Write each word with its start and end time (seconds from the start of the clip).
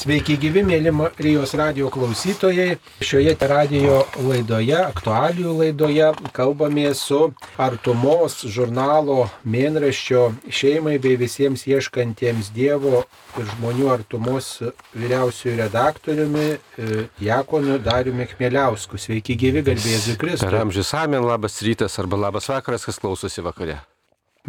Sveiki 0.00 0.38
gyvi, 0.40 0.62
mėly 0.64 0.88
Marijos 0.96 1.50
radio 1.60 1.90
klausytojai. 1.92 2.78
Šioje 3.04 3.34
radio 3.50 3.98
laidoje, 4.24 4.78
aktualijų 4.78 5.52
laidoje, 5.58 6.06
kalbame 6.32 6.86
su 6.96 7.18
Artumos 7.60 8.38
žurnalo 8.48 9.26
mėnraščio 9.44 10.22
šeimai 10.48 10.96
bei 11.04 11.20
visiems 11.20 11.66
ieškantiems 11.68 12.48
Dievo 12.56 13.04
ir 13.36 13.52
žmonių 13.52 13.92
artumos 13.98 14.48
vyriausiųjų 14.96 15.60
redaktoriumi 15.66 16.48
e, 16.48 17.04
Jakonu 17.20 17.76
Dariumi 17.84 18.30
Kmeliausku. 18.32 18.96
Sveiki 18.96 19.36
gyvi, 19.36 19.66
garbėsiu 19.68 20.16
Kristų. 20.16 20.48
Per 20.48 20.62
amžius 20.64 20.96
amen, 20.96 21.28
labas 21.28 21.60
rytas 21.66 22.00
arba 22.00 22.24
labas 22.24 22.48
vakaras, 22.48 22.88
kas 22.88 23.04
klausosi 23.04 23.44
vakare. 23.44 23.82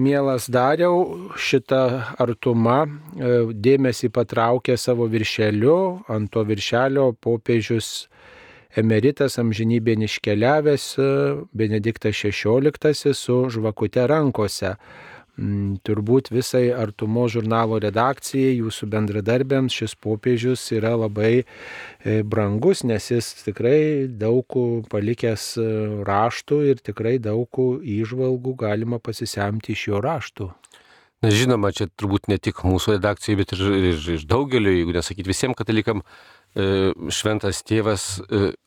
Mielas 0.02 0.48
dariau, 0.50 1.30
šitą 1.38 1.82
artumą 2.24 2.80
e, 2.88 3.34
dėmesį 3.54 4.10
patraukė 4.16 4.78
savo 4.80 5.06
viršeliu, 5.12 5.76
ant 6.10 6.32
to 6.34 6.42
viršelio 6.48 7.12
popiežius 7.22 8.08
emeritas 8.82 9.38
amžinybė 9.42 9.98
iškeliavęs 10.08 10.86
e, 10.98 11.08
Benediktas 11.54 12.18
XVI 12.24 13.14
su 13.14 13.38
žvakute 13.54 14.08
rankose. 14.10 14.74
Mm, 15.40 15.78
turbūt 15.88 16.28
visai 16.34 16.74
artumo 16.76 17.24
žurnalo 17.32 17.78
redakcijai, 17.80 18.58
jūsų 18.60 18.90
bendradarbiams 18.92 19.78
šis 19.80 19.94
popiežius 19.96 20.66
yra 20.76 20.92
labai 21.00 21.32
e, 21.40 22.18
brangus, 22.28 22.84
nes 22.84 23.08
jis 23.14 23.30
tikrai 23.46 24.10
daug 24.12 24.44
palikęs 24.92 25.46
e, 25.56 25.68
raštų 26.04 26.60
ir 26.74 26.84
tikrai 26.84 27.16
daug 27.24 27.48
įžvalgų 27.80 28.58
galima 28.60 29.00
pasisemti 29.00 29.72
iš 29.72 29.88
jo 29.88 30.02
raštų. 30.04 30.50
Na, 31.24 31.32
žinoma, 31.32 31.72
čia 31.72 31.88
turbūt 31.88 32.28
ne 32.28 32.36
tik 32.42 32.66
mūsų 32.68 32.98
redakcijai, 32.98 33.38
bet 33.40 33.56
ir, 33.56 33.64
ir, 33.94 34.06
ir 34.18 34.26
daugeliu, 34.28 34.74
jeigu 34.76 34.98
nesakyti 34.98 35.32
visiems 35.32 35.56
katalikam, 35.56 36.04
e, 36.60 36.92
šventas 37.08 37.64
tėvas, 37.64 38.18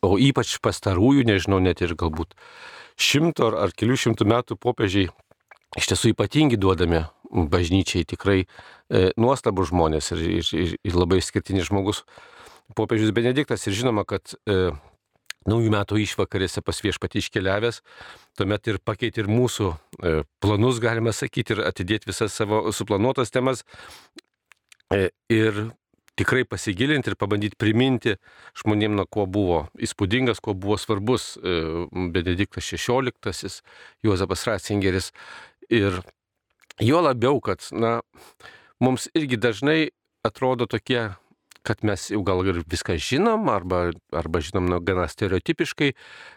o 0.00 0.16
ypač 0.16 0.56
pastarųjų, 0.64 1.26
nežinau, 1.28 1.60
net 1.60 1.84
ir 1.84 1.92
galbūt 1.98 2.32
šimto 2.96 3.50
ar 3.58 3.74
kelių 3.74 3.98
šimtų 3.98 4.26
metų 4.30 4.56
popiežiai 4.62 5.10
iš 5.78 5.90
tiesų 5.90 6.14
ypatingi 6.14 6.58
duodami 6.60 7.04
bažnyčiai, 7.34 8.06
tikrai 8.06 8.44
e, 8.44 9.10
nuostabų 9.18 9.66
žmonės 9.70 10.12
ir, 10.14 10.24
ir, 10.38 10.50
ir, 10.54 10.74
ir 10.86 10.98
labai 10.98 11.18
išskirtinis 11.18 11.68
žmogus, 11.70 12.04
popiežius 12.78 13.14
Benediktas. 13.16 13.66
Ir 13.66 13.76
žinoma, 13.76 14.04
kad 14.06 14.36
e, 14.46 14.70
naujų 15.50 15.72
metų 15.74 16.00
išvakarėse 16.04 16.62
pas 16.64 16.80
viešpatį 16.84 17.22
iškeliavęs, 17.24 17.80
tuomet 18.38 18.70
ir 18.70 18.80
pakeitė 18.84 19.24
ir 19.24 19.30
mūsų 19.32 19.70
e, 19.72 20.16
planus, 20.44 20.80
galima 20.82 21.14
sakyti, 21.14 21.56
ir 21.56 21.64
atidėti 21.68 22.12
visas 22.12 22.36
savo 22.36 22.64
suplanuotas 22.72 23.34
temas. 23.34 23.64
E, 24.92 25.08
ir 25.32 25.66
tikrai 26.18 26.44
pasigilinti 26.46 27.10
ir 27.10 27.18
pabandyti 27.18 27.58
priminti 27.58 28.14
žmonėm, 28.60 28.94
nuo 28.98 29.06
ko 29.10 29.26
buvo 29.26 29.64
įspūdingas, 29.82 30.40
kuo 30.44 30.54
buvo 30.54 30.78
svarbus 30.78 31.34
e, 31.36 31.56
Benediktas 32.14 32.70
XVI, 32.70 33.50
Juozapas 34.06 34.46
Ratzingeris 34.48 35.10
Ir 35.72 36.00
jo 36.82 37.02
labiau, 37.04 37.40
kad, 37.44 37.64
na, 37.72 38.00
mums 38.82 39.08
irgi 39.14 39.38
dažnai 39.40 39.78
atrodo 40.26 40.66
tokie, 40.70 41.12
kad 41.64 41.84
mes 41.86 42.10
jau 42.12 42.20
gal 42.26 42.44
ir 42.44 42.60
viską 42.68 42.96
žinom, 43.00 43.48
arba, 43.52 43.86
arba 44.12 44.42
žinom 44.44 44.68
na, 44.68 44.80
gana 44.84 45.06
stereotipiškai, 45.08 45.94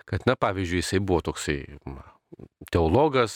kad, 0.07 0.27
na, 0.29 0.37
pavyzdžiui, 0.39 0.83
jisai 0.83 1.01
buvo 1.03 1.25
toksai 1.27 1.59
teologas, 2.71 3.35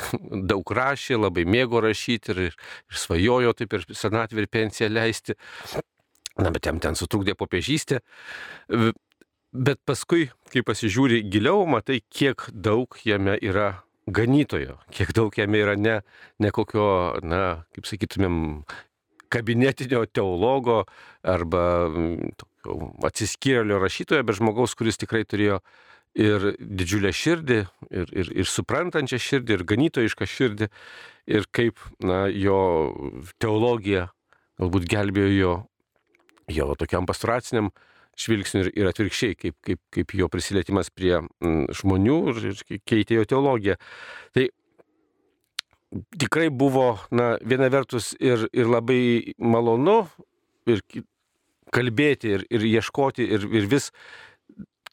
daug 0.50 0.74
rašė, 0.76 1.18
labai 1.20 1.46
mėgo 1.48 1.82
rašyti 1.84 2.34
ir, 2.34 2.42
ir 2.50 2.98
svajojo 3.04 3.54
taip 3.56 3.78
ir 3.78 3.86
senatvį 3.92 4.44
ir 4.44 4.50
pensiją 4.52 4.90
leisti. 4.92 5.36
Na, 6.40 6.52
bet 6.52 6.64
jam 6.64 6.78
ten 6.80 6.96
sutrukdė 6.96 7.34
popiežystė. 7.36 8.00
Bet 9.50 9.80
paskui, 9.84 10.28
kai 10.52 10.62
pasižiūri 10.62 11.24
giliau, 11.28 11.64
matai, 11.66 12.00
kiek 12.06 12.46
daug 12.54 12.94
jame 13.04 13.34
yra 13.42 13.82
ganytojo, 14.14 14.78
kiek 14.94 15.12
daug 15.16 15.34
jame 15.36 15.60
yra 15.62 15.76
ne, 15.78 16.00
ne 16.42 16.50
kokio, 16.54 16.86
na, 17.26 17.42
kaip 17.74 17.88
sakytumėm, 17.88 18.38
kabinetinio 19.30 20.04
teologo 20.10 20.82
arba 21.22 21.62
mm, 21.88 22.32
atsiskyrėlio 23.06 23.78
rašytojo, 23.82 24.26
bet 24.26 24.40
žmogaus, 24.40 24.74
kuris 24.78 24.98
tikrai 25.00 25.22
turėjo 25.28 25.60
ir 26.18 26.50
didžiulę 26.58 27.12
širdį, 27.14 27.60
ir, 27.94 28.10
ir, 28.10 28.32
ir 28.42 28.50
suprantančią 28.50 29.20
širdį, 29.22 29.56
ir 29.56 29.66
ganytojišką 29.72 30.26
širdį, 30.26 30.70
ir 31.30 31.46
kaip 31.54 31.78
na, 32.02 32.24
jo 32.26 32.58
teologija 33.38 34.08
galbūt 34.60 34.88
gelbėjo 34.90 35.30
jo, 35.36 35.54
jo 36.50 36.74
tokiam 36.80 37.06
pastoraciniam 37.08 37.70
žvilgsniu 38.20 38.64
ir, 38.66 38.70
ir 38.76 38.90
atvirkščiai, 38.90 39.36
kaip, 39.38 39.56
kaip, 39.66 39.80
kaip 39.94 40.14
jo 40.18 40.28
prisilietimas 40.32 40.92
prie 40.94 41.16
mm, 41.20 41.68
žmonių 41.80 42.18
ir, 42.32 42.40
ir 42.50 42.82
keitė 42.88 43.20
jo 43.20 43.28
teologiją. 43.34 43.76
Tai 44.36 44.48
tikrai 46.20 46.48
buvo, 46.54 46.94
na, 47.10 47.34
viena 47.42 47.70
vertus 47.72 48.12
ir, 48.20 48.46
ir 48.52 48.70
labai 48.70 49.34
malonu 49.38 50.04
ir 50.70 50.82
kalbėti 51.74 52.34
ir, 52.36 52.44
ir 52.50 52.66
ieškoti 52.66 53.26
ir, 53.26 53.46
ir 53.50 53.68
vis 53.70 53.90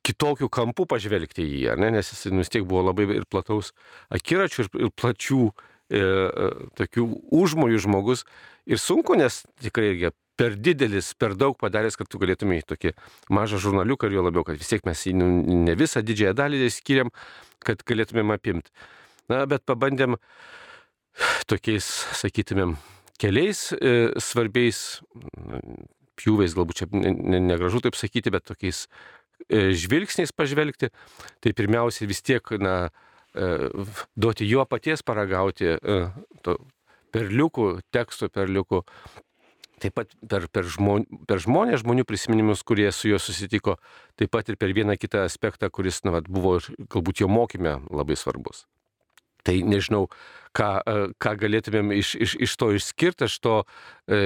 kitokių 0.08 0.48
kampų 0.54 0.86
pažvelgti 0.90 1.44
į 1.44 1.58
jį, 1.64 1.74
ne? 1.82 1.92
nes 1.98 2.12
jis 2.14 2.30
vis 2.32 2.52
tiek 2.54 2.64
buvo 2.68 2.86
labai 2.88 3.10
ir 3.18 3.26
plataus 3.30 3.74
akiračių, 4.14 4.64
ir, 4.64 4.70
ir 4.86 4.94
plačių 4.96 5.42
e, 5.48 6.00
e, 6.00 6.52
tokių 6.80 7.08
užmojų 7.36 7.82
žmogus. 7.84 8.24
Ir 8.68 8.80
sunku, 8.80 9.18
nes 9.20 9.44
tikrai 9.64 9.92
irgi 9.92 10.14
per 10.38 10.56
didelis, 10.56 11.12
per 11.18 11.36
daug 11.36 11.58
padaręs, 11.60 11.98
kad 11.98 12.10
tu 12.10 12.20
galėtumai 12.22 12.62
tokį 12.68 12.94
mažą 13.34 13.60
žurnaliuką 13.64 14.10
ir 14.10 14.20
jo 14.20 14.26
labiau, 14.28 14.46
kad 14.48 14.60
vis 14.60 14.70
tiek 14.70 14.86
mes 14.88 15.02
jį 15.08 15.16
nu, 15.18 15.30
ne 15.66 15.74
visą 15.78 16.04
didžiąją 16.06 16.36
dalį 16.38 16.70
skiriam, 16.74 17.12
kad 17.66 17.82
galėtumėm 17.88 18.36
apimti. 18.36 18.72
Na, 19.32 19.44
bet 19.50 19.66
pabandėm 19.68 20.16
tokiais, 21.50 21.88
sakytumėm, 22.22 22.78
keliais 23.20 23.72
e, 23.74 24.14
svarbiais 24.22 25.02
pjūviais, 26.18 26.56
galbūt 26.58 26.82
čia 26.84 26.88
negražu 26.94 27.78
ne, 27.78 27.82
ne 27.82 27.86
taip 27.90 27.98
sakyti, 27.98 28.34
bet 28.34 28.46
tokiais 28.48 28.86
e, 29.50 29.74
žvilgsniais 29.78 30.34
pažvelgti. 30.38 30.92
Tai 31.44 31.54
pirmiausia 31.58 32.08
vis 32.10 32.24
tiek, 32.26 32.54
na, 32.62 32.78
e, 33.34 33.70
duoti 34.16 34.48
jo 34.50 34.66
paties 34.70 35.06
paragauti 35.06 35.74
e, 35.76 36.00
to 36.46 36.58
perliukų, 37.16 37.70
tekstų 37.96 38.30
perliukų 38.34 38.84
Taip 39.78 39.94
pat 39.94 40.14
per, 40.26 40.48
per, 40.50 40.66
žmon, 40.66 41.06
per 41.30 41.42
žmonės, 41.44 41.84
žmonių 41.84 42.08
prisiminimus, 42.10 42.64
kurie 42.66 42.88
su 42.96 43.12
juo 43.12 43.20
susitiko, 43.22 43.76
taip 44.18 44.32
pat 44.34 44.50
ir 44.50 44.58
per 44.58 44.74
vieną 44.74 44.96
kitą 44.98 45.22
aspektą, 45.28 45.70
kuris 45.70 46.02
na, 46.06 46.16
vat, 46.16 46.30
buvo 46.32 46.56
galbūt 46.90 47.22
jo 47.22 47.30
mokyme 47.30 47.78
labai 47.94 48.18
svarbus. 48.18 48.66
Tai 49.46 49.54
nežinau, 49.64 50.08
ką, 50.58 50.70
e, 50.82 51.04
ką 51.22 51.34
galėtumėm 51.40 51.94
iš, 51.96 52.16
iš, 52.26 52.34
iš 52.48 52.56
to 52.60 52.72
išskirti, 52.76 53.28
aš 53.30 53.38
to 53.46 53.54
e, 53.62 54.18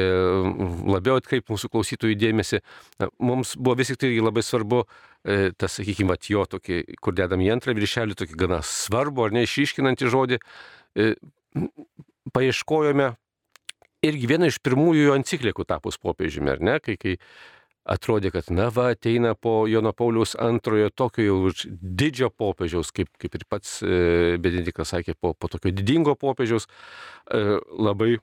labiau 0.96 1.20
atkreip 1.20 1.52
mūsų 1.52 1.70
klausytojų 1.74 2.18
dėmesį. 2.24 2.62
Mums 3.20 3.54
buvo 3.60 3.76
vis 3.82 3.92
tik 3.92 4.00
tai 4.02 4.14
labai 4.24 4.46
svarbu 4.48 4.86
e, 4.86 5.52
tas, 5.52 5.76
sakykime, 5.78 6.16
jo 6.32 6.48
tokį, 6.48 6.80
kur 7.04 7.18
dedam 7.18 7.44
į 7.44 7.52
antrą 7.58 7.76
viršelį, 7.78 8.18
tokį 8.24 8.40
gana 8.40 8.64
svarbu 8.66 9.28
ar 9.28 9.36
neišiškinantį 9.36 10.14
žodį. 10.16 10.40
E, 10.96 11.12
paieškojome 12.32 13.12
irgi 14.06 14.30
viena 14.30 14.50
iš 14.50 14.60
pirmųjų 14.66 15.10
jo 15.10 15.18
enciklikų 15.20 15.66
tapus 15.70 16.00
popiežiumi, 16.02 16.56
ar 16.56 16.64
ne, 16.64 16.78
kai, 16.84 16.98
kai 17.00 17.16
atrodė, 17.92 18.32
kad 18.34 18.50
na 18.54 18.70
va, 18.74 18.92
ateina 18.96 19.34
po 19.38 19.66
Jono 19.70 19.94
Pauliaus 19.98 20.36
antrojo 20.42 20.92
tokio 20.94 21.26
jau 21.26 21.70
didžio 21.82 22.30
popiežiaus, 22.30 22.92
kaip, 22.94 23.10
kaip 23.22 23.38
ir 23.38 23.46
pats 23.50 23.80
e, 23.82 24.38
Benediktas 24.42 24.94
sakė, 24.94 25.16
po, 25.18 25.34
po 25.34 25.50
tokio 25.52 25.74
didingo 25.74 26.16
popiežiaus, 26.20 26.68
e, 27.30 27.60
labai 27.78 28.16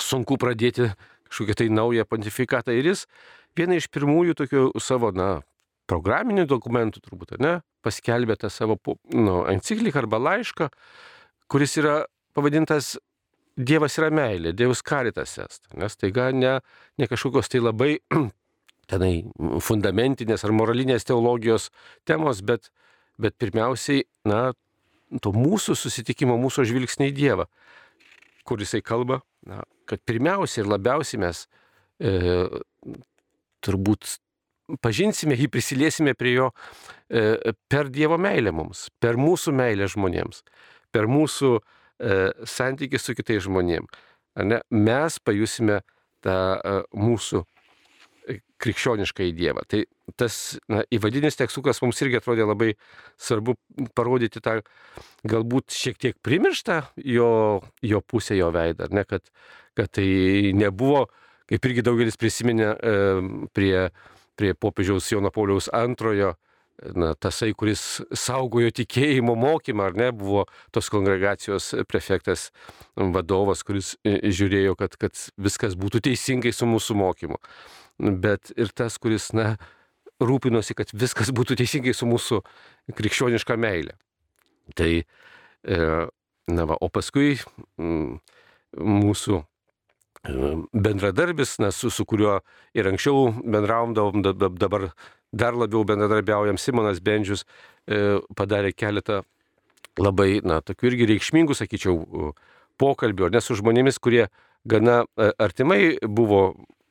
sunku 0.00 0.38
pradėti 0.40 0.90
kažkokią 1.28 1.56
tai 1.60 1.68
naują 1.72 2.04
pontifikatą. 2.08 2.76
Ir 2.76 2.92
jis 2.92 3.06
viena 3.56 3.76
iš 3.80 3.88
pirmųjų 3.92 4.36
tokių 4.42 4.66
savo, 4.80 5.12
na, 5.16 5.42
programinių 5.88 6.44
dokumentų 6.48 7.02
turbūt, 7.04 7.36
ne, 7.42 7.58
paskelbė 7.84 8.38
tą 8.40 8.52
savo 8.52 8.78
nu, 9.12 9.42
encikliką 9.50 10.04
arba 10.04 10.20
laišką, 10.20 10.68
kuris 11.52 11.76
yra 11.80 12.02
pavadintas 12.36 12.94
Dievas 13.56 13.98
yra 14.00 14.08
meilė, 14.14 14.54
Dievas 14.56 14.80
karitas 14.84 15.36
est. 15.40 15.66
Nes 15.76 15.96
taiga 16.00 16.30
ne, 16.32 16.54
ne 16.98 17.08
kažkokios 17.08 17.50
tai 17.52 17.60
labai 17.60 17.98
tenai 18.90 19.26
fundamentinės 19.60 20.44
ar 20.46 20.54
moralinės 20.56 21.04
teologijos 21.08 21.68
temos, 22.08 22.40
bet, 22.40 22.70
bet 23.20 23.36
pirmiausiai, 23.40 24.06
na, 24.28 24.52
to 25.20 25.34
mūsų 25.36 25.76
susitikimo, 25.76 26.38
mūsų 26.40 26.64
žvilgsnį 26.70 27.10
į 27.10 27.16
Dievą, 27.18 27.46
kur 28.48 28.62
jisai 28.64 28.80
kalba, 28.84 29.20
na, 29.48 29.60
kad 29.88 30.00
pirmiausiai 30.08 30.64
ir 30.64 30.72
labiausiai 30.72 31.20
mes 31.20 31.44
e, 32.00 32.48
turbūt 33.62 34.16
pažinsime 34.80 35.36
jį, 35.36 35.50
prisiliesime 35.52 36.16
prie 36.16 36.38
jo 36.38 36.48
e, 37.12 37.52
per 37.68 37.92
Dievo 37.92 38.16
meilę 38.16 38.56
mums, 38.56 38.88
per 38.96 39.20
mūsų 39.20 39.52
meilę 39.60 39.92
žmonėms, 39.92 40.40
per 40.88 41.04
mūsų 41.10 41.58
E, 41.60 41.81
santykis 42.48 43.04
su 43.06 43.14
kitais 43.14 43.44
žmonėm. 43.44 43.86
Ne, 44.48 44.62
mes 44.72 45.18
pajusime 45.20 45.82
tą 46.24 46.36
e, 46.56 46.76
mūsų 46.96 47.42
e, 47.42 48.38
krikščionišką 48.62 49.26
į 49.28 49.34
Dievą. 49.36 49.64
Tai 49.68 49.82
tas 50.18 50.36
na, 50.72 50.82
įvadinis 50.94 51.36
tekstukas 51.38 51.82
mums 51.84 52.00
irgi 52.04 52.20
atrodė 52.20 52.46
labai 52.48 52.70
svarbu 53.20 53.56
parodyti 53.96 54.42
tą 54.44 54.60
galbūt 55.28 55.74
šiek 55.76 56.00
tiek 56.00 56.16
primirštą 56.24 56.78
jo, 57.04 57.60
jo 57.84 58.00
pusę, 58.06 58.36
jo 58.38 58.48
veidą, 58.54 58.88
ne, 58.94 59.04
kad, 59.08 59.28
kad 59.78 59.92
tai 59.98 60.52
nebuvo, 60.56 61.06
kaip 61.50 61.68
irgi 61.68 61.84
daugelis 61.84 62.18
prisiminė 62.20 62.70
e, 62.72 62.96
prie, 63.52 63.76
prie 64.38 64.54
popiežiaus 64.56 65.10
Jono 65.12 65.32
Pauliaus 65.34 65.68
antrojo, 65.76 66.34
na, 66.96 67.12
tasai, 67.14 67.52
kuris 67.58 68.02
saugojo 68.16 68.72
tikėjimo 68.74 69.34
mokymą, 69.38 69.90
ar 69.90 69.98
ne, 69.98 70.08
buvo 70.16 70.46
tos 70.74 70.88
kongregacijos 70.92 71.72
prefektas 71.90 72.48
vadovas, 72.96 73.62
kuris 73.66 73.94
e, 74.04 74.18
žiūrėjo, 74.32 74.74
kad, 74.80 74.96
kad 75.00 75.18
viskas 75.40 75.76
būtų 75.78 76.02
teisingai 76.08 76.52
su 76.54 76.68
mūsų 76.68 76.98
mokymu. 76.98 77.38
Bet 78.22 78.52
ir 78.56 78.72
tas, 78.74 78.98
kuris, 79.02 79.30
na, 79.36 79.54
rūpinosi, 80.22 80.76
kad 80.78 80.90
viskas 80.94 81.30
būtų 81.34 81.58
teisingai 81.60 81.94
su 81.96 82.08
mūsų 82.08 82.42
krikščioniška 82.98 83.56
meilė. 83.60 83.96
Tai, 84.78 84.90
e, 85.02 85.78
na, 86.50 86.66
va, 86.68 86.78
o 86.80 86.90
paskui 86.92 87.36
mūsų 87.78 89.38
e, 89.38 90.52
bendradarbis, 90.72 91.58
na, 91.62 91.72
su, 91.74 91.90
su 91.94 92.06
kuriuo 92.08 92.40
ir 92.78 92.90
anksčiau 92.90 93.32
bendraumdavom, 93.42 94.22
dabar 94.24 94.90
dar 95.32 95.56
labiau 95.56 95.84
bendradarbiaujam, 95.88 96.58
Simonas 96.60 97.00
Bendžius 97.00 97.44
e, 97.88 98.20
padarė 98.36 98.72
keletą 98.76 99.22
labai, 100.00 100.40
na, 100.44 100.60
tokių 100.64 100.92
irgi 100.92 101.08
reikšmingų, 101.12 101.56
sakyčiau, 101.56 102.32
pokalbių, 102.80 103.28
ar 103.28 103.34
ne 103.34 103.42
su 103.44 103.56
žmonėmis, 103.58 104.00
kurie 104.02 104.26
gana 104.68 105.02
e, 105.16 105.32
artimai 105.42 105.96
buvo 106.04 106.44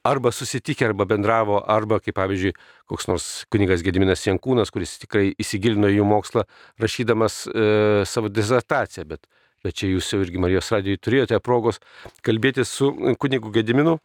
arba 0.03 0.31
susitikę, 0.33 0.87
arba 0.89 1.05
bendravo, 1.05 1.59
arba, 1.69 1.99
kaip 2.01 2.17
pavyzdžiui, 2.17 2.55
koks 2.89 3.07
nors 3.09 3.27
kunigas 3.53 3.83
Gediminas 3.85 4.25
Jankūnas, 4.25 4.73
kuris 4.73 4.95
tikrai 5.03 5.29
įsigilino 5.41 5.91
jų 5.91 6.07
mokslą, 6.09 6.47
rašydamas 6.81 7.43
e, 7.47 7.65
savo 8.09 8.31
dizertaciją, 8.33 9.05
bet, 9.13 9.27
bet 9.61 9.77
čia 9.77 9.91
jūs 9.91 10.09
jau 10.13 10.21
irgi 10.25 10.41
Marijos 10.41 10.71
radijoje 10.73 11.03
turėjote 11.05 11.41
progos 11.45 11.81
kalbėti 12.25 12.65
su 12.65 12.89
kunigu 13.21 13.53
Gediminu. 13.53 13.99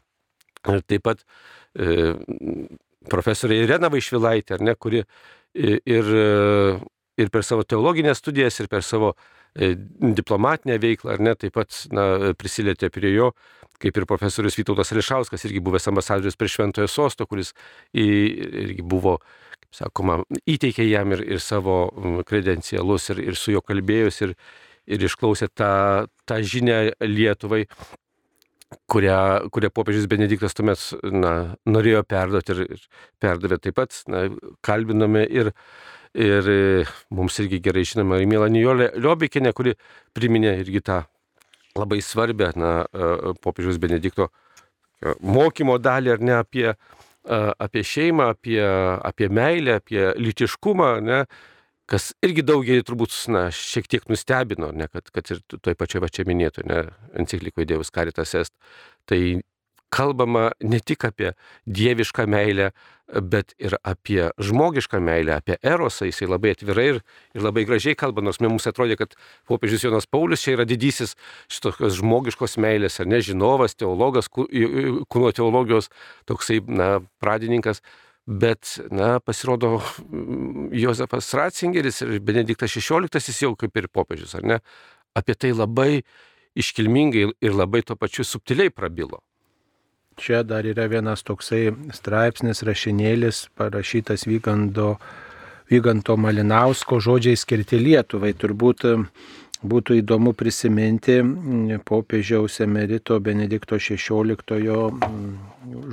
Ir 0.67 0.83
taip 0.85 1.05
pat 1.07 1.23
e, 1.79 2.13
profesorė 3.11 3.63
Irena 3.65 3.91
Vaišvilaitė, 3.93 4.61
ne, 4.65 4.75
kuri 4.75 5.03
ir, 5.57 6.13
ir 7.17 7.33
per 7.33 7.45
savo 7.47 7.65
teologinės 7.69 8.21
studijas, 8.21 8.59
ir 8.61 8.69
per 8.73 8.85
savo 8.85 9.13
e, 9.55 9.73
diplomatinę 10.19 10.79
veiklą, 10.83 11.17
ar 11.17 11.25
ne, 11.25 11.35
taip 11.39 11.57
pat 11.57 11.79
na, 11.95 12.35
prisilietė 12.39 12.91
prie 12.95 13.15
jo, 13.15 13.33
kaip 13.83 13.97
ir 13.97 14.07
profesorius 14.09 14.57
Vytautas 14.59 14.93
Ališauskas, 14.95 15.45
irgi 15.49 15.63
buvęs 15.65 15.89
ambasadorius 15.91 16.39
prie 16.39 16.53
Šventojo 16.53 16.89
Sosto, 16.91 17.27
kuris 17.29 17.53
irgi 17.97 18.85
buvo, 18.85 19.19
kaip 19.57 19.81
sakoma, 19.83 20.21
įteikė 20.49 20.87
jam 20.89 21.13
ir, 21.17 21.25
ir 21.37 21.43
savo 21.45 21.87
kredencialus, 22.29 23.11
ir, 23.15 23.23
ir 23.31 23.39
su 23.41 23.57
juo 23.57 23.65
kalbėjus, 23.65 24.23
ir, 24.27 24.35
ir 24.87 25.07
išklausė 25.09 25.51
tą, 25.53 25.73
tą 26.29 26.41
žinią 26.41 26.81
Lietuvai 27.05 27.67
kurią, 28.91 29.49
kurią 29.55 29.71
popiežius 29.75 30.07
Benediktas 30.11 30.57
tuomet 30.57 30.83
na, 31.13 31.33
norėjo 31.69 32.03
perduoti 32.09 32.55
ir, 32.55 32.63
ir 32.77 32.87
perdavė 33.23 33.59
taip 33.63 33.77
pat, 33.79 33.99
na, 34.11 34.27
kalbinome 34.67 35.25
ir, 35.27 35.53
ir 36.15 36.51
mums 37.15 37.39
irgi 37.43 37.61
gerai 37.63 37.85
žinoma 37.87 38.21
ir 38.21 38.31
Mėla 38.31 38.49
Nijolė 38.53 38.91
Liobikinė, 38.99 39.55
kuri 39.57 39.77
priminė 40.17 40.57
irgi 40.65 40.83
tą 40.87 41.03
labai 41.77 42.01
svarbę 42.03 42.53
na, 42.59 42.73
popiežiaus 43.45 43.79
Benedikto 43.83 44.31
mokymo 45.21 45.77
dalį 45.83 46.15
ar 46.15 46.25
ne 46.25 46.39
apie, 46.41 46.71
apie 47.27 47.83
šeimą, 47.85 48.31
apie, 48.35 48.61
apie 49.11 49.29
meilę, 49.29 49.79
apie 49.83 50.09
litiškumą, 50.19 50.91
ne, 51.05 51.25
kas 51.91 52.11
irgi 52.27 52.45
daugelį 52.47 52.85
turbūt, 52.87 53.15
na, 53.33 53.47
šiek 53.55 53.89
tiek 53.91 54.07
nustebino, 54.11 54.73
ne, 54.75 54.89
kad, 54.93 55.11
kad 55.15 55.35
ir 55.35 55.43
toj 55.55 55.77
pačioj 55.79 56.03
va 56.05 56.11
čia 56.13 56.27
minėtų, 56.29 56.67
ne, 56.67 56.81
enciklikoje 57.19 57.69
Dievas 57.71 57.93
Karitas 57.95 58.35
Est, 58.39 58.55
tai 59.07 59.39
kalbama 59.95 60.51
ne 60.61 60.81
tik 60.83 61.05
apie 61.07 61.33
dievišką 61.67 62.27
meilę, 62.31 62.73
bet 63.23 63.55
ir 63.63 63.77
apie 63.87 64.33
žmogišką 64.43 64.99
meilę, 65.01 65.37
apie 65.39 65.57
erosą, 65.63 66.09
jisai 66.09 66.27
labai 66.27 66.57
atvirai 66.57 66.87
ir, 66.91 66.99
ir 67.39 67.45
labai 67.45 67.63
gražiai 67.69 67.95
kalba, 67.99 68.25
nors 68.27 68.41
mums 68.43 68.67
atrodė, 68.67 68.97
kad 68.99 69.15
popiežius 69.47 69.87
Jonas 69.87 70.09
Paulius 70.11 70.43
čia 70.43 70.57
yra 70.57 70.67
didysis 70.67 71.15
šitokios 71.47 72.01
žmogiškos 72.01 72.59
meilės, 72.63 72.99
ar 73.01 73.07
ne, 73.11 73.23
žinovas, 73.23 73.79
teologas, 73.79 74.29
kūno 74.33 75.31
teologijos, 75.39 75.93
toksai, 76.27 76.59
na, 76.67 76.97
pradininkas, 77.23 77.85
Bet, 78.27 78.81
na, 78.91 79.21
pasirodo, 79.23 79.79
Jozepas 80.83 81.31
Ratzingeris 81.35 82.03
ir 82.03 82.19
Benediktas 82.21 82.75
XVI 82.75 83.37
jau 83.43 83.55
kaip 83.55 83.77
ir 83.79 83.87
popiežius, 83.89 84.35
ar 84.35 84.43
ne, 84.43 84.59
apie 85.15 85.37
tai 85.39 85.53
labai 85.55 86.03
iškilmingai 86.59 87.29
ir 87.41 87.55
labai 87.55 87.85
tuo 87.87 87.97
pačiu 87.97 88.25
subtiliai 88.25 88.73
prabilo. 88.75 89.23
Čia 90.17 90.43
dar 90.43 90.65
yra 90.65 90.87
vienas 90.89 91.23
toksai 91.23 91.69
straipsnis, 91.93 92.65
rašinėlis 92.65 93.47
parašytas 93.55 94.25
Vygando, 94.25 94.97
Vyganto 95.69 96.17
Malinausko 96.17 96.99
žodžiai 97.05 97.37
skirti 97.37 97.77
Lietuvai. 97.83 98.33
Turbūt 98.33 98.87
būtų 99.65 100.01
įdomu 100.01 100.33
prisiminti 100.37 101.21
mm, 101.23 101.81
popiežiaus 101.87 102.61
emerito 102.65 103.19
Benedikto 103.21 103.79
XVI 103.81 104.37
mm, 104.37 105.31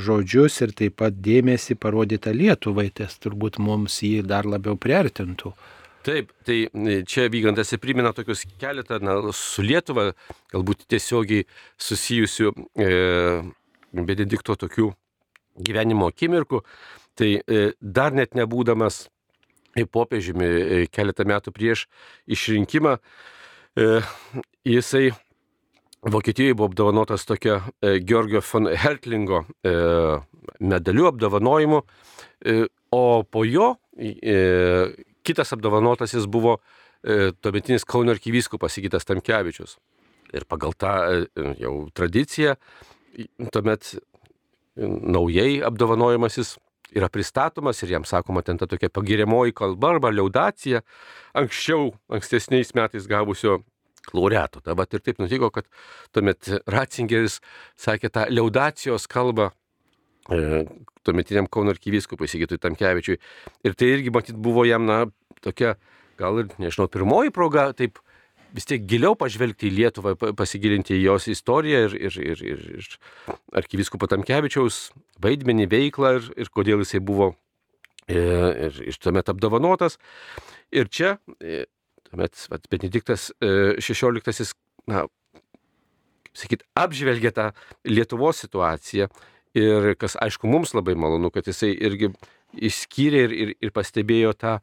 žodžius 0.04 0.60
ir 0.65 0.74
taip 0.75 0.98
pat 1.00 1.15
dėmesį 1.24 1.77
parodytą 1.80 2.33
Lietuvai, 2.36 2.89
tas 2.92 3.15
turbūt 3.24 3.60
mums 3.63 4.01
jį 4.04 4.24
dar 4.27 4.45
labiau 4.50 4.75
priartintų. 4.75 5.54
Taip, 6.04 6.33
tai 6.44 6.65
mm, 6.68 7.06
čia 7.07 7.30
Vygantas 7.31 7.71
įprimena 7.77 8.12
tokius 8.15 8.44
keletą 8.60 9.00
na, 9.00 9.19
su 9.31 9.63
Lietuva, 9.63 10.12
galbūt 10.51 10.83
tiesiogiai 10.92 11.48
susijusių 11.80 12.51
e, 12.75 12.89
Benedikto 13.94 14.57
tokių 14.60 14.92
gyvenimo 15.63 16.10
akimirkų. 16.12 16.63
Tai 17.15 17.30
e, 17.39 17.68
dar 17.80 18.12
net 18.12 18.36
nebūdamas 18.36 19.06
popiežiumi 19.94 20.48
e, 20.48 20.81
keletą 20.92 21.24
metų 21.30 21.54
prieš 21.56 21.86
išrinkimą, 22.27 22.98
E, 22.98 23.33
jisai 24.66 25.12
Vokietijoje 26.12 26.54
buvo 26.54 26.68
apdovanotas 26.68 27.24
tokia 27.25 27.62
e, 27.81 28.00
Georgio 28.04 28.42
von 28.54 28.68
Hertlingo 28.68 29.46
e, 29.64 29.72
medaliu 30.60 31.08
apdovanojimu, 31.08 31.80
o 32.92 33.24
po 33.24 33.44
jo 33.48 33.70
kitas 35.24 35.53
apdovanotasis 35.56 36.25
buvo 36.27 36.58
tuometinis 37.42 37.86
Kauno 37.88 38.12
arkivyskupas 38.12 38.75
Sigitas 38.75 39.08
Tamkevičius. 39.08 39.77
Ir 40.36 40.44
pagal 40.44 40.75
tą 40.75 40.92
jau 41.60 41.74
tradiciją, 41.96 42.58
tuomet 43.56 43.94
naujai 44.75 45.62
apdovanojimasis 45.63 46.58
yra 46.94 47.10
pristatomas 47.10 47.82
ir 47.84 47.94
jam 47.96 48.06
sakoma 48.06 48.44
ten 48.46 48.58
ta 48.58 48.68
tokia 48.70 48.90
pagiriamoji 48.94 49.56
kalba 49.58 49.96
arba 49.96 50.12
liaudacija 50.14 50.84
anksčiau, 51.34 51.92
ankstesniais 52.10 52.74
metais 52.78 53.08
gavusio 53.10 53.62
laureato. 54.14 54.62
Bet 54.76 54.94
ir 54.94 55.04
taip 55.04 55.20
nutiko, 55.22 55.50
kad 55.54 55.68
tuomet 56.16 56.50
Ratzingeris 56.70 57.40
sakė 57.80 58.12
tą 58.14 58.26
liaudacijos 58.32 59.08
kalbą 59.12 59.50
e, 60.30 60.64
tuometiniam 61.08 61.48
Kauno 61.52 61.74
arkivyskupui 61.74 62.28
Sigitui 62.32 62.60
Tamkevičiui. 62.62 63.20
Ir 63.64 63.78
tai 63.80 63.94
irgi, 63.96 64.12
matyt, 64.14 64.40
buvo 64.40 64.66
jam, 64.68 64.86
na, 64.90 65.06
tokia, 65.44 65.78
gal 66.20 66.44
ir, 66.44 66.52
nežinau, 66.62 66.90
pirmoji 66.92 67.34
proga, 67.36 67.70
taip 67.78 68.02
vis 68.53 68.67
tiek 68.69 68.83
giliau 68.88 69.15
pažvelgti 69.17 69.67
į 69.69 69.74
Lietuvą, 69.79 70.13
pasigilinti 70.38 70.95
į 70.95 71.05
jos 71.07 71.27
istoriją 71.31 71.86
ir, 71.88 71.95
ir, 72.10 72.17
ir, 72.22 72.43
ir, 72.53 72.65
ir 72.77 72.89
arkivyskupo 73.60 74.10
Tamkevičiaus 74.12 74.91
vaidmenį, 75.24 75.67
veiklą 75.72 76.17
ir, 76.19 76.29
ir 76.45 76.51
kodėl 76.53 76.83
jisai 76.86 77.01
buvo 77.03 77.31
e, 78.05 78.19
ir, 78.67 78.77
ir 78.91 79.00
tuomet 79.01 79.31
apdovanotas. 79.33 79.98
Ir 80.74 80.89
čia, 80.93 81.15
e, 81.41 81.65
tuomet 82.10 82.45
vat, 82.53 82.69
Benediktas 82.72 83.31
XVI, 83.41 84.51
na, 84.89 85.07
sakyt, 86.38 86.67
apžvelgė 86.77 87.33
tą 87.33 87.50
Lietuvos 87.89 88.43
situaciją 88.45 89.10
ir 89.57 89.93
kas, 90.01 90.17
aišku, 90.22 90.50
mums 90.50 90.74
labai 90.77 90.95
malonu, 90.98 91.33
kad 91.33 91.50
jisai 91.50 91.74
irgi 91.74 92.13
išskyrė 92.53 93.25
ir, 93.27 93.33
ir, 93.33 93.57
ir 93.65 93.74
pastebėjo 93.74 94.38
tą 94.38 94.57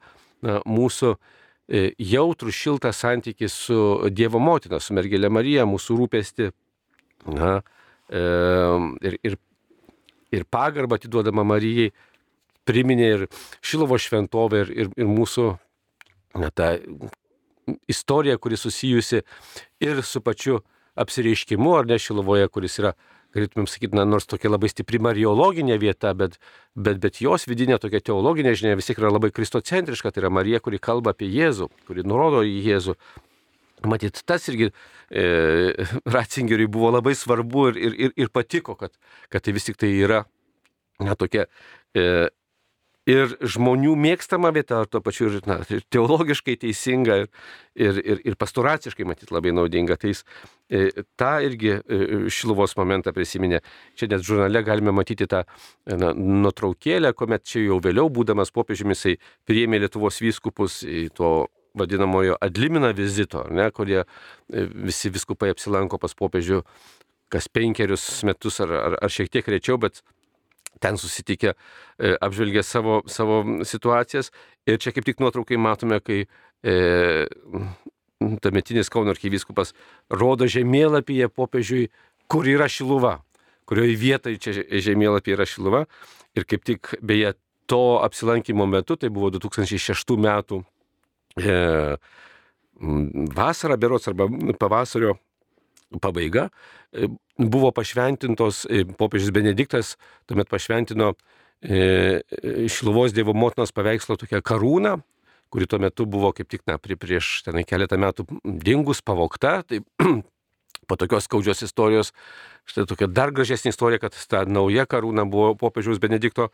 na, 0.46 0.60
mūsų 0.66 1.16
E, 1.16 1.28
jautrų 1.70 2.52
šiltą 2.54 2.90
santykį 2.94 3.48
su 3.50 3.78
Dievo 4.10 4.40
motina, 4.42 4.80
su 4.82 4.94
mergelė 4.96 5.30
Marija, 5.30 5.66
mūsų 5.68 5.96
rūpesti 6.00 6.50
na, 7.30 7.60
e, 8.10 8.22
ir, 9.06 9.18
ir, 9.22 9.36
ir 10.34 10.46
pagarbą 10.50 10.98
atiduodama 10.98 11.44
Marijai 11.46 11.92
priminė 12.66 13.08
ir 13.14 13.26
Šilovo 13.62 13.98
šventovę 13.98 14.64
ir, 14.64 14.74
ir, 14.74 14.90
ir 14.98 15.10
mūsų 15.10 15.46
na, 16.42 16.50
tą 16.50 16.74
istoriją, 17.90 18.38
kuri 18.42 18.58
susijusi 18.58 19.22
ir 19.82 20.02
su 20.02 20.22
pačiu 20.26 20.60
apsireiškimu, 20.98 21.74
ar 21.78 21.86
ne 21.86 21.98
Šilovoje, 22.02 22.48
kuris 22.50 22.80
yra 22.82 22.94
galėtumėm 23.36 23.68
sakyti, 23.70 23.96
na, 23.98 24.04
nors 24.08 24.26
tokia 24.30 24.50
labai 24.50 24.70
stipri 24.72 25.00
mariologinė 25.02 25.78
vieta, 25.80 26.12
bet, 26.18 26.38
bet, 26.74 27.00
bet 27.02 27.20
jos 27.22 27.46
vidinė 27.50 27.78
tokia 27.82 28.02
teologinė 28.10 28.54
žinia 28.58 28.78
vis 28.78 28.90
tiek 28.90 29.00
yra 29.00 29.12
labai 29.12 29.32
kristocentriška, 29.34 30.12
tai 30.12 30.24
yra 30.24 30.32
Marija, 30.34 30.62
kuri 30.64 30.80
kalba 30.82 31.14
apie 31.14 31.30
Jėzų, 31.30 31.70
kuri 31.88 32.06
nurodo 32.06 32.42
į 32.46 32.56
Jėzų. 32.66 32.96
Matyt, 33.88 34.20
tas 34.28 34.44
irgi 34.52 34.68
e, 34.68 35.22
Ratzingeriui 36.16 36.68
buvo 36.72 36.90
labai 36.92 37.14
svarbu 37.16 37.70
ir, 37.72 37.80
ir, 38.08 38.18
ir 38.26 38.34
patiko, 38.34 38.76
kad, 38.76 38.92
kad 39.32 39.46
tai 39.46 39.56
vis 39.56 39.70
tik 39.70 39.80
tai 39.80 39.94
yra 39.96 40.24
na, 41.00 41.16
tokia 41.16 41.46
e, 41.96 42.28
ir 43.08 43.32
žmonių 43.40 43.94
mėgstama 43.98 44.50
vieta, 44.54 44.82
ar 44.82 44.88
tuo 44.90 45.00
pačiu 45.04 45.28
ir, 45.30 45.38
na, 45.48 45.60
ir 45.72 45.82
teologiškai 45.92 46.56
teisinga, 46.60 47.16
ir, 47.74 48.00
ir, 48.04 48.20
ir, 48.28 48.36
pastoraciškai, 48.40 49.06
matyt, 49.08 49.32
labai 49.34 49.54
naudinga. 49.56 49.96
Tai 50.00 50.12
jis 50.12 50.22
e, 50.68 51.04
tą 51.20 51.32
irgi 51.46 51.72
e, 51.78 52.00
šiluvos 52.32 52.76
momentą 52.78 53.14
prisiminė. 53.16 53.62
Čia 53.98 54.10
net 54.12 54.26
žurnale 54.26 54.64
galime 54.66 54.94
matyti 54.96 55.28
tą 55.30 55.44
na, 55.86 56.12
nuotraukėlę, 56.14 57.14
kuomet 57.16 57.46
čia 57.48 57.64
jau 57.64 57.80
vėliau, 57.82 58.10
būdamas 58.12 58.52
popiežiumi, 58.54 58.96
jisai 58.96 59.16
priėmė 59.48 59.80
Lietuvos 59.84 60.20
vyskupus 60.22 60.82
į 60.84 61.08
to 61.16 61.34
vadinamojo 61.78 62.34
adlimina 62.42 62.90
vizito, 62.96 63.44
ne, 63.54 63.70
kurie 63.74 64.02
e, 64.02 64.06
visi 64.90 65.12
viskupai 65.12 65.52
apsilanko 65.54 66.00
pas 66.02 66.16
popiežių 66.18 66.64
kas 67.30 67.46
penkerius 67.46 68.04
metus 68.26 68.58
ar, 68.64 68.72
ar, 68.74 68.96
ar 69.06 69.12
šiek 69.12 69.30
tiek 69.30 69.46
rečiau, 69.46 69.78
bet 69.78 70.02
ten 70.80 70.98
susitikę 71.00 71.52
e, 71.52 72.14
apžvelgė 72.16 72.64
savo, 72.66 73.00
savo 73.10 73.42
situacijas. 73.68 74.32
Ir 74.68 74.80
čia 74.82 74.94
kaip 74.96 75.06
tik 75.06 75.20
nuotraukai 75.22 75.58
matome, 75.60 76.00
kai 76.04 76.24
e, 76.24 76.76
tametinis 78.44 78.92
Kauno 78.92 79.14
arkivyskupas 79.14 79.74
rodo 80.12 80.48
žemėlapyje 80.50 81.30
popiežiui, 81.32 81.88
kur 82.30 82.48
yra 82.48 82.68
Šiluva, 82.70 83.18
kurioje 83.68 83.96
vietoje 84.00 84.40
čia 84.42 84.56
žemėlapyje 84.90 85.38
yra 85.38 85.48
Šiluva. 85.48 85.84
Ir 86.38 86.46
kaip 86.48 86.66
tik 86.66 86.94
beje 87.02 87.34
to 87.70 88.00
apsilankimo 88.02 88.66
metu, 88.66 88.96
tai 88.98 89.10
buvo 89.14 89.30
2006 89.34 90.16
metų 90.18 90.60
e, 91.38 91.56
vasara, 93.36 93.76
berots 93.76 94.08
arba 94.10 94.26
pavasario 94.58 95.18
pabaiga, 95.98 96.48
e, 96.92 97.08
buvo 97.38 97.72
pašventintos, 97.72 98.66
e, 98.70 98.84
popiežius 98.84 99.32
Benediktas 99.34 99.96
tuomet 100.26 100.48
pašventino 100.48 101.14
e, 101.62 102.20
Šiluvos 102.68 103.14
Dievo 103.16 103.34
motinos 103.34 103.74
paveikslo 103.74 104.16
tokią 104.20 104.42
karūną, 104.44 105.00
kuri 105.50 105.66
tuo 105.66 105.80
metu 105.82 106.06
buvo 106.06 106.30
kaip 106.36 106.50
tik 106.50 106.62
na, 106.70 106.78
prieš 106.78 107.40
tenai 107.46 107.64
keletą 107.66 107.98
metų 107.98 108.26
dingus, 108.44 109.02
pavokta. 109.02 109.62
Tai 109.66 109.82
po 110.88 110.98
tokios 110.98 111.26
skaudžios 111.26 111.64
istorijos, 111.66 112.14
štai 112.70 112.86
tokia 112.86 113.10
dar 113.10 113.34
gražesnė 113.34 113.74
istorija, 113.74 114.02
kad 114.02 114.14
ta 114.30 114.44
nauja 114.46 114.86
karūna 114.86 115.26
buvo 115.26 115.56
popiežiaus 115.58 115.98
Benedikto 116.02 116.52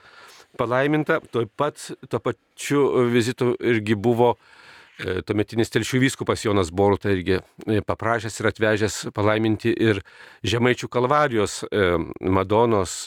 palaiminta. 0.57 1.21
Tuo 1.29 1.45
pat, 1.57 1.91
tuo 2.09 2.23
pačiu 2.25 2.87
vizitu 3.13 3.53
irgi 3.61 3.99
buvo 4.01 4.37
E, 4.37 4.65
tuometinis 4.99 5.73
telšių 5.73 6.01
vyskupas 6.07 6.45
Jonas 6.45 6.71
Boruta 6.73 7.11
irgi 7.13 7.39
e, 7.39 7.81
paprašęs 7.85 8.41
ir 8.41 8.49
atvežęs 8.51 8.99
palaiminti 9.17 9.73
ir 9.73 10.01
Žemaičių 10.47 10.89
kalvarijos 10.93 11.63
e, 11.69 11.91
Madonos 12.21 13.05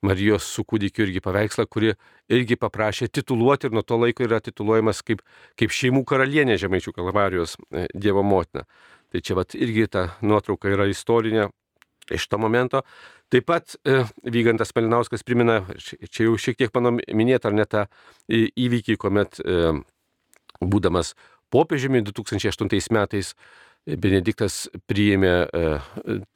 Marijos 0.00 0.46
su 0.48 0.64
kūdikiu 0.64 1.04
irgi 1.04 1.20
paveikslą, 1.20 1.66
kuri 1.68 1.90
irgi 2.32 2.56
paprašė 2.56 3.10
tituluoti 3.12 3.68
ir 3.68 3.74
nuo 3.76 3.82
to 3.84 3.98
laiko 4.00 4.24
yra 4.24 4.38
tituluojamas 4.40 5.02
kaip, 5.04 5.20
kaip 5.60 5.74
šeimų 5.76 6.06
karalienė 6.08 6.56
Žemaičių 6.60 6.94
kalvarijos 6.96 7.58
Dievo 7.92 8.24
motina. 8.24 8.64
Tai 9.12 9.20
čia 9.20 9.36
vat 9.36 9.56
irgi 9.58 9.88
ta 9.92 10.06
nuotrauka 10.24 10.72
yra 10.72 10.88
istorinė 10.88 11.50
iš 12.10 12.26
to 12.28 12.38
momento. 12.40 12.82
Taip 13.30 13.46
pat 13.46 13.76
e, 13.84 14.02
Vygantas 14.24 14.72
Malinauskas 14.74 15.22
primena, 15.26 15.60
čia 15.78 16.26
jau 16.26 16.34
šiek 16.40 16.58
tiek 16.58 16.72
mano 16.74 16.96
minėta, 16.96 17.50
ar 17.50 17.54
ne 17.54 17.66
tą 17.68 17.84
įvykį, 18.26 18.96
kuomet 18.98 19.38
e, 19.44 19.74
būdamas 20.60 21.14
popiežiumi 21.50 22.04
2008 22.06 22.94
metais 22.94 23.34
Benediktas 23.88 24.66
priėmė 24.90 25.32
e, 25.48 25.60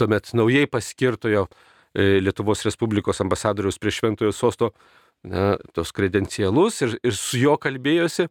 tuomet 0.00 0.30
naujai 0.32 0.64
paskirtojo 0.70 1.44
e, 1.44 2.20
Lietuvos 2.24 2.64
Respublikos 2.64 3.20
ambasadoriaus 3.20 3.76
prie 3.78 3.92
Šventojo 3.92 4.32
sosto 4.32 4.70
na, 5.28 5.58
tos 5.76 5.92
kredencialus 5.92 6.80
ir, 6.86 6.94
ir 7.04 7.18
su 7.18 7.42
juo 7.42 7.58
kalbėjosi 7.60 8.30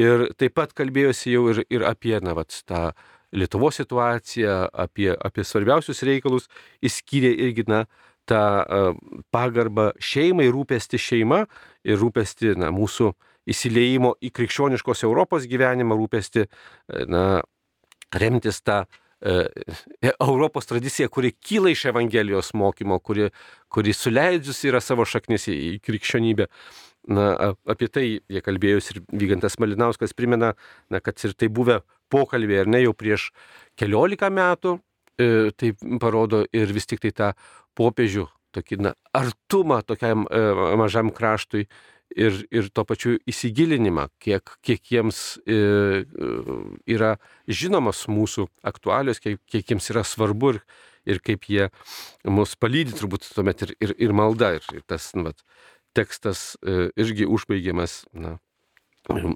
ir 0.00 0.30
taip 0.40 0.56
pat 0.56 0.72
kalbėjosi 0.72 1.34
jau 1.34 1.50
ir, 1.52 1.60
ir 1.68 1.84
apie 1.84 2.16
na, 2.24 2.32
vat, 2.38 2.56
tą 2.64 2.88
Lietuvos 3.34 3.76
situaciją, 3.82 4.70
apie, 4.72 5.10
apie 5.12 5.44
svarbiausius 5.44 6.04
reikalus, 6.06 6.48
įskyrė 6.86 7.34
irgi 7.48 7.64
na, 7.68 7.80
tą 8.30 8.40
pagarbą 9.34 9.90
šeimai, 10.00 10.46
rūpesti 10.54 11.00
šeima 11.02 11.42
ir 11.84 11.98
rūpesti 12.00 12.54
na, 12.56 12.70
mūsų 12.72 13.10
uh, 13.10 13.33
įsileimo 13.50 14.14
į 14.24 14.30
krikščioniškos 14.34 15.04
Europos 15.06 15.48
gyvenimą 15.50 15.96
rūpesti, 15.98 16.46
e, 16.46 17.04
na, 17.10 17.24
remtis 18.14 18.60
tą 18.64 18.84
e, 19.24 19.44
Europos 20.12 20.68
tradicija, 20.70 21.08
kuri 21.12 21.34
kyla 21.34 21.72
iš 21.74 21.86
Evangelijos 21.92 22.52
mokymo, 22.54 23.00
kuri, 23.00 23.30
kuri 23.68 23.94
suleidžius 23.96 24.64
yra 24.68 24.80
savo 24.84 25.06
šaknis 25.08 25.48
į, 25.52 25.78
krikščionybę. 25.84 26.48
Na, 27.14 27.52
apie 27.68 27.90
tai 27.92 28.04
jie 28.32 28.40
kalbėjosi 28.40 28.94
ir 28.94 29.02
Vygantas 29.12 29.58
Malinauskas 29.60 30.16
primena, 30.16 30.54
na, 30.88 31.02
kad 31.04 31.20
ir 31.26 31.34
tai 31.36 31.50
buvę 31.52 31.82
pokalbė, 32.12 32.62
ar 32.62 32.70
ne, 32.70 32.80
jau 32.86 32.94
prieš 32.96 33.28
keliolika 33.76 34.30
metų, 34.32 34.78
e, 35.20 35.50
tai 35.52 35.74
parodo 36.00 36.46
ir 36.52 36.72
vis 36.72 36.88
tik 36.88 37.04
tai 37.04 37.12
tą 37.12 37.34
popiežių 37.76 38.24
tokį 38.54 38.78
na, 38.86 38.94
artumą 39.16 39.80
tokiam 39.86 40.24
e, 40.30 40.40
mažam 40.78 41.10
kraštui 41.14 41.66
ir, 42.10 42.38
ir 42.54 42.70
to 42.74 42.84
pačiu 42.86 43.16
įsigilinimą, 43.30 44.08
kiek, 44.22 44.54
kiek 44.64 44.92
jiems 44.92 45.20
e, 45.46 46.04
yra 46.90 47.14
žinomas 47.48 48.04
mūsų 48.10 48.48
aktualios, 48.66 49.20
kiek, 49.22 49.40
kiek 49.50 49.74
jiems 49.74 49.90
yra 49.94 50.04
svarbu 50.06 50.54
ir, 50.54 50.62
ir 51.08 51.20
kaip 51.24 51.48
jie 51.50 51.68
mus 52.24 52.54
palydė 52.56 52.96
turbūt 52.98 53.28
tuomet 53.34 53.66
ir, 53.66 53.74
ir, 53.80 53.94
ir 54.08 54.16
malda. 54.16 54.54
Ir, 54.58 54.66
ir 54.78 54.86
tas 54.88 55.10
nu, 55.16 55.28
vat, 55.28 55.44
tekstas 55.96 56.54
e, 56.62 56.90
irgi 57.00 57.28
užbaigiamas. 57.30 58.04
Na, 58.12 58.38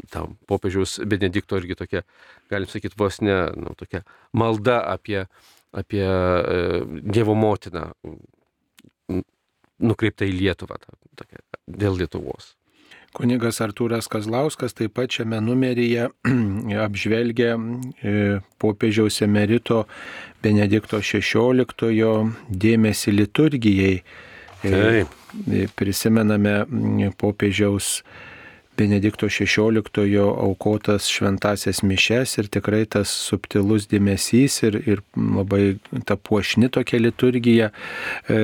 Ta 0.09 0.23
popiežiaus 0.49 0.95
Benedikto 1.05 1.59
irgi 1.61 1.75
tokia, 1.77 2.01
galim 2.49 2.71
sakyti, 2.73 2.97
vos 2.97 3.19
ne 3.21 3.35
nu, 3.53 3.75
tokia 3.77 4.01
malda 4.33 4.79
apie, 4.95 5.27
apie 5.77 6.01
e, 6.01 6.79
Dievo 7.05 7.35
motiną 7.37 7.91
nukreipta 9.79 10.25
į 10.25 10.33
Lietuvą, 10.39 10.79
ta, 10.81 10.97
tokia, 11.21 11.43
dėl 11.69 11.99
Lietuvos. 12.01 12.55
Kunigas 13.17 13.63
Artūras 13.65 14.07
Kazlauskas 14.11 14.77
taip 14.77 14.93
pat 14.99 15.15
šiame 15.17 15.41
numeryje 15.43 16.11
apžvelgia 16.87 17.55
e, 17.57 18.15
popiežiaus 18.61 19.23
emerito 19.25 19.87
Benedikto 20.45 21.01
XVI 21.01 22.29
dėmesį 22.49 23.15
liturgijai. 23.17 23.95
E, 24.63 24.73
taip. 24.75 25.15
Prisimename 25.79 26.55
popiežiaus 27.21 28.03
Benedikto 28.79 29.27
XVI 29.27 29.83
aukotas 30.23 31.09
šventasias 31.11 31.83
mišes 31.83 32.37
ir 32.39 32.49
tikrai 32.55 32.85
tas 32.87 33.11
subtilus 33.11 33.89
dėmesys 33.91 34.61
ir, 34.69 34.79
ir 34.87 35.03
labai 35.19 35.79
ta 36.07 36.17
puošni 36.17 36.71
tokia 36.71 37.01
liturgija 37.03 37.71
e, 37.73 38.39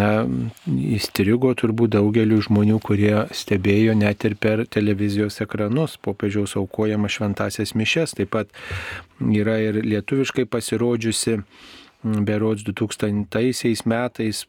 na, 0.00 0.10
įstrigo 0.98 1.54
turbūt 1.58 1.94
daugeliu 1.94 2.40
žmonių, 2.42 2.80
kurie 2.82 3.14
stebėjo 3.30 3.94
net 3.98 4.26
ir 4.26 4.36
per 4.40 4.66
televizijos 4.66 5.40
ekranus 5.44 5.96
popiežiaus 6.02 6.56
aukojama 6.58 7.10
šventasias 7.12 7.76
mišes. 7.78 8.16
Taip 8.18 8.34
pat 8.34 8.50
yra 9.22 9.58
ir 9.62 9.80
lietuviškai 9.86 10.48
pasirodžiusi 10.50 11.40
berods 12.02 12.66
2000 12.66 13.86
metais 13.86 14.46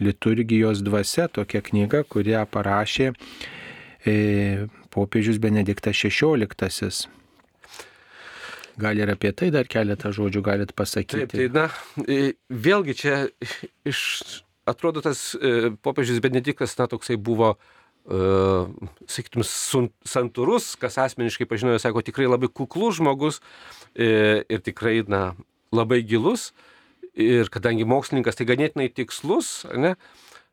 liturgijos 0.00 0.82
dvasia, 0.84 1.28
tokia 1.28 1.62
knyga, 1.64 2.02
kurią 2.08 2.44
parašė 2.50 3.10
e, 4.06 4.14
popiežius 4.94 5.40
Benediktas 5.42 5.98
XVI. 6.00 7.08
Gal 8.80 9.00
ir 9.02 9.12
apie 9.12 9.32
tai 9.36 9.50
dar 9.52 9.68
keletą 9.68 10.12
žodžių 10.16 10.42
galit 10.44 10.72
pasakyti. 10.76 11.26
Taip, 11.28 11.34
tai 11.34 11.48
na, 11.52 11.66
vėlgi 12.48 12.96
čia 12.96 13.18
iš, 13.88 14.00
atrodo 14.70 15.02
tas 15.04 15.34
e, 15.36 15.74
popiežius 15.84 16.22
Benediktas, 16.24 16.78
na, 16.80 16.88
toksai 16.88 17.18
buvo, 17.20 17.52
uh, 18.08 18.70
sakytum, 19.10 19.44
santūrus, 19.44 20.72
kas 20.80 20.96
asmeniškai 21.02 21.48
pažinojo, 21.50 21.82
sako, 21.82 22.04
tikrai 22.06 22.30
labai 22.30 22.48
kuklus 22.48 23.02
žmogus 23.02 23.42
e, 23.92 24.40
ir 24.48 24.64
tikrai, 24.64 25.02
na, 25.10 25.34
labai 25.76 26.00
gilus. 26.06 26.50
Uh, 26.50 26.69
ir 27.20 27.52
kadangi 27.52 27.86
mokslininkas 27.88 28.38
tai 28.38 28.48
ganėtinai 28.48 28.90
tikslus, 28.94 29.60
ne, 29.76 29.94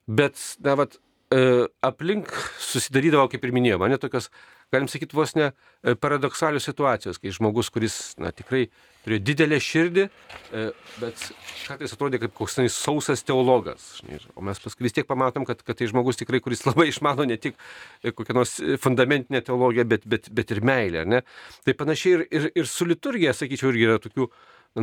bet, 0.07 0.39
na, 0.63 0.77
vat, 0.79 0.99
e, 1.33 1.67
aplink 1.85 2.31
susidarydavo, 2.63 3.27
kaip 3.31 3.43
ir 3.43 3.55
minėjau, 3.55 3.81
mane 3.83 3.99
tokios, 4.01 4.29
galim 4.73 4.89
sakyti, 4.91 5.15
vos 5.15 5.33
ne 5.37 5.49
e, 5.49 5.95
paradoksalios 5.99 6.67
situacijos, 6.67 7.19
kai 7.21 7.31
žmogus, 7.35 7.69
kuris, 7.73 7.97
na, 8.19 8.33
tikrai 8.35 8.67
turėjo 9.05 9.23
didelę 9.29 9.59
širdį, 9.63 10.05
e, 10.07 10.63
bet 11.01 11.27
kartais 11.67 11.95
atrodė 11.95 12.19
kaip 12.23 12.35
koks 12.35 12.57
tai 12.59 12.67
sausas 12.71 13.23
teologas. 13.27 13.89
O 14.35 14.43
mes 14.43 14.59
paskui 14.63 14.87
vis 14.87 14.95
tiek 14.97 15.07
pamatom, 15.07 15.47
kad, 15.47 15.63
kad 15.67 15.79
tai 15.79 15.87
žmogus 15.91 16.19
tikrai, 16.19 16.41
kuris 16.43 16.65
labai 16.67 16.89
išmano 16.91 17.27
ne 17.27 17.39
tik 17.39 17.55
kokią 18.03 18.35
nors 18.35 18.57
fundamentinę 18.83 19.43
teologiją, 19.47 19.87
bet, 19.87 20.07
bet, 20.07 20.27
bet 20.35 20.51
ir 20.55 20.63
meilę. 20.67 21.05
Ne? 21.07 21.23
Tai 21.67 21.77
panašiai 21.79 22.17
ir, 22.17 22.27
ir, 22.27 22.51
ir 22.63 22.71
su 22.71 22.87
liturgija, 22.87 23.35
sakyčiau, 23.35 23.71
irgi 23.71 23.87
yra 23.87 24.01
tokių, 24.03 24.27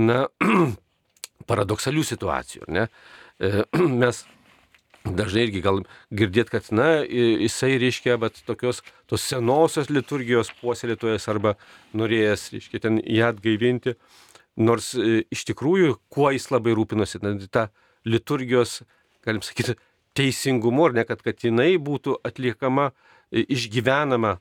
na, 0.01 0.25
paradoksalių 1.49 2.05
situacijų. 2.07 2.69
Ne? 2.73 2.89
Mes 4.03 4.25
dažnai 5.05 5.45
irgi 5.47 5.61
gal 5.65 5.83
girdėt, 6.17 6.51
kad, 6.53 6.71
na, 6.73 7.03
jisai, 7.05 7.75
reiškia, 7.81 8.17
bet 8.21 8.41
tokios, 8.49 8.81
tos 9.11 9.25
senosios 9.29 9.91
liturgijos 9.93 10.51
puoselėtojas 10.63 11.29
arba 11.29 11.55
norėjęs, 11.97 12.47
reiškia, 12.55 12.81
ten 12.87 13.01
ją 13.03 13.29
atgaivinti, 13.35 13.97
nors 14.57 14.95
e, 14.97 15.25
iš 15.35 15.45
tikrųjų, 15.51 15.99
kuo 16.13 16.31
jis 16.33 16.49
labai 16.55 16.73
rūpinosi, 16.79 17.21
na, 17.25 17.35
ta 17.53 17.69
liturgijos, 18.09 18.81
galim 19.27 19.45
sakyti, 19.45 19.77
teisingumu, 20.17 20.89
ar 20.89 20.97
ne, 20.97 21.05
kad, 21.09 21.21
kad 21.27 21.45
jinai 21.45 21.75
būtų 21.83 22.17
atliekama, 22.25 22.91
e, 23.29 23.45
išgyvenama 23.45 24.39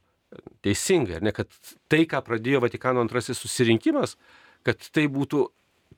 teisingai, 0.63 1.19
ar 1.19 1.27
ne, 1.27 1.36
kad 1.36 1.51
tai, 1.91 2.05
ką 2.10 2.24
pradėjo 2.24 2.63
Vatikano 2.63 3.03
antrasis 3.03 3.41
susirinkimas, 3.43 4.15
kad 4.63 4.79
tai 4.95 5.10
būtų 5.12 5.43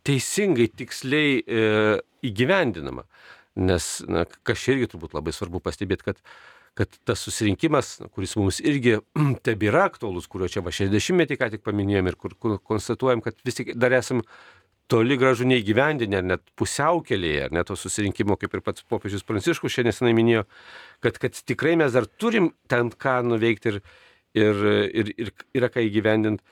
teisingai, 0.06 0.68
tiksliai 0.82 1.40
e, 1.42 1.62
įgyvendinama. 2.30 3.06
Nes, 3.56 3.86
na, 4.12 4.26
kas 4.48 4.66
irgi 4.72 4.90
turbūt 4.92 5.16
labai 5.16 5.32
svarbu 5.36 5.62
pastebėti, 5.64 6.10
kad, 6.10 6.20
kad 6.76 6.98
tas 7.08 7.22
susirinkimas, 7.24 7.96
kuris 8.16 8.36
mums 8.40 8.60
irgi 8.60 8.98
tebėra 9.48 9.86
aktuolus, 9.90 10.28
kurio 10.32 10.50
čia 10.52 10.64
va 10.66 10.76
60-metį 10.76 11.40
ką 11.40 11.54
tik 11.56 11.64
paminėjom 11.66 12.12
ir 12.12 12.20
kur, 12.20 12.36
kur 12.36 12.60
konstatuojam, 12.60 13.24
kad 13.26 13.40
vis 13.48 13.62
tik 13.62 13.74
dar 13.80 13.96
esam 13.96 14.22
toli 14.92 15.18
gražu 15.18 15.48
neįgyvendinę, 15.50 16.22
net 16.22 16.44
pusiaukelėje, 16.60 17.50
net 17.56 17.70
to 17.70 17.78
susirinkimo, 17.80 18.38
kaip 18.38 18.54
ir 18.54 18.62
pats 18.66 18.86
popiežius 18.86 19.26
Pranciškus 19.26 19.74
šiandien 19.74 19.94
nesenai 19.94 20.14
minėjo, 20.18 20.44
kad, 21.02 21.18
kad 21.22 21.40
tikrai 21.50 21.74
mes 21.80 21.96
dar 21.96 22.06
turim 22.06 22.52
ten 22.70 22.92
ką 22.94 23.16
nuveikti 23.26 23.74
ir, 23.74 23.80
ir, 24.38 24.62
ir, 25.02 25.12
ir 25.16 25.34
yra 25.58 25.72
ką 25.74 25.88
įgyvendinti. 25.88 26.46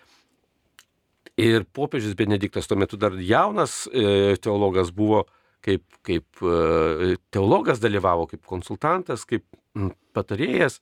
Ir 1.41 1.63
popiežius 1.73 2.13
Benediktas 2.13 2.67
tuo 2.69 2.77
metu 2.77 2.97
dar 2.97 3.15
jaunas 3.17 3.87
e, 3.89 4.35
teologas 4.37 4.91
buvo, 4.93 5.23
kaip, 5.65 5.81
kaip 6.05 6.43
e, 6.45 7.15
teologas 7.33 7.81
dalyvavo, 7.81 8.27
kaip 8.29 8.43
konsultantas, 8.45 9.25
kaip 9.25 9.47
patarėjas 10.13 10.77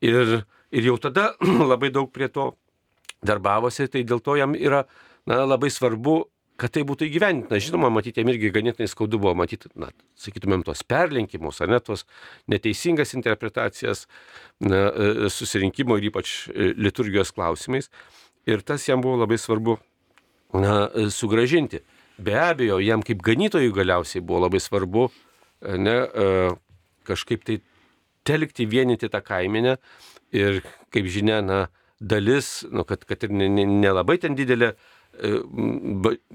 ir, 0.00 0.40
ir 0.72 0.88
jau 0.88 0.96
tada 0.96 1.34
labai 1.72 1.90
daug 1.92 2.08
prie 2.14 2.30
to 2.32 2.54
darbavosi, 3.20 3.90
tai 3.92 4.06
dėl 4.08 4.22
to 4.24 4.38
jam 4.40 4.56
yra 4.56 4.86
na, 5.28 5.42
labai 5.44 5.68
svarbu, 5.68 6.22
kad 6.60 6.72
tai 6.72 6.86
būtų 6.88 7.04
įgyvendinta. 7.10 7.60
Žinoma, 7.60 7.92
matyti, 7.92 8.24
jam 8.24 8.32
irgi 8.32 8.52
ganėtinai 8.56 8.88
skaudu 8.88 9.20
buvo 9.20 9.34
matyti, 9.36 9.68
na, 9.76 9.90
sakytumėm, 10.20 10.64
tos 10.64 10.80
perlenkimus, 10.80 11.60
ar 11.60 11.68
net 11.72 11.84
tos 11.88 12.06
neteisingas 12.48 13.12
interpretacijas 13.20 14.06
na, 14.64 14.86
e, 14.88 15.28
susirinkimo 15.28 16.00
ir 16.00 16.08
ypač 16.08 16.34
liturgijos 16.56 17.36
klausimais. 17.36 17.92
Ir 18.48 18.64
tas 18.64 18.88
jam 18.88 19.04
buvo 19.04 19.20
labai 19.20 19.36
svarbu 19.36 19.76
na, 20.54 20.88
sugražinti. 21.10 21.82
Be 22.20 22.36
abejo, 22.36 22.80
jam 22.84 23.02
kaip 23.06 23.22
ganytojui 23.24 23.72
galiausiai 23.72 24.22
buvo 24.24 24.44
labai 24.44 24.60
svarbu 24.60 25.08
ne, 25.80 25.96
e, 26.04 26.50
kažkaip 27.08 27.44
tai 27.44 27.60
telkti, 28.26 28.66
vienyti 28.68 29.08
tą 29.08 29.22
kaiminę 29.24 29.76
ir, 30.36 30.60
kaip 30.92 31.08
žinia, 31.08 31.40
na, 31.44 31.60
dalis, 32.00 32.64
nu, 32.72 32.84
kad, 32.88 33.04
kad 33.08 33.24
ir 33.24 33.32
nelabai 33.32 34.16
ne, 34.16 34.18
ne 34.18 34.22
ten 34.24 34.36
didelė 34.36 34.72
e, 34.72 35.32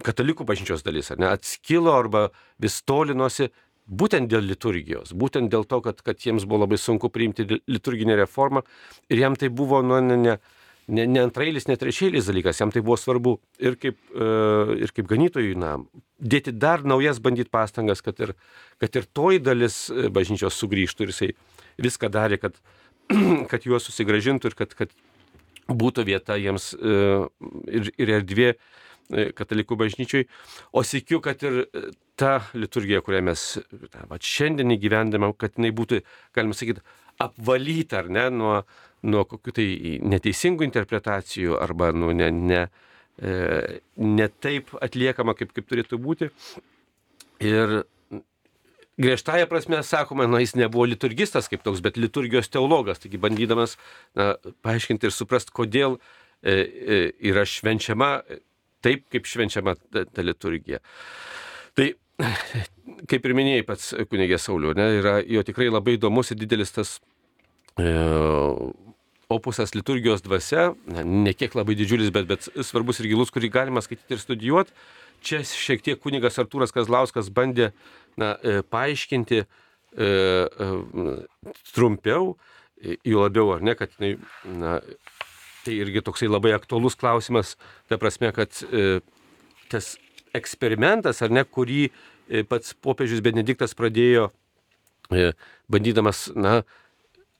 katalikų 0.06 0.46
bažnyčios 0.46 0.86
dalis, 0.86 1.12
ne, 1.18 1.30
atskilo 1.30 1.94
arba 1.94 2.28
vis 2.62 2.82
tolinosi 2.86 3.50
būtent 3.86 4.30
dėl 4.30 4.46
liturgijos, 4.50 5.14
būtent 5.14 5.52
dėl 5.54 5.66
to, 5.70 5.82
kad, 5.86 6.02
kad 6.06 6.22
jiems 6.22 6.46
buvo 6.50 6.64
labai 6.64 6.78
sunku 6.82 7.10
priimti 7.14 7.46
liturginę 7.70 8.18
reformą 8.18 8.66
ir 9.10 9.22
jam 9.22 9.38
tai 9.38 9.50
buvo, 9.54 9.82
nu, 9.86 10.00
ne, 10.02 10.18
ne, 10.18 10.36
ne, 10.36 10.55
ne 10.88 11.22
antrailis, 11.22 11.68
ne 11.70 11.78
trečiailis 11.80 12.30
dalykas, 12.30 12.60
jam 12.62 12.72
tai 12.74 12.84
buvo 12.86 12.98
svarbu. 13.00 13.36
Ir 13.64 13.78
kaip, 13.82 13.98
e, 14.14 14.30
ir 14.86 14.94
kaip 14.94 15.10
ganytojui, 15.10 15.56
na, 15.58 15.76
dėti 16.22 16.54
dar 16.54 16.86
naujas 16.86 17.20
bandyti 17.24 17.52
pastangas, 17.54 18.04
kad 18.06 18.20
ir, 18.22 18.36
kad 18.82 18.96
ir 18.96 19.10
toji 19.18 19.42
dalis 19.42 19.86
e, 19.90 20.08
bažnyčios 20.14 20.58
sugrįžtų 20.62 21.08
ir 21.08 21.14
jisai 21.14 21.32
viską 21.82 22.12
darė, 22.14 22.40
kad, 22.42 22.60
kad 23.52 23.66
juos 23.66 23.90
susigražintų 23.90 24.52
ir 24.52 24.58
kad, 24.62 24.78
kad 24.78 24.94
būtų 25.66 26.06
vieta 26.06 26.38
jiems 26.38 26.74
e, 26.78 26.98
ir, 27.74 27.94
ir 27.98 28.18
erdvė 28.22 28.56
katalikų 29.38 29.76
bažnyčiai, 29.78 30.26
o 30.74 30.82
sėkiu, 30.82 31.20
kad 31.22 31.44
ir 31.46 31.68
ta 32.18 32.40
liturgija, 32.58 33.04
kurią 33.06 33.20
mes 33.28 33.44
va, 34.10 34.18
šiandien 34.18 34.74
įgyvendame, 34.74 35.30
kad 35.38 35.60
jinai 35.60 35.70
būtų, 35.78 36.00
galima 36.34 36.58
sakyti, 36.58 36.82
apvalyta 37.22 38.02
ar 38.02 38.10
ne 38.10 38.24
nuo, 38.34 38.56
nuo 39.06 39.24
kokių 39.30 39.56
tai 39.56 39.68
neteisingų 40.06 40.66
interpretacijų 40.68 41.60
arba 41.62 41.92
nu, 41.96 42.12
ne, 42.18 42.30
ne, 42.34 42.62
e, 43.22 43.36
ne 44.02 44.30
taip 44.44 44.74
atliekama, 44.82 45.36
kaip, 45.38 45.54
kaip 45.56 45.68
turėtų 45.70 46.00
būti. 46.02 46.32
Ir 47.46 47.82
griežtąją 48.98 49.48
prasme 49.52 49.84
sakoma, 49.84 50.28
na, 50.28 50.40
jis 50.44 50.56
nebuvo 50.56 50.88
liturgistas 50.88 51.50
kaip 51.52 51.64
toks, 51.66 51.84
bet 51.84 52.00
liturgijos 52.00 52.50
teologas, 52.52 53.02
taigi 53.04 53.20
bandydamas 53.22 53.76
na, 54.16 54.34
paaiškinti 54.66 55.10
ir 55.10 55.16
suprasti, 55.16 55.54
kodėl 55.56 55.98
e, 55.98 56.56
e, 56.56 57.00
yra 57.32 57.46
švenčiama 57.50 58.12
taip, 58.86 59.06
kaip 59.12 59.28
švenčiama 59.28 59.76
ta, 59.80 60.06
ta 60.06 60.26
liturgija. 60.26 60.80
Tai, 61.76 61.90
kaip 63.12 63.28
ir 63.28 63.36
minėjai 63.38 63.68
pats 63.68 63.92
kunigė 64.12 64.40
Sauliu, 64.42 64.76
ne, 64.78 64.88
yra 65.02 65.18
jo 65.28 65.44
tikrai 65.46 65.68
labai 65.72 65.98
įdomus 65.98 66.32
ir 66.32 66.40
didelis 66.40 66.72
tas 66.76 66.98
e, 67.76 67.90
opusas 69.32 69.74
liturgijos 69.76 70.24
dvasia, 70.26 70.70
ne 71.06 71.34
kiek 71.34 71.56
labai 71.58 71.76
didžiulis, 71.78 72.12
bet, 72.14 72.28
bet 72.30 72.48
svarbus 72.66 73.02
ir 73.02 73.10
gilus, 73.14 73.34
kurį 73.34 73.52
galima 73.54 73.84
skaityti 73.84 74.18
ir 74.18 74.22
studijuoti. 74.22 74.76
Čia 75.26 75.42
šiek 75.48 75.82
tiek 75.82 76.02
kunigas 76.02 76.38
Artūras 76.42 76.74
Kazlauskas 76.76 77.32
bandė 77.34 77.72
na, 78.20 78.36
e, 78.44 78.60
paaiškinti 78.70 79.40
e, 79.42 79.48
e, 80.06 80.68
trumpiau, 81.74 82.36
jų 82.84 83.22
labiau 83.24 83.56
ar 83.56 83.64
ne, 83.66 83.74
kad 83.80 83.96
na, 84.00 84.78
tai 85.66 85.78
irgi 85.82 86.04
toksai 86.06 86.30
labai 86.30 86.54
aktuolus 86.56 86.98
klausimas, 87.00 87.56
ta 87.90 87.98
prasme, 88.02 88.30
kad 88.36 88.54
e, 88.70 89.00
tas 89.72 89.96
eksperimentas, 90.36 91.24
ar 91.26 91.34
ne, 91.34 91.46
kurį 91.48 91.88
e, 91.88 92.44
pats 92.48 92.76
popiežius 92.86 93.24
Benediktas 93.26 93.74
pradėjo 93.78 94.30
e, 95.10 95.32
bandydamas, 95.72 96.28
na, 96.38 96.60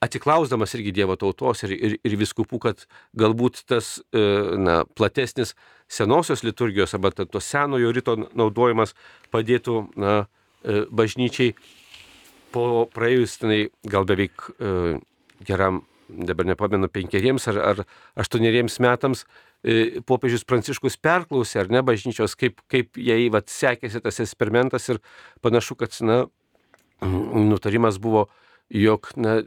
atiklausdamas 0.06 0.76
irgi 0.78 0.94
Dievo 0.96 1.18
tautos 1.20 1.64
ir, 1.66 1.74
ir, 1.76 1.96
ir 2.06 2.18
viskupų, 2.20 2.60
kad 2.68 2.86
galbūt 3.18 3.64
tas 3.70 3.98
e, 4.14 4.22
na, 4.62 4.84
platesnis 4.98 5.56
senosios 5.92 6.44
liturgijos 6.46 6.96
arba 6.98 7.12
to 7.16 7.42
senojo 7.42 7.92
ryto 7.96 8.18
naudojimas 8.34 8.96
padėtų 9.34 9.82
na, 10.02 10.16
e, 10.64 10.86
bažnyčiai 10.90 11.56
po 12.56 12.86
praėjus 12.94 13.40
tenai 13.42 13.66
gal 13.92 14.08
beveik 14.08 14.48
e, 14.56 14.96
geram, 15.46 15.84
dabar 16.08 16.48
nepamenu, 16.48 16.88
penkeriems 16.94 17.50
ar, 17.52 17.60
ar 17.74 17.84
aštuoneriems 18.22 18.78
metams 18.84 19.26
popiežius 20.06 20.44
Pranciškus 20.46 20.94
perklausė, 21.02 21.64
ar 21.64 21.72
ne 21.74 21.82
bažnyčios, 21.82 22.36
kaip, 22.38 22.60
kaip 22.70 23.00
jai 23.02 23.24
vat, 23.34 23.50
sekėsi 23.50 23.98
tas 24.04 24.22
eksperimentas 24.22 24.86
ir 24.94 25.00
panašu, 25.42 25.74
kad 25.80 25.96
na, 26.06 26.20
nutarimas 27.02 27.98
buvo, 28.02 28.28
jog 28.70 29.10
na, 29.18 29.40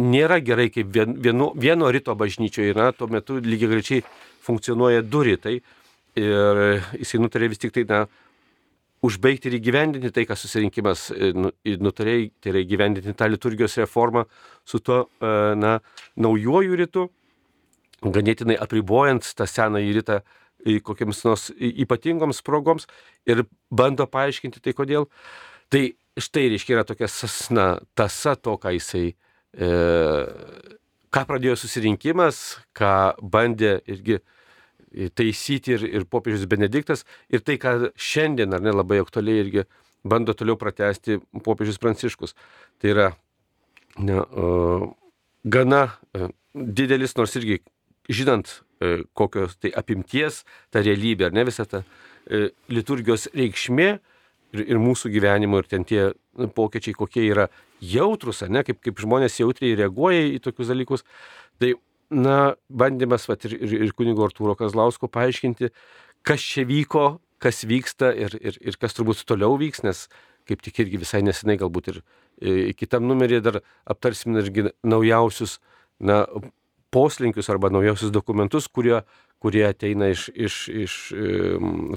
nėra 0.00 0.40
gerai, 0.42 0.68
kaip 0.74 0.90
vienu, 0.94 1.52
vieno 1.54 1.90
ryto 1.92 2.14
bažnyčioje 2.18 2.74
yra, 2.74 2.90
tuo 2.92 3.08
metu 3.10 3.38
lygiai 3.38 3.70
grečiai 3.70 4.04
funkcionuoja 4.44 5.02
du 5.06 5.22
rytai 5.26 5.58
ir 6.18 6.62
jisai 6.98 7.20
nutarė 7.22 7.50
vis 7.52 7.62
tik 7.62 7.74
tai, 7.74 7.84
na, 7.90 8.04
užbaigti 9.04 9.50
ir 9.50 9.58
įgyvendinti 9.58 10.12
tai, 10.14 10.24
ką 10.28 10.36
susirinkimas 10.38 11.08
e, 11.12 11.32
nu, 11.36 11.50
nutarė, 11.84 12.16
tai 12.40 12.54
yra 12.54 12.62
įgyvendinti 12.64 13.14
tą 13.18 13.28
liturgijos 13.28 13.76
reformą 13.82 14.24
su 14.66 14.80
tuo, 14.80 15.04
e, 15.20 15.34
na, 15.60 15.76
naujoju 16.16 16.78
rytu, 16.80 17.08
ganėtinai 18.04 18.56
apribojant 18.60 19.26
tą 19.36 19.46
senąjį 19.48 19.98
rytą 19.98 20.22
kokiams 20.84 21.20
nors 21.26 21.50
ypatingoms 21.58 22.40
progoms 22.44 22.86
ir 23.28 23.44
bando 23.68 24.06
paaiškinti 24.08 24.62
tai 24.64 24.72
kodėl. 24.76 25.08
Tai 25.68 25.82
štai, 26.20 26.46
reiškia, 26.52 26.78
yra 26.78 26.86
tokia 26.88 27.08
na, 27.52 27.66
tasa 27.98 28.34
to, 28.36 28.56
ką 28.60 28.72
jisai 28.76 29.12
ką 29.54 31.24
pradėjo 31.28 31.56
susirinkimas, 31.60 32.58
ką 32.74 32.94
bandė 33.22 33.76
irgi 33.90 34.20
taisyti 35.14 35.74
ir, 35.76 35.84
ir 36.00 36.06
popiežius 36.10 36.46
Benediktas, 36.50 37.04
ir 37.30 37.42
tai, 37.46 37.58
ką 37.62 37.90
šiandien 37.98 38.54
ar 38.54 38.62
ne 38.62 38.74
labai 38.74 39.00
aktualiai 39.02 39.42
irgi 39.42 39.66
bando 40.06 40.34
toliau 40.36 40.58
pratesti 40.60 41.18
popiežius 41.46 41.80
Pranciškus. 41.82 42.34
Tai 42.78 42.90
yra 42.92 43.06
ne, 43.98 44.20
uh, 44.20 44.88
gana 45.44 45.84
uh, 46.14 46.28
didelis, 46.54 47.16
nors 47.18 47.34
irgi 47.38 47.60
žinant 48.08 48.62
e, 48.80 49.02
kokios 49.16 49.56
tai 49.60 49.72
apimties 49.76 50.42
ta 50.72 50.82
realybė, 50.84 51.28
ar 51.28 51.36
ne 51.36 51.44
visa 51.48 51.66
ta 51.68 51.82
e, 52.26 52.50
liturgijos 52.72 53.28
reikšmė 53.34 53.98
ir, 54.54 54.64
ir 54.74 54.80
mūsų 54.82 55.10
gyvenimo, 55.14 55.60
ir 55.60 55.68
ten 55.70 55.86
tie 55.88 56.06
nu, 56.38 56.48
pokyčiai, 56.54 56.96
kokie 56.96 57.26
yra 57.28 57.48
jautrus, 57.84 58.44
ne, 58.48 58.64
kaip, 58.66 58.80
kaip 58.84 59.02
žmonės 59.02 59.40
jautriai 59.40 59.76
reaguoja 59.78 60.28
į 60.32 60.40
tokius 60.44 60.70
dalykus. 60.72 61.04
Tai, 61.62 61.74
na, 62.14 62.38
bandymas, 62.68 63.28
va, 63.30 63.38
ir, 63.48 63.56
ir, 63.58 63.76
ir 63.88 63.94
kunigo 63.96 64.26
Artūro 64.26 64.56
Kazlausko 64.58 65.10
paaiškinti, 65.12 65.72
kas 66.26 66.44
čia 66.44 66.66
vyko, 66.68 67.18
kas 67.42 67.64
vyksta 67.68 68.12
ir, 68.16 68.36
ir, 68.40 68.58
ir 68.60 68.78
kas 68.80 68.96
turbūt 68.96 69.24
toliau 69.28 69.58
vyks, 69.60 69.84
nes 69.84 70.06
kaip 70.48 70.64
tik 70.64 70.82
irgi 70.84 71.00
visai 71.00 71.22
nesenai 71.24 71.56
galbūt 71.60 71.90
ir 71.92 72.00
e, 72.00 72.72
kitam 72.76 73.06
numerį 73.08 73.40
dar 73.44 73.60
aptarsim 73.88 74.36
irgi 74.40 74.68
naujausius 74.84 75.58
na, 76.04 76.24
poslinkius 76.94 77.50
arba 77.50 77.70
naujausius 77.72 78.12
dokumentus, 78.14 78.68
kurie, 78.68 79.00
kurie 79.44 79.66
ateina 79.68 80.08
iš, 80.08 80.30
iš, 80.32 80.58
iš 80.72 80.98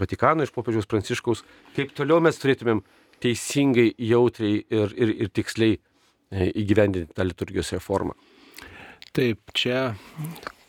Vatikano, 0.01 0.43
iš 0.43 0.51
popiežiaus 0.51 0.89
Pranciškaus, 0.91 1.45
kaip 1.77 1.95
toliau 1.95 2.19
mes 2.23 2.35
turėtumėm 2.41 2.83
teisingai, 3.23 3.91
jautriai 3.97 4.61
ir, 4.67 4.93
ir, 4.97 5.13
ir 5.23 5.31
tiksliai 5.33 5.77
e, 5.77 6.49
įgyvendinti 6.51 7.15
tą 7.17 7.25
liturgijos 7.25 7.73
reformą. 7.77 8.17
Taip, 9.15 9.39
čia 9.57 9.95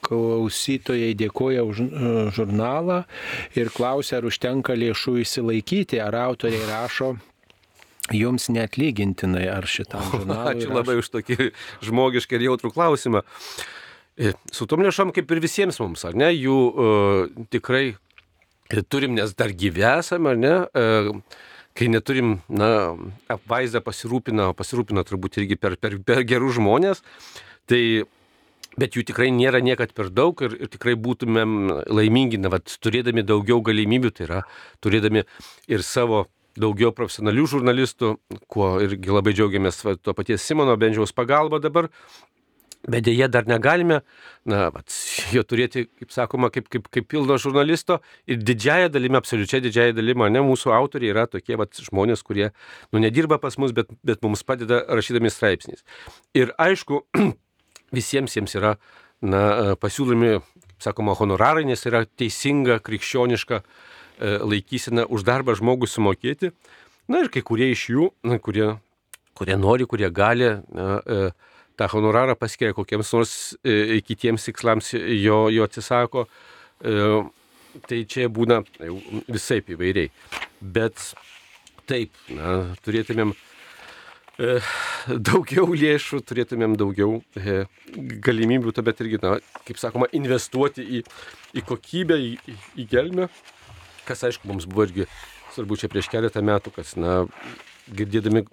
klausytojai 0.08 1.12
dėkoja 1.18 1.64
už 1.68 1.82
e, 1.84 1.88
žurnalą 2.36 3.02
ir 3.58 3.72
klausia, 3.74 4.20
ar 4.20 4.28
užtenka 4.30 4.76
lėšų 4.78 5.18
įsilaikyti, 5.24 6.00
ar 6.00 6.16
autoriai 6.22 6.64
rašo 6.70 7.16
jums 8.14 8.48
neatlygintinai, 8.54 9.44
ar 9.52 9.68
šitam 9.68 10.06
žurnalui. 10.14 10.54
Ačiū 10.54 10.72
labai 10.72 10.96
už 11.02 11.10
tokį 11.18 11.50
žmogišką 11.84 12.38
ir 12.38 12.48
jautrų 12.48 12.72
klausimą. 12.76 13.24
E, 14.18 14.32
su 14.50 14.66
tom 14.66 14.82
lėšom 14.82 15.12
kaip 15.14 15.30
ir 15.30 15.40
visiems 15.44 15.78
mums, 15.78 16.02
ar 16.08 16.16
ne, 16.18 16.32
jų 16.34 16.58
uh, 16.68 17.44
tikrai 17.54 17.92
turim, 18.90 19.14
nes 19.14 19.30
dar 19.38 19.52
gyvi 19.54 19.84
esame, 19.86 20.32
ar 20.34 20.40
ne, 20.42 20.54
uh, 20.66 21.44
kai 21.78 21.86
neturim, 21.92 22.40
na, 22.50 22.70
apvaizdą 23.30 23.78
pasirūpina, 23.86 24.50
pasirūpina 24.58 25.04
turbūt 25.06 25.38
irgi 25.38 25.58
per, 25.60 25.76
per, 25.78 26.00
per 26.02 26.24
gerus 26.26 26.56
žmonės, 26.58 27.04
tai 27.70 27.82
bet 28.78 28.98
jų 28.98 29.04
tikrai 29.06 29.28
nėra 29.34 29.60
niekad 29.62 29.94
per 29.94 30.10
daug 30.10 30.42
ir, 30.42 30.56
ir 30.64 30.72
tikrai 30.72 30.96
būtumėm 30.98 31.54
laimingi, 31.86 32.40
na, 32.42 32.50
vat, 32.50 32.74
turėdami 32.82 33.22
daugiau 33.26 33.62
galimybių, 33.62 34.12
tai 34.16 34.26
yra 34.26 34.40
turėdami 34.82 35.22
ir 35.70 35.86
savo 35.86 36.24
daugiau 36.58 36.90
profesionalių 36.90 37.46
žurnalistų, 37.54 38.16
kuo 38.50 38.72
irgi 38.82 39.14
labai 39.14 39.36
džiaugiamės 39.36 39.78
va, 39.86 39.94
to 39.94 40.14
paties 40.18 40.42
Simono 40.42 40.74
Bendžiaus 40.80 41.14
pagalba 41.14 41.62
dabar. 41.62 41.86
Bet 42.88 43.04
dėje 43.08 43.26
dar 43.32 43.48
negalime, 43.50 44.02
na, 44.48 44.68
vat, 44.70 44.94
jo 45.34 45.42
turėti, 45.42 45.88
kaip 45.98 46.12
sakoma, 46.14 46.48
kaip, 46.54 46.68
kaip, 46.70 46.86
kaip 46.94 47.08
pilno 47.10 47.34
žurnalisto 47.42 47.98
ir 48.30 48.38
didžiaja 48.38 48.92
dalimi, 48.94 49.18
absoliučiai 49.18 49.60
didžiaja 49.64 49.96
dalimi, 49.96 50.28
ne, 50.30 50.44
mūsų 50.46 50.72
autoriai 50.76 51.10
yra 51.10 51.26
tokie 51.28 51.58
vat, 51.58 51.74
žmonės, 51.88 52.22
kurie, 52.22 52.52
nu, 52.94 53.02
nedirba 53.02 53.40
pas 53.42 53.58
mus, 53.58 53.74
bet, 53.74 53.90
bet 54.06 54.22
mums 54.22 54.46
padeda 54.46 54.84
rašydami 54.86 55.32
straipsniais. 55.34 55.82
Ir 56.38 56.54
aišku, 56.54 57.02
visiems 57.98 58.38
jiems 58.38 58.54
yra, 58.60 58.76
na, 59.20 59.74
pasiūlomi, 59.82 60.38
sakoma, 60.78 61.18
honorarai, 61.18 61.66
nes 61.66 61.82
yra 61.90 62.06
teisinga, 62.06 62.78
krikščioniška 62.86 63.64
E, 64.18 64.38
laikysena 64.42 65.06
už 65.06 65.22
darbą 65.22 65.54
žmogui 65.54 65.86
sumokėti. 65.86 66.50
Na 67.08 67.22
ir 67.22 67.30
kai 67.30 67.42
kurie 67.46 67.70
iš 67.70 67.84
jų, 67.92 68.08
kurie, 68.42 68.72
kurie 69.38 69.56
nori, 69.56 69.86
kurie 69.86 70.10
gali, 70.10 70.48
na, 70.74 70.98
e, 70.98 71.30
tą 71.78 71.88
honorarą 71.92 72.36
paskiria 72.38 72.74
kokiems 72.76 73.12
nors 73.16 73.34
e, 73.62 74.00
kitiems 74.04 74.48
tikslams, 74.48 74.92
jo, 74.98 75.46
jo 75.54 75.66
atsisako. 75.66 76.26
Tai 77.88 77.98
čia 78.10 78.28
būna 78.30 78.60
visai 79.26 79.58
įvairiai. 79.60 80.12
Bet 80.62 81.02
taip, 81.90 82.14
na, 82.30 82.76
turėtumėm 82.86 83.34
daugiau 85.28 85.74
lėšų, 85.74 86.20
turėtumėm 86.26 86.76
daugiau 86.78 87.18
galimybių, 88.24 88.74
bet 88.86 89.02
irgi, 89.02 89.18
na, 89.22 89.36
kaip 89.66 89.82
sakoma, 89.82 90.06
investuoti 90.14 90.86
į, 90.98 91.04
į 91.58 91.64
kokybę, 91.66 92.18
į, 92.22 92.34
į, 92.46 92.58
į 92.84 92.88
gelmę 92.94 93.28
kas 94.08 94.24
aišku 94.24 94.48
mums 94.48 94.66
buvo 94.68 94.86
irgi 94.88 95.06
svarbu 95.54 95.76
čia 95.80 95.90
prieš 95.92 96.08
keletą 96.12 96.42
metų, 96.44 96.72
kas, 96.76 96.94
na, 97.00 97.20
girdėdami 97.88 98.44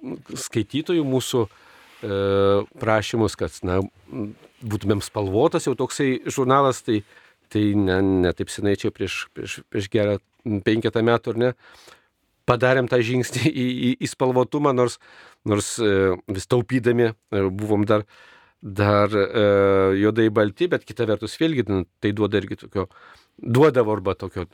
skaitytojų 0.45 1.05
mūsų 1.07 1.45
e, 1.45 1.64
prašymus, 2.81 3.37
kad, 3.39 3.55
na, 3.65 3.79
būtumėm 4.65 5.01
spalvotas 5.05 5.67
jau 5.67 5.75
toksai 5.77 6.19
žurnalas, 6.25 6.83
tai, 6.85 7.01
tai 7.53 7.67
ne, 7.79 7.99
ne 8.25 8.31
taip 8.35 8.53
senai 8.53 8.75
čia 8.79 8.91
prieš, 8.93 9.25
prieš, 9.35 9.59
prieš 9.71 9.89
gerą 9.93 10.17
penketą 10.65 11.03
metų, 11.05 11.33
ar 11.33 11.41
ne, 11.41 11.51
padarėm 12.49 12.89
tą 12.91 13.01
žingsnį 13.05 13.49
į, 13.49 13.65
į, 13.65 13.91
į 14.05 14.11
spalvotumą, 14.11 14.73
nors, 14.77 14.99
nors 15.49 15.75
e, 15.81 16.15
vis 16.31 16.49
taupydami 16.51 17.09
e, 17.09 17.15
buvom 17.49 17.85
dar, 17.89 18.05
dar 18.61 19.13
e, 19.13 19.27
juodai 20.01 20.29
balti, 20.33 20.69
bet 20.71 20.85
kita 20.87 21.07
vertus 21.09 21.37
vėlgi 21.41 21.65
nu, 21.69 21.83
tai 22.01 22.13
duoda 22.17 22.41
irgi 22.41 22.59
tokio 22.65 22.89
duodavo 23.35 23.91
arba 23.91 24.13
tokio, 24.15 24.45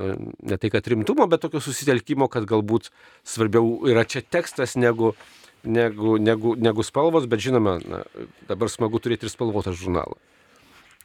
ne 0.41 0.57
tai 0.57 0.71
kad 0.73 0.87
rimtumo, 0.89 1.27
bet 1.29 1.43
tokio 1.43 1.61
susitelkimo, 1.61 2.25
kad 2.31 2.47
galbūt 2.49 2.89
svarbiau 3.27 3.83
yra 3.91 4.07
čia 4.09 4.23
tekstas 4.25 4.73
negu, 4.79 5.13
negu, 5.63 6.17
negu, 6.17 6.55
negu 6.57 6.83
spalvos, 6.83 7.27
bet 7.29 7.43
žinoma, 7.43 7.77
na, 7.85 8.03
dabar 8.49 8.71
smagu 8.71 9.01
turėti 9.01 9.27
ir 9.27 9.33
spalvotą 9.33 9.75
žurnalą. 9.77 10.19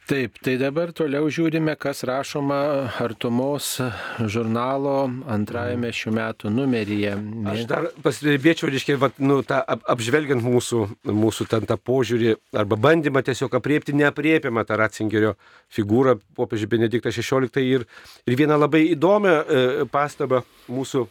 Taip, 0.07 0.37
tai 0.39 0.53
dabar 0.55 0.93
toliau 0.95 1.27
žiūrime, 1.27 1.73
kas 1.75 2.05
rašoma 2.07 2.57
Artumos 3.03 3.73
žurnalo 4.31 5.09
antrajame 5.27 5.89
šių 5.91 6.13
metų 6.15 6.51
numeryje. 6.55 7.11
Aš 7.51 7.65
dar 7.67 7.89
pasirėbėčiau, 8.05 8.69
reiškia, 8.71 8.95
vat, 9.01 9.19
nu, 9.19 9.41
tą 9.43 9.59
ap, 9.59 9.83
apžvelgiant 9.91 10.45
mūsų, 10.45 10.85
mūsų 11.11 11.49
ten 11.51 11.67
tą 11.67 11.75
požiūrį 11.75 12.37
arba 12.55 12.79
bandymą 12.87 13.25
tiesiog 13.27 13.59
apriepti 13.59 13.97
neapriepiamą 13.99 14.63
tą 14.69 14.79
Ratzingerio 14.79 15.35
figūrą, 15.75 16.15
popiežių 16.39 16.71
Benediktas 16.77 17.19
XVI 17.19 17.67
ir, 17.67 17.83
ir 18.23 18.39
vieną 18.39 18.61
labai 18.63 18.85
įdomią 18.93 19.35
e, 19.43 19.67
pastabą 19.91 20.45
mūsų 20.71 21.03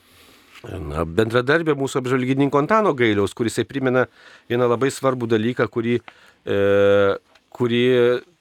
na, 0.82 1.04
bendradarbė 1.04 1.76
mūsų 1.78 2.02
apžvalgininko 2.02 2.60
Antano 2.60 2.94
Gailiaus, 2.96 3.34
kuris 3.36 3.60
primena 3.68 4.06
vieną 4.50 4.68
labai 4.72 4.90
svarbų 4.94 5.28
dalyką, 5.30 5.68
kurį, 5.72 6.00
e, 6.46 6.58
kurį 7.56 7.84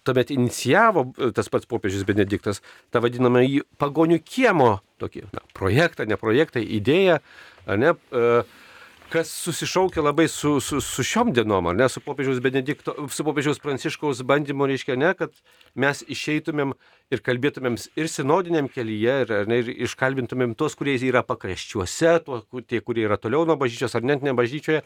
tuomet 0.05 0.31
inicijavo 0.35 1.07
tas 1.35 1.49
pats 1.49 1.69
popiežius 1.69 2.05
Benediktas 2.07 2.61
tą 2.93 3.01
vadinamą 3.03 3.41
į 3.45 3.63
pagonių 3.81 4.19
kiemo 4.21 4.75
tokį 5.01 5.25
na, 5.31 5.41
projektą, 5.57 6.05
ne 6.07 6.17
projektą, 6.19 6.61
idėją, 6.61 7.19
ne, 7.81 7.95
e, 7.95 8.43
kas 9.15 9.29
susišaukia 9.31 10.03
labai 10.03 10.27
su, 10.27 10.57
su, 10.59 10.81
su 10.83 11.03
šiom 11.07 11.31
dienom, 11.35 11.69
ne, 11.77 11.87
su 11.89 12.01
popiežiaus 12.03 12.41
Benedikto, 12.43 12.95
su 13.11 13.23
popiežiaus 13.23 13.61
Pranciškaus 13.63 14.19
bandymu, 14.27 14.67
reiškia, 14.67 14.97
ne, 14.99 15.13
kad 15.15 15.31
mes 15.79 16.01
išeitumėm 16.11 16.73
ir 17.15 17.21
kalbėtumėm 17.23 17.77
ir 17.95 18.09
sinodiniam 18.11 18.67
kelyje, 18.71 19.17
ir, 19.23 19.35
ne, 19.47 19.61
ir 19.63 19.71
iškalbintumėm 19.87 20.57
tuos, 20.59 20.75
kurie 20.75 20.97
yra 20.99 21.23
pakraščiuose, 21.23 22.17
tuo, 22.25 22.41
tie, 22.59 22.81
kurie 22.83 23.05
yra 23.07 23.15
toliau 23.21 23.47
nuo 23.47 23.55
bažnyčios 23.61 23.95
ar 23.95 24.03
net 24.03 24.25
ne 24.25 24.35
bažnyčioje, 24.35 24.83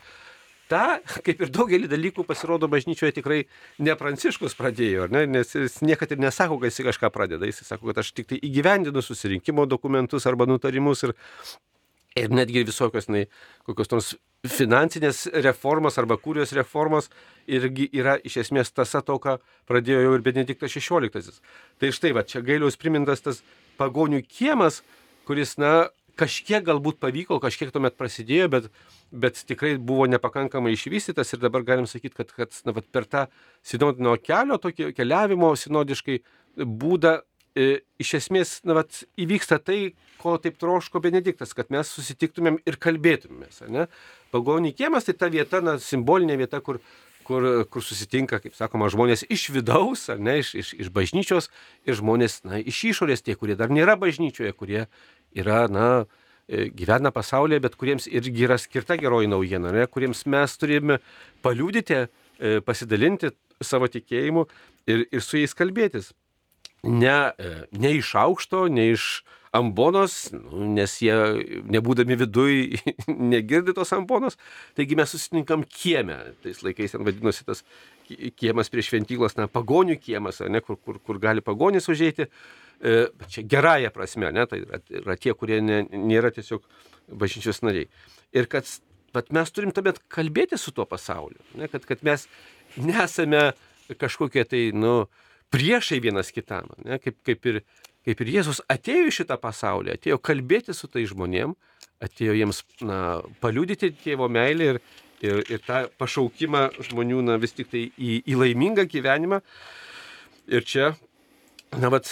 tą, 0.70 0.84
kaip 1.26 1.42
ir 1.42 1.50
daugelį 1.56 1.90
dalykų 1.90 2.28
pasirodo 2.30 2.70
bažnyčioje 2.70 3.16
tikrai 3.18 3.40
ne 3.82 3.96
Pranciškus 3.98 4.54
pradėjo, 4.60 5.08
ne? 5.10 5.26
nes 5.26 5.56
jis 5.58 5.80
niekada 5.82 6.14
ir 6.14 6.22
nesako, 6.28 6.60
kad 6.62 6.70
jis 6.70 6.86
kažką 6.92 7.10
pradeda, 7.16 7.50
jis 7.50 7.64
sako, 7.66 7.90
kad 7.90 8.04
aš 8.04 8.14
tik 8.14 8.30
tai 8.30 8.38
įgyvendinu 8.46 9.02
susirinkimo 9.02 9.66
dokumentus 9.66 10.30
arba 10.30 10.46
nutarimus 10.50 11.08
ir, 11.08 11.18
ir 12.20 12.34
netgi 12.34 12.66
visokios, 12.68 13.10
na, 13.12 13.26
kokios 13.68 13.92
nors 13.94 14.10
finansinės 14.48 15.26
reformos 15.44 15.98
arba 16.00 16.16
kūrijos 16.20 16.54
reformos 16.56 17.10
irgi 17.48 17.90
yra 17.96 18.16
iš 18.24 18.40
esmės 18.46 18.72
tasa 18.72 19.02
to, 19.04 19.18
ką 19.20 19.38
pradėjo 19.68 20.06
jau 20.06 20.16
ir 20.16 20.24
Benediktas 20.24 20.76
XVI. 20.76 21.40
Tai 21.80 21.92
štai, 21.96 22.14
va, 22.16 22.24
čia 22.24 22.44
gailiaus 22.46 22.80
primintas 22.80 23.26
tas 23.26 23.42
pagonių 23.80 24.22
kiemas, 24.28 24.82
kuris, 25.28 25.58
na, 25.60 25.90
kažkiek 26.20 26.64
galbūt 26.68 27.00
pavyko, 27.00 27.40
kažkiek 27.44 27.72
tuomet 27.72 27.96
prasidėjo, 28.00 28.50
bet, 28.52 28.68
bet 29.12 29.40
tikrai 29.48 29.76
buvo 29.78 30.08
nepakankamai 30.12 30.74
išvystytas 30.76 31.34
ir 31.34 31.44
dabar 31.44 31.64
galim 31.68 31.88
sakyti, 31.88 32.16
kad, 32.20 32.34
kad 32.36 32.56
na, 32.68 32.76
per 32.80 33.08
tą 33.08 33.26
sinodinio 33.66 34.18
kelio, 34.24 34.60
tokį 34.62 34.92
keliavimo 34.98 35.54
sinodiškai 35.60 36.20
būdą 36.60 37.20
iš 37.56 38.14
esmės 38.20 38.60
na, 38.68 38.76
vat, 38.80 39.02
įvyksta 39.20 39.60
tai, 39.64 39.94
ko 40.22 40.36
taip 40.42 40.60
troško 40.62 41.02
Benediktas, 41.04 41.54
kad 41.58 41.72
mes 41.74 41.90
susitiktumėm 41.96 42.60
ir 42.68 42.78
kalbėtumėmės. 42.82 43.64
Pagonį 44.34 44.74
kiemas 44.78 45.08
tai 45.08 45.16
ta 45.18 45.30
vieta, 45.32 45.62
na, 45.64 45.78
simbolinė 45.82 46.38
vieta, 46.44 46.62
kur, 46.62 46.82
kur, 47.30 47.48
kur 47.70 47.86
susitinka, 47.86 48.40
kaip 48.44 48.56
sakoma, 48.58 48.90
žmonės 48.92 49.26
iš 49.32 49.50
vidaus, 49.56 50.08
ne, 50.18 50.40
iš, 50.44 50.54
iš, 50.62 50.72
iš 50.86 50.94
bažnyčios 50.94 51.50
ir 51.86 51.98
žmonės 52.00 52.42
na, 52.48 52.62
iš 52.62 52.84
išorės, 52.94 53.26
tie, 53.26 53.38
kurie 53.40 53.58
dar 53.60 53.74
nėra 53.74 53.98
bažnyčioje, 54.02 54.54
kurie 54.58 54.86
yra, 55.38 55.66
na, 55.72 55.90
e, 56.48 56.70
gyvena 56.74 57.14
pasaulyje, 57.16 57.62
bet 57.68 57.78
kuriems 57.80 58.10
irgi 58.10 58.48
yra 58.48 58.58
skirta 58.62 58.98
geroji 59.00 59.30
naujiena, 59.32 59.74
ne, 59.76 59.86
kuriems 59.90 60.26
mes 60.30 60.58
turime 60.58 61.00
paliūdyti, 61.46 62.02
e, 62.06 62.58
pasidalinti 62.66 63.34
savo 63.62 63.90
tikėjimu 63.92 64.48
ir, 64.90 65.06
ir 65.12 65.24
su 65.26 65.38
jais 65.38 65.54
kalbėtis. 65.58 66.14
Ne, 66.84 67.18
e, 67.38 67.52
ne 67.72 67.94
iš 67.98 68.14
aukšto, 68.20 68.68
ne 68.72 68.90
iš 68.94 69.10
ambonos, 69.56 70.30
nu, 70.34 70.68
nes 70.76 70.94
jie, 71.02 71.16
nebūdami 71.74 72.18
viduj, 72.20 72.58
negirdi 73.34 73.74
tos 73.78 73.94
ambonos. 73.98 74.38
Taigi 74.78 74.98
mes 75.00 75.10
susitinkam 75.16 75.66
kieme. 75.66 76.20
Tais 76.44 76.62
laikais 76.66 76.94
ten 76.94 77.06
vadinosi 77.08 77.48
tas 77.48 77.64
kiemas 78.10 78.70
prie 78.74 78.86
šventyklos, 78.86 79.38
na, 79.38 79.50
pagonių 79.52 79.98
kiemas, 80.02 80.42
ne, 80.50 80.62
kur, 80.66 80.78
kur, 80.82 81.02
kur 81.06 81.22
gali 81.22 81.46
pagonys 81.46 81.90
užėjti. 81.92 82.30
E, 82.80 83.00
čia 83.28 83.44
gerąją 83.50 83.90
prasme, 83.94 84.30
ne, 84.34 84.46
tai 84.50 84.62
yra, 84.64 85.18
tie, 85.20 85.34
kurie 85.38 85.60
ne, 85.66 85.82
nėra 85.92 86.32
tiesiog 86.34 86.64
bažnyčios 87.20 87.60
nariai. 87.66 87.90
Ir 88.38 88.48
kad 88.50 88.70
bet 89.14 89.32
mes 89.34 89.52
turim 89.54 89.74
tuomet 89.74 90.00
kalbėti 90.12 90.58
su 90.60 90.74
tuo 90.76 90.86
pasauliu, 90.90 91.42
ne, 91.58 91.70
kad, 91.72 91.86
kad 91.90 92.04
mes 92.06 92.28
nesame 92.78 93.50
kažkokie 94.00 94.46
tai, 94.46 94.64
nu, 94.78 95.10
priešai 95.54 96.00
vienas 96.04 96.34
kitam, 96.36 96.70
ne, 96.86 97.00
kaip, 97.04 97.18
kaip 97.26 97.48
ir 97.50 97.64
kaip 98.08 98.24
ir 98.24 98.32
Jėzus 98.38 98.62
atėjo 98.72 99.10
į 99.10 99.16
šitą 99.20 99.38
pasaulį, 99.42 99.94
atėjo 99.98 100.20
kalbėti 100.24 100.76
su 100.76 100.90
tai 100.92 101.06
žmonėm, 101.10 101.54
atėjo 102.04 102.36
jiems 102.38 102.64
na, 102.86 103.20
paliudyti 103.44 103.92
tėvo 104.04 104.30
meilę 104.32 104.74
ir, 104.74 104.80
ir, 105.26 105.42
ir 105.52 105.64
tą 105.66 105.84
pašaukimą 106.00 106.64
žmonių 106.90 107.24
na, 107.28 107.38
vis 107.42 107.56
tik 107.58 107.72
tai 107.74 107.86
į, 107.92 108.22
į 108.24 108.40
laimingą 108.40 108.88
gyvenimą. 108.90 109.42
Ir 110.50 110.66
čia, 110.66 110.94
na, 111.76 111.92
vat, 111.94 112.10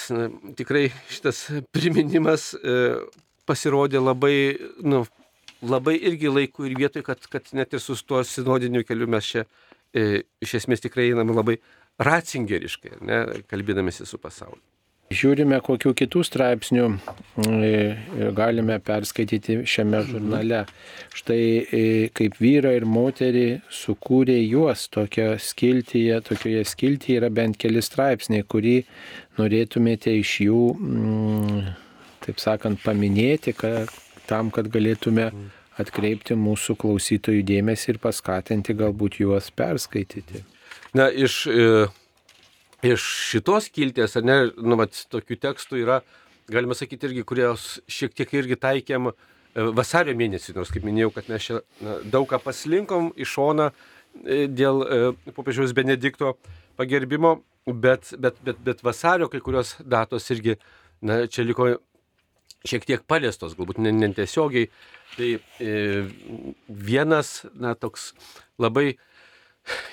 tikrai 0.59 0.89
šitas 1.09 1.47
priminimas 1.73 2.51
e, 2.59 2.99
pasirodė 3.49 4.03
labai, 4.03 4.35
nu, 4.85 5.05
labai 5.65 5.95
irgi 5.97 6.29
laiku 6.29 6.67
ir 6.67 6.77
vietoj, 6.77 7.05
kad, 7.07 7.25
kad 7.31 7.49
net 7.57 7.73
ir 7.73 7.81
su 7.81 7.97
tuo 8.05 8.21
sinodiniu 8.27 8.83
keliu 8.85 9.09
mes 9.09 9.31
čia 9.31 9.47
e, 9.95 10.27
iš 10.43 10.59
esmės 10.61 10.83
tikrai 10.83 11.09
einame 11.13 11.33
labai 11.33 11.57
racingeriškai, 11.97 12.97
ne, 13.05 13.21
kalbėdamėsi 13.49 14.05
su 14.05 14.19
pasauliu. 14.21 14.61
Žiūrime, 15.07 15.61
kokiu 15.63 15.93
kitų 15.95 16.19
straipsnių 16.27 16.87
e, 17.39 17.69
galime 18.35 18.75
perskaityti 18.83 19.61
šiame 19.63 20.01
žurnale. 20.03 20.65
Štai 21.15 21.37
e, 21.39 21.83
kaip 22.11 22.35
vyra 22.43 22.73
ir 22.75 22.83
moterį 22.83 23.45
sukūrė 23.71 24.35
juos 24.41 24.89
tokia 24.91 25.37
skiltyje, 25.39 26.17
tokioje 26.27 26.65
skiltyje 26.67 27.21
yra 27.21 27.29
bent 27.31 27.55
keli 27.55 27.79
straipsniai, 27.79 28.43
kurį 28.43 28.81
norėtumėte 29.39 30.11
iš 30.19 30.33
jų, 30.49 30.65
mm, 30.75 31.71
taip 32.27 32.43
sakant, 32.43 32.83
paminėti, 32.83 33.55
kad, 33.55 33.95
tam, 34.27 34.51
kad 34.51 34.67
galėtume 34.75 35.29
atkreipti 35.79 36.35
mūsų 36.35 36.75
klausytojų 36.83 37.47
dėmesį 37.47 37.93
ir 37.95 38.03
paskatinti 38.03 38.75
galbūt 38.75 39.21
juos 39.23 39.53
perskaityti. 39.55 40.43
Na, 40.97 41.07
iš 41.13 41.45
e 41.51 41.69
iš 42.85 43.01
šitos 43.31 43.69
kilties, 43.73 44.15
ar 44.19 44.25
ne, 44.25 44.37
nu, 44.57 44.77
mat, 44.77 44.93
tokių 45.11 45.39
tekstų 45.41 45.81
yra, 45.81 46.01
galima 46.51 46.77
sakyti, 46.77 47.09
irgi, 47.09 47.23
kurios 47.27 47.65
šiek 47.89 48.13
tiek 48.15 48.33
irgi 48.37 48.57
taikėm 48.61 49.09
e, 49.09 49.13
vasario 49.75 50.13
mėnesį, 50.17 50.55
nors 50.55 50.71
kaip 50.73 50.85
minėjau, 50.85 51.11
kad 51.15 51.31
mes 51.31 51.47
čia 51.47 51.61
na, 51.83 51.97
daug 52.05 52.27
ką 52.29 52.39
paslinkom 52.43 53.11
į 53.17 53.27
šoną 53.27 53.71
e, 53.71 54.45
dėl 54.47 54.85
popiežiaus 55.33 55.73
Benedikto 55.77 56.35
pagerbimo, 56.77 57.39
bet, 57.67 58.13
bet, 58.19 58.37
bet, 58.45 58.61
bet 58.63 58.85
vasario 58.85 59.29
kai 59.31 59.41
kurios 59.43 59.75
datos 59.81 60.29
irgi 60.33 60.59
na, 61.01 61.25
čia 61.25 61.47
liko 61.47 61.73
šiek 62.67 62.85
tiek 62.87 63.03
paliestos, 63.07 63.55
galbūt 63.57 63.81
netiesiogiai. 63.81 64.69
Tai 65.17 65.33
e, 65.63 65.73
vienas, 66.67 67.41
na, 67.55 67.73
toks 67.79 68.11
labai 68.61 68.97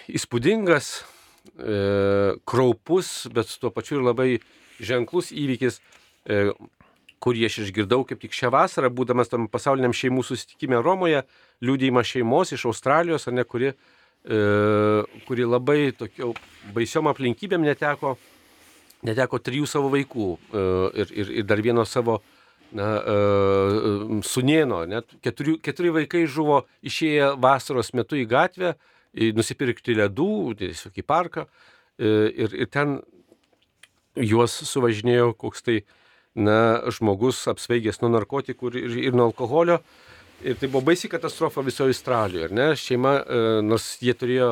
įspūdingas 0.09 0.91
e, 0.99 2.37
kraupus, 2.49 3.27
bet 3.35 3.51
tuo 3.61 3.73
pačiu 3.75 4.01
ir 4.01 4.07
labai 4.09 4.29
ženklus 4.83 5.33
įvykis, 5.35 5.81
e, 6.27 6.47
kurį 7.25 7.47
aš 7.49 7.63
išgirdau 7.65 8.05
kaip 8.09 8.21
tik 8.23 8.37
šią 8.37 8.53
vasarą, 8.53 8.91
būdamas 8.93 9.33
tam 9.33 9.49
pasauliniam 9.49 9.95
šeimų 9.97 10.25
susitikime 10.27 10.81
Romoje, 10.85 11.25
liūdėjimą 11.65 12.05
šeimos 12.05 12.53
iš 12.57 12.67
Australijos, 12.71 13.29
ar 13.29 13.37
ne, 13.39 13.47
kuri, 13.49 13.73
e, 13.73 14.39
kuri 15.29 15.49
labai 15.49 15.95
tokio 15.97 16.35
baisiom 16.77 17.09
aplinkybėm 17.13 17.65
neteko, 17.65 18.17
neteko 19.09 19.41
trijų 19.41 19.69
savo 19.71 19.93
vaikų 19.95 20.31
e, 20.35 20.65
ir, 21.05 21.15
ir, 21.23 21.35
ir 21.41 21.49
dar 21.49 21.65
vieno 21.65 21.87
savo 21.89 22.21
na, 22.75 22.91
e, 23.01 24.21
sunieno. 24.27 24.83
Net 24.91 25.17
keturi, 25.25 25.57
keturi 25.65 25.95
vaikai 25.95 26.27
žuvo 26.31 26.65
išėję 26.85 27.35
vasaros 27.41 27.95
metu 27.97 28.21
į 28.21 28.27
gatvę, 28.31 28.75
nusipirkti 29.15 29.97
ledų, 29.99 30.55
tiesiog 30.59 30.99
į 30.99 31.05
parką 31.07 31.47
ir, 31.99 32.55
ir 32.55 32.71
ten 32.73 32.99
juos 34.19 34.57
suvažinėjo 34.67 35.33
koks 35.39 35.65
tai 35.67 35.79
na, 36.35 36.83
žmogus 36.95 37.45
apsvaigęs 37.51 38.01
nuo 38.03 38.11
narkotikų 38.15 38.73
ir, 38.73 38.99
ir 39.09 39.17
nuo 39.17 39.29
alkoholio. 39.31 39.81
Ir 40.45 40.59
tai 40.59 40.69
buvo 40.69 40.83
baisi 40.91 41.09
katastrofa 41.09 41.63
visoje 41.65 41.95
Australijoje, 41.95 42.49
ar 42.49 42.55
ne? 42.55 42.67
Šeima, 42.77 43.15
nors 43.65 43.95
jie 44.03 44.13
turėjo 44.19 44.51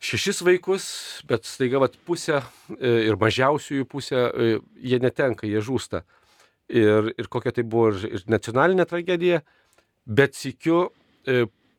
šešis 0.00 0.40
vaikus, 0.42 0.86
bet 1.28 1.44
staiga 1.46 1.82
vat, 1.82 1.98
pusę 2.08 2.40
ir 2.80 3.20
mažiausiųjų 3.20 3.86
pusę 3.86 4.24
jie 4.80 4.98
netenka, 5.04 5.46
jie 5.46 5.60
žūsta. 5.62 6.02
Ir, 6.72 7.12
ir 7.18 7.28
kokia 7.28 7.52
tai 7.52 7.66
buvo 7.66 7.90
ir, 7.92 8.08
ir 8.16 8.26
nacionalinė 8.30 8.88
tragedija, 8.88 9.42
bet 10.06 10.34
sikiu 10.38 10.88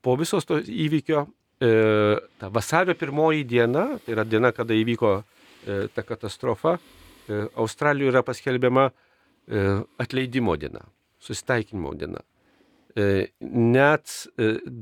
po 0.06 0.15
visos 0.20 0.46
to 0.48 0.62
įvykio 0.62 1.26
E, 1.26 1.40
ta 1.62 2.50
vasario 2.50 2.95
pirmoji 2.97 3.43
diena, 3.45 3.86
tai 4.02 4.15
yra 4.15 4.26
diena, 4.26 4.50
kada 4.56 4.74
įvyko 4.74 5.13
e, 5.21 5.88
ta 5.93 6.02
katastrofa, 6.02 6.78
e, 7.30 7.45
Australijoje 7.56 8.15
yra 8.15 8.26
paskelbiama 8.26 8.89
atleidimo 10.00 10.54
diena, 10.56 10.84
susitaikinimo 11.19 11.91
diena. 11.97 12.21
Net 13.41 14.13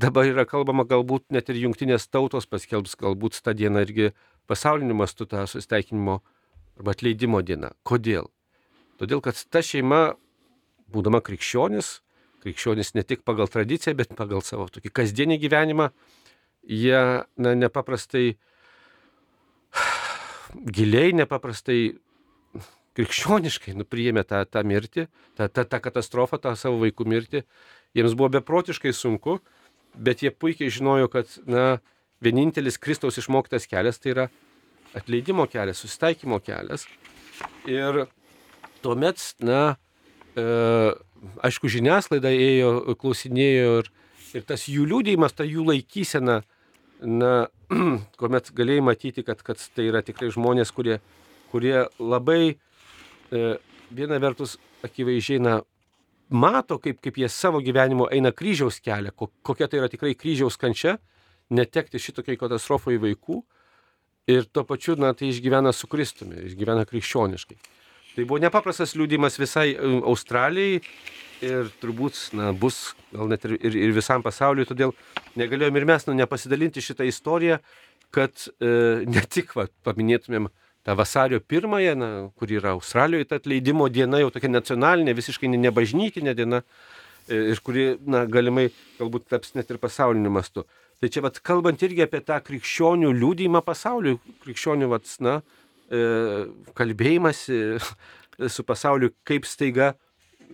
dabar 0.04 0.28
yra 0.28 0.44
kalbama, 0.46 0.84
galbūt 0.86 1.24
net 1.34 1.48
ir 1.50 1.62
jungtinės 1.62 2.04
tautos 2.12 2.46
paskelbs 2.46 2.94
galbūt 3.00 3.40
tą 3.40 3.54
dieną 3.56 3.82
irgi 3.86 4.10
pasauliniu 4.50 4.94
mastu 5.00 5.26
tą 5.26 5.46
susitaikinimo 5.48 6.20
arba 6.78 6.94
atleidimo 6.94 7.40
dieną. 7.42 7.72
Kodėl? 7.88 8.28
Todėl, 9.00 9.22
kad 9.24 9.40
ta 9.48 9.62
šeima, 9.64 10.14
būdama 10.92 11.22
krikščionis, 11.24 11.98
krikščionis 12.44 12.94
ne 12.96 13.04
tik 13.04 13.24
pagal 13.24 13.48
tradiciją, 13.52 13.96
bet 13.96 14.12
pagal 14.16 14.44
savo 14.44 14.68
tokį 14.72 14.92
kasdienį 15.00 15.40
gyvenimą, 15.40 15.90
jie 16.66 17.00
na, 17.36 17.54
nepaprastai 17.54 18.34
giliai, 20.76 21.14
nepaprastai 21.16 21.80
krikščioniškai 22.98 23.76
nupriėmė 23.78 24.24
tą, 24.28 24.42
tą 24.50 24.64
mirtį, 24.66 25.06
tą, 25.38 25.48
tą, 25.48 25.64
tą 25.64 25.80
katastrofą, 25.82 26.40
tą 26.42 26.54
savo 26.58 26.80
vaikų 26.82 27.06
mirtį. 27.08 27.44
Jiems 27.96 28.16
buvo 28.18 28.32
beprotiškai 28.36 28.92
sunku, 28.94 29.38
bet 29.94 30.24
jie 30.24 30.32
puikiai 30.34 30.72
žinojo, 30.72 31.10
kad 31.12 31.30
na, 31.48 31.80
vienintelis 32.22 32.78
Kristaus 32.78 33.18
išmoktas 33.20 33.66
kelias 33.70 34.00
tai 34.02 34.14
yra 34.14 34.26
atleidimo 34.98 35.46
kelias, 35.50 35.80
susitaikymo 35.82 36.40
kelias. 36.44 36.86
Ir 37.70 38.04
tuomet, 38.84 39.22
na, 39.44 39.76
e, 40.34 40.44
aišku, 41.46 41.70
žiniasklaida 41.72 42.32
ėjo, 42.34 42.72
klausinėjo 43.00 43.78
ir, 43.80 43.90
ir 44.36 44.46
tas 44.48 44.66
jų 44.70 44.86
liūdėjimas, 44.90 45.34
ta 45.36 45.46
jų 45.46 45.64
laikysena, 45.68 46.40
na, 47.00 47.32
kuomet 48.20 48.52
galėjai 48.56 48.84
matyti, 48.84 49.24
kad, 49.26 49.42
kad 49.46 49.60
tai 49.74 49.88
yra 49.90 50.02
tikrai 50.06 50.30
žmonės, 50.34 50.72
kurie, 50.76 51.00
kurie 51.52 51.86
labai 51.98 52.42
e, 52.50 53.44
viena 53.90 54.20
vertus 54.22 54.56
akivaizdžiai 54.86 55.42
na, 55.42 55.60
mato, 56.30 56.78
kaip, 56.82 57.00
kaip 57.02 57.18
jie 57.18 57.28
savo 57.32 57.60
gyvenimo 57.64 58.08
eina 58.12 58.32
kryžiaus 58.32 58.80
kelią, 58.84 59.14
kokia 59.16 59.68
tai 59.68 59.82
yra 59.82 59.90
tikrai 59.92 60.14
kryžiaus 60.18 60.58
kančia, 60.60 60.98
netekti 61.50 61.98
šitokiai 61.98 62.38
katastrofai 62.38 62.98
vaikų 63.02 63.40
ir 64.30 64.46
tuo 64.46 64.64
pačiu, 64.66 64.94
na, 65.00 65.12
tai 65.16 65.32
išgyvena 65.32 65.72
su 65.74 65.90
Kristumi, 65.90 66.46
išgyvena 66.50 66.86
krikščioniškai. 66.86 67.58
Tai 68.14 68.26
buvo 68.26 68.40
nepaprastas 68.42 68.96
liūdimas 68.98 69.38
visai 69.38 69.72
e, 69.72 69.90
Australijai 70.06 70.80
ir 71.44 71.70
turbūt 71.82 72.18
na, 72.36 72.50
bus 72.56 72.94
gal 73.12 73.30
net 73.30 73.44
ir, 73.48 73.56
ir, 73.58 73.76
ir 73.88 73.94
visam 73.96 74.24
pasauliu, 74.24 74.66
todėl 74.68 74.94
negalėjom 75.40 75.78
ir 75.80 75.86
mes 75.88 76.06
nu, 76.08 76.16
nepasidalinti 76.18 76.82
šitą 76.84 77.06
istoriją, 77.08 77.60
kad 78.14 78.32
e, 78.58 79.04
ne 79.06 79.22
tik 79.30 79.54
va, 79.56 79.68
paminėtumėm 79.86 80.50
tą 80.86 80.96
vasario 80.98 81.40
pirmąją, 81.40 81.94
na, 81.98 82.10
kur 82.38 82.50
yra 82.52 82.74
Australijoje 82.76 83.28
ta 83.30 83.40
atleidimo 83.40 83.88
diena, 83.92 84.22
jau 84.22 84.32
tokia 84.34 84.50
nacionalinė, 84.50 85.14
visiškai 85.18 85.50
nebažnytinė 85.52 86.34
diena 86.38 86.62
e, 86.62 87.52
ir 87.54 87.62
kuri, 87.64 87.94
na, 88.06 88.24
galimai 88.26 88.70
galbūt 88.98 89.28
taps 89.30 89.56
net 89.58 89.70
ir 89.70 89.80
pasauliniu 89.82 90.32
mastu. 90.34 90.66
Tai 91.00 91.08
čia, 91.08 91.22
vat, 91.24 91.38
kalbant 91.44 91.80
irgi 91.86 92.04
apie 92.04 92.20
tą 92.24 92.36
krikščionių 92.44 93.14
liūdėjimą 93.16 93.64
pasauliu, 93.64 94.18
krikščionių, 94.44 94.90
vat, 94.92 95.08
na, 95.24 95.40
E, 95.90 96.00
kalbėjimasi 96.78 97.56
su 98.54 98.64
pasauliu, 98.66 99.10
kaip 99.26 99.46
staiga, 99.48 99.94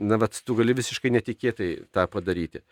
na, 0.00 0.18
bet 0.20 0.42
tu 0.44 0.56
gali 0.58 0.76
visiškai 0.76 1.12
netikėtai 1.14 1.70
tą 1.94 2.06
padaryti. 2.10 2.62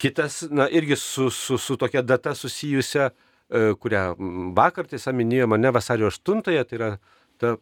Kitas, 0.00 0.42
na, 0.52 0.66
irgi 0.68 0.98
su, 1.00 1.30
su, 1.32 1.56
su 1.58 1.76
tokia 1.80 2.02
data 2.04 2.34
susijusia, 2.36 3.10
e, 3.48 3.72
kurią 3.80 4.10
vakar 4.56 4.88
tiesa 4.90 5.14
minėjo 5.16 5.48
mane 5.48 5.72
vasario 5.72 6.10
8, 6.12 6.42
tai 6.44 6.58
yra 6.76 6.90
ta 7.40 7.56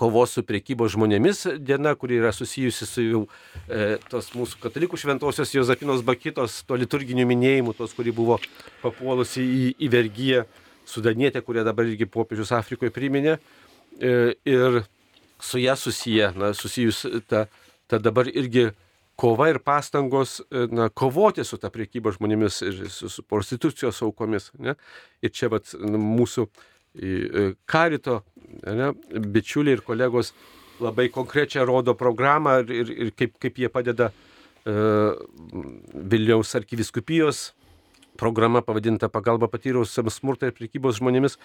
kovos 0.00 0.34
su 0.36 0.44
priekybos 0.46 0.94
žmonėmis 0.94 1.44
diena, 1.60 1.92
kuri 1.98 2.20
yra 2.20 2.32
susijusi 2.32 2.88
su 2.88 3.04
jau 3.04 3.22
e, 3.68 3.98
tos 4.12 4.30
mūsų 4.36 4.60
katalikų 4.62 5.00
šventosios 5.00 5.52
Jozapinos 5.54 6.04
Bakitos, 6.06 6.62
to 6.68 6.78
liturginių 6.80 7.26
minėjimų, 7.28 7.74
tos, 7.78 7.92
kuri 7.96 8.14
buvo 8.16 8.38
papuolusi 8.84 9.44
į, 9.44 9.66
į 9.84 9.90
vergyją 9.92 10.46
sudanietę, 10.88 11.42
kurią 11.44 11.66
dabar 11.68 11.88
irgi 11.88 12.08
popiežius 12.08 12.54
Afrikoje 12.56 12.92
priminė. 12.94 13.36
E, 14.00 14.34
ir 14.48 14.82
su 15.40 15.60
ją 15.60 15.76
susiję, 15.76 16.32
na, 16.36 16.54
susijus 16.56 17.04
ta, 17.28 17.46
ta 17.90 17.98
dabar 17.98 18.30
irgi 18.30 18.70
kova 19.20 19.50
ir 19.50 19.58
pastangos 19.60 20.38
e, 20.48 20.66
na, 20.72 20.88
kovoti 20.88 21.44
su 21.44 21.58
ta 21.60 21.68
priekyba 21.74 22.14
žmonėmis 22.16 22.62
ir 22.64 22.82
su, 22.88 23.10
prostitucijos 23.28 24.00
aukomis. 24.06 24.48
Ne? 24.58 24.78
Ir 25.20 25.34
čia 25.34 25.50
vat, 25.52 25.74
mūsų 25.76 26.46
E, 26.98 27.52
karito 27.70 28.24
ne, 28.66 28.90
bičiuliai 29.30 29.76
ir 29.78 29.82
kolegos 29.86 30.32
labai 30.82 31.06
konkrečią 31.14 31.62
rodo 31.68 31.94
programą 31.94 32.56
ir, 32.66 32.90
ir 32.90 33.12
kaip, 33.14 33.36
kaip 33.38 33.60
jie 33.62 33.68
padeda 33.70 34.08
uh, 34.10 35.12
Vilniaus 36.10 36.50
arkiviskupijos 36.58 37.52
programa 38.18 38.62
pavadinta 38.64 39.10
pagalba 39.12 39.46
patyrusiams 39.52 40.18
smurtą 40.18 40.50
ir 40.50 40.56
prekybos 40.56 40.98
žmonėmis 40.98 41.38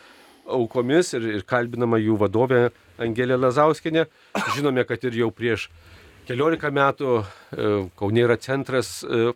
aukomis 0.49 1.13
ir, 1.13 1.27
ir 1.37 1.45
kalbinama 1.45 1.99
jų 2.01 2.17
vadovė 2.23 2.63
Angelė 2.97 3.37
Lazauskienė. 3.37 4.07
Žinome, 4.55 4.87
kad 4.87 5.03
ir 5.05 5.19
jau 5.19 5.29
prieš 5.35 5.67
keliolika 6.27 6.71
metų 6.73 7.11
uh, 7.21 7.89
Kaunė 7.99 8.25
yra 8.25 8.37
centras 8.41 8.99
uh, 9.05 9.33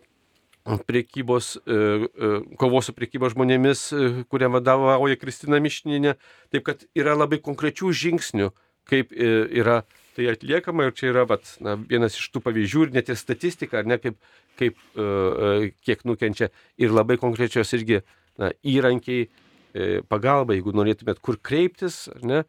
priekybos, 0.64 1.56
e, 1.56 1.72
e, 1.72 2.56
kovos 2.56 2.88
su 2.88 2.94
priekybos 2.94 3.34
žmonėmis, 3.34 3.80
e, 3.92 4.10
kurią 4.30 4.50
vadovauja 4.52 5.16
Kristina 5.16 5.60
Mišninė. 5.60 6.16
Taip 6.52 6.64
kad 6.64 6.84
yra 6.94 7.16
labai 7.16 7.40
konkrečių 7.40 7.92
žingsnių, 7.92 8.50
kaip 8.84 9.12
yra 9.12 9.84
tai 10.16 10.28
atliekama. 10.30 10.88
Ir 10.88 10.92
čia 10.92 11.10
yra 11.12 11.24
vat, 11.24 11.56
na, 11.60 11.76
vienas 11.76 12.18
iš 12.18 12.30
tų 12.30 12.42
pavyzdžių 12.44 12.86
ir 12.86 12.94
net 12.94 13.08
ir 13.08 13.16
statistika, 13.16 13.80
ar 13.80 13.86
ne 13.86 13.98
kaip, 13.98 14.18
kaip 14.58 14.76
kiek 15.86 16.02
nukenčia. 16.04 16.50
Ir 16.76 16.90
labai 16.90 17.16
konkrečios 17.16 17.72
irgi 17.72 18.02
na, 18.38 18.50
įrankiai, 18.62 19.30
pagalba, 20.10 20.56
jeigu 20.56 20.74
norėtumėt 20.74 21.20
kur 21.22 21.38
kreiptis, 21.38 22.08
ar 22.10 22.24
ne, 22.26 22.42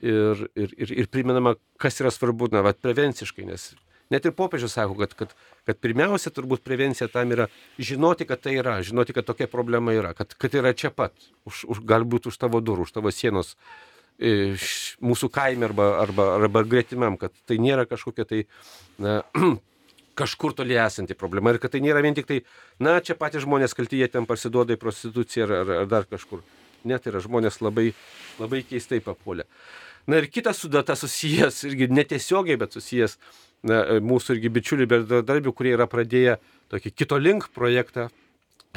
ir, 0.00 0.46
ir, 0.54 0.94
ir, 0.94 1.08
priminama, 1.10 1.56
kas 1.76 1.98
yra 1.98 2.12
svarbu, 2.14 2.52
na, 2.54 2.62
vat, 2.62 2.78
prevenciškai, 2.78 3.48
nes 3.48 3.72
Net 4.12 4.24
ir 4.24 4.32
popiežius 4.32 4.72
sako, 4.72 4.96
kad, 5.02 5.12
kad, 5.18 5.34
kad 5.68 5.80
pirmiausia 5.84 6.32
turbūt 6.32 6.62
prevencija 6.64 7.10
tam 7.12 7.34
yra 7.34 7.48
žinoti, 7.76 8.24
kad 8.28 8.40
tai 8.40 8.56
yra, 8.56 8.78
žinoti, 8.84 9.12
kad 9.16 9.28
tokia 9.28 9.48
problema 9.52 9.92
yra, 9.92 10.14
kad, 10.16 10.32
kad 10.40 10.56
yra 10.56 10.72
čia 10.72 10.90
pat, 10.94 11.12
už, 11.48 11.66
už, 11.68 11.82
galbūt 11.88 12.30
už 12.30 12.38
tavo 12.40 12.62
durų, 12.64 12.88
už 12.88 12.94
tavo 12.96 13.12
sienos, 13.12 13.52
iš 14.18 14.96
mūsų 15.04 15.28
kaime 15.34 15.68
arba, 15.68 15.90
arba, 16.02 16.30
arba 16.38 16.64
gretimam, 16.66 17.18
kad 17.20 17.36
tai 17.46 17.60
nėra 17.62 17.84
kažkokia 17.90 18.24
tai 18.28 18.40
na, 18.98 19.20
kažkur 20.18 20.56
toli 20.56 20.78
esanti 20.80 21.14
problema 21.14 21.52
ir 21.52 21.60
kad 21.62 21.76
tai 21.76 21.82
nėra 21.84 22.02
vien 22.02 22.16
tik 22.16 22.26
tai, 22.30 22.40
na, 22.82 22.96
čia 23.04 23.14
patys 23.18 23.44
žmonės 23.44 23.76
kalti, 23.76 24.00
jie 24.00 24.08
ten 24.10 24.26
pasiduoda 24.26 24.74
į 24.74 24.80
prostituciją 24.80 25.46
ar, 25.46 25.54
ar, 25.60 25.74
ar 25.82 25.92
dar 25.92 26.08
kažkur. 26.08 26.42
Net 26.86 27.08
yra 27.10 27.22
žmonės 27.22 27.60
labai, 27.64 27.92
labai 28.38 28.62
keistai 28.66 29.00
papuolę. 29.04 29.48
Na 30.08 30.20
ir 30.20 30.28
kitas 30.32 30.62
su 30.62 30.70
data 30.72 30.96
susijęs, 30.96 31.64
irgi 31.68 31.90
netiesiogiai, 31.92 32.58
bet 32.60 32.76
susijęs 32.76 33.18
na, 33.68 33.82
mūsų 34.04 34.36
irgi 34.38 34.52
bičiuliai 34.54 34.88
bendradarbių, 34.88 35.52
kurie 35.52 35.74
yra 35.76 35.88
pradėję 35.90 36.38
tokį 36.72 36.94
kito 36.94 37.18
link 37.20 37.48
projektą. 37.56 38.08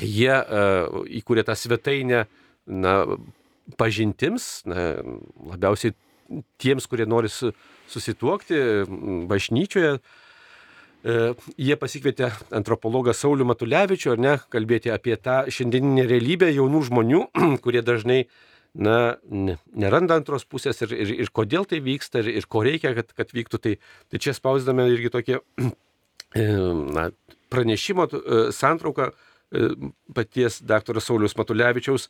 Jie 0.02 0.34
uh, 0.34 1.04
įkūrė 1.20 1.46
tą 1.48 1.56
svetainę 1.56 2.26
na, 2.66 2.96
pažintims, 3.78 4.64
na, 4.66 4.90
labiausiai 5.54 5.94
tiems, 6.62 6.88
kurie 6.88 7.06
nori 7.06 7.30
susituokti 7.32 8.60
bažnyčioje. 9.30 10.00
Uh, 10.00 10.21
jie 11.02 11.76
pasikvietė 11.82 12.30
antropologą 12.54 13.14
Saulių 13.18 13.48
Matulevičių, 13.50 14.14
ar 14.14 14.22
ne, 14.22 14.34
kalbėti 14.54 14.92
apie 14.94 15.16
tą 15.18 15.44
šiandieninę 15.50 16.06
realybę 16.10 16.52
jaunų 16.54 16.84
žmonių, 16.90 17.22
kurie 17.64 17.82
dažnai 17.86 18.26
na, 18.74 19.18
neranda 19.74 20.16
antros 20.20 20.46
pusės 20.48 20.82
ir, 20.86 20.94
ir, 20.96 21.14
ir 21.26 21.32
kodėl 21.34 21.66
tai 21.68 21.82
vyksta 21.84 22.22
ir, 22.24 22.32
ir 22.40 22.48
ko 22.48 22.64
reikia, 22.66 22.94
kad, 22.98 23.12
kad 23.18 23.34
vyktų. 23.36 23.62
Tai, 23.62 23.76
tai 24.12 24.22
čia 24.22 24.36
spausdame 24.38 24.88
irgi 24.94 25.12
tokį 25.14 25.40
e, 26.42 26.46
na, 26.96 27.10
pranešimo 27.52 28.08
e, 28.08 28.44
santrauką 28.56 29.12
e, 29.12 29.72
paties 30.16 30.62
dr. 30.64 31.02
Saulius 31.04 31.36
Matulevičiaus, 31.40 32.10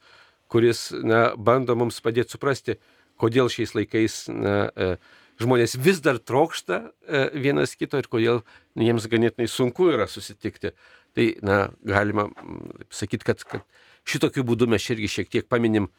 kuris 0.52 0.90
na, 1.00 1.32
bando 1.38 1.78
mums 1.80 2.02
padėti 2.04 2.36
suprasti, 2.36 2.78
kodėl 3.22 3.50
šiais 3.54 3.76
laikais 3.78 4.26
na, 4.34 4.98
žmonės 5.42 5.78
vis 5.82 6.02
dar 6.04 6.20
trokšta 6.20 6.84
vienas 7.34 7.76
kito 7.76 8.00
ir 8.00 8.08
kodėl 8.12 8.42
jiems 8.80 9.08
ganėtinai 9.12 9.50
sunku 9.52 9.90
yra 9.94 10.08
susitikti. 10.10 10.74
Tai 11.16 11.28
na, 11.44 11.58
galima 11.84 12.30
sakyti, 12.94 13.28
kad, 13.28 13.44
kad 13.44 13.66
šitokiu 14.08 14.46
būdu 14.48 14.70
mes 14.72 14.86
irgi 14.94 15.10
šiek 15.12 15.32
tiek 15.32 15.48
paminim 15.52 15.90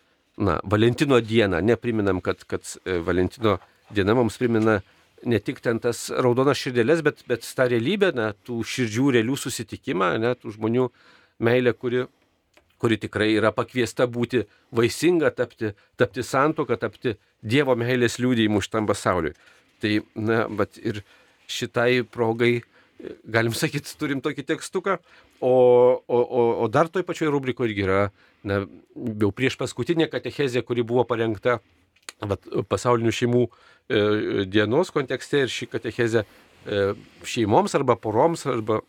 na, 0.40 0.58
Valentino 0.64 1.20
dieną, 1.20 1.60
nepriminam, 1.60 2.22
kad, 2.24 2.44
kad 2.48 2.64
e, 2.84 2.98
Valentino 3.04 3.58
diena 3.92 4.16
mums 4.16 4.38
primena 4.40 4.80
ne 5.28 5.38
tik 5.38 5.60
ten 5.62 5.78
tas 5.82 6.06
raudonas 6.10 6.58
širdėlės, 6.58 7.02
bet, 7.04 7.20
bet 7.28 7.44
tą 7.44 7.68
realybę, 7.70 8.10
na, 8.16 8.32
tų 8.46 8.62
širdžių 8.66 9.12
realių 9.18 9.36
susitikimą, 9.38 10.14
ne, 10.22 10.32
tų 10.38 10.56
žmonių 10.56 10.88
meilę, 11.44 11.74
kuri, 11.76 12.06
kuri 12.82 12.98
tikrai 12.98 13.30
yra 13.38 13.52
pakviesta 13.54 14.08
būti 14.10 14.42
vaisinga, 14.74 15.30
tapti, 15.38 15.70
tapti 16.00 16.24
santoka, 16.26 16.74
tapti 16.80 17.14
Dievo 17.42 17.76
meilės 17.78 18.18
liūdėjimu 18.22 18.62
šitam 18.62 18.88
pasauliui. 18.90 19.36
Tai, 19.82 19.92
na, 20.18 20.44
bet 20.50 20.78
ir 20.82 21.00
šitai 21.50 22.02
progai, 22.06 22.60
galim 23.22 23.54
sakyti, 23.54 23.94
turim 23.98 24.22
tokį 24.22 24.44
tekstuką, 24.50 24.96
o, 25.42 25.52
o, 25.52 26.18
o, 26.18 26.42
o 26.62 26.68
dar 26.70 26.90
toj 26.90 27.06
pačioj 27.06 27.30
rubrikoje 27.34 27.70
irgi 27.70 27.84
yra 27.86 28.00
na, 28.46 28.62
jau 28.94 29.30
prieš 29.34 29.58
paskutinę 29.60 30.08
katechezę, 30.10 30.62
kuri 30.66 30.86
buvo 30.86 31.04
parengta 31.06 31.58
vat, 32.18 32.46
pasaulinių 32.70 33.14
šeimų 33.18 33.44
e, 33.46 34.02
dienos 34.50 34.90
kontekste 34.94 35.44
ir 35.44 35.54
ši 35.54 35.70
katechezė 35.70 36.22
e, 36.22 36.82
šeimoms 37.26 37.74
arba 37.78 37.98
poroms 37.98 38.46
arba 38.50 38.80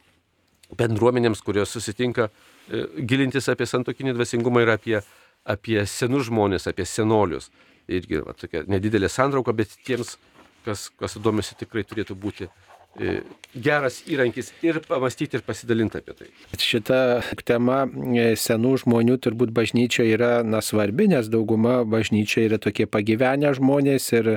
bendruomenėms, 0.77 1.41
kurios 1.45 1.73
susitinka 1.73 2.29
e, 2.29 2.53
gilintis 2.97 3.49
apie 3.52 3.67
santokinį 3.69 4.15
dvasingumą 4.17 4.63
ir 4.63 4.73
apie, 4.76 4.99
apie 5.43 5.80
senus 5.89 6.30
žmonės, 6.30 6.69
apie 6.71 6.86
senolius. 6.89 7.49
Irgi 7.91 8.21
va, 8.23 8.36
tokia 8.39 8.63
nedidelė 8.71 9.10
santrauka, 9.12 9.52
bet 9.56 9.73
tiems, 9.84 10.15
kas, 10.63 10.88
kas 10.99 11.17
domisi, 11.19 11.58
tikrai 11.60 11.84
turėtų 11.84 12.15
būti 12.15 12.47
E, 12.93 13.23
geras 13.58 14.04
įrankis 14.06 14.52
ir 14.62 14.78
pamastyti 14.86 15.39
ir 15.39 15.41
pasidalinti 15.45 15.97
apie 15.97 16.13
tai. 16.13 16.28
Šita 16.62 16.97
tema 17.41 17.80
e, 17.89 18.36
senų 18.38 18.76
žmonių 18.84 19.15
turbūt 19.23 19.49
bažnyčioje 19.56 20.13
yra 20.13 20.34
na, 20.45 20.62
svarbi, 20.62 21.08
nes 21.10 21.26
dauguma 21.34 21.80
bažnyčioje 21.89 22.52
yra 22.52 22.60
tokie 22.62 22.86
pagyvenę 22.86 23.56
žmonės 23.58 24.12
ir, 24.13 24.30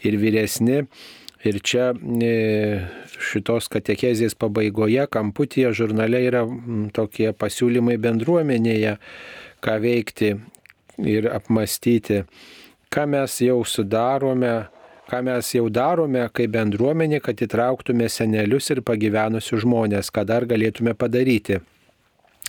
ir 0.00 0.16
vyresni. 0.24 0.86
Ir 1.48 1.58
čia 1.64 1.90
e, 1.96 2.30
šitos 3.30 3.70
katekezės 3.72 4.36
pabaigoje, 4.38 5.06
kamputėje, 5.10 5.72
žurnale 5.80 6.20
yra 6.26 6.44
tokie 6.94 7.30
pasiūlymai 7.32 7.96
bendruomenėje, 8.02 8.96
ką 9.64 9.76
veikti 9.82 10.34
ir 11.08 11.30
apmastyti, 11.32 12.24
ką 12.92 13.06
mes 13.14 13.38
jau 13.44 13.62
sudarome 13.64 14.56
ką 15.08 15.22
mes 15.24 15.54
jau 15.54 15.70
darome 15.72 16.26
kaip 16.36 16.52
bendruomenė, 16.52 17.22
kad 17.24 17.40
įtrauktume 17.40 18.10
senelius 18.12 18.68
ir 18.74 18.82
pagyvenusius 18.84 19.64
žmonės, 19.64 20.12
ką 20.12 20.26
dar 20.28 20.44
galėtume 20.48 20.92
padaryti 20.98 21.62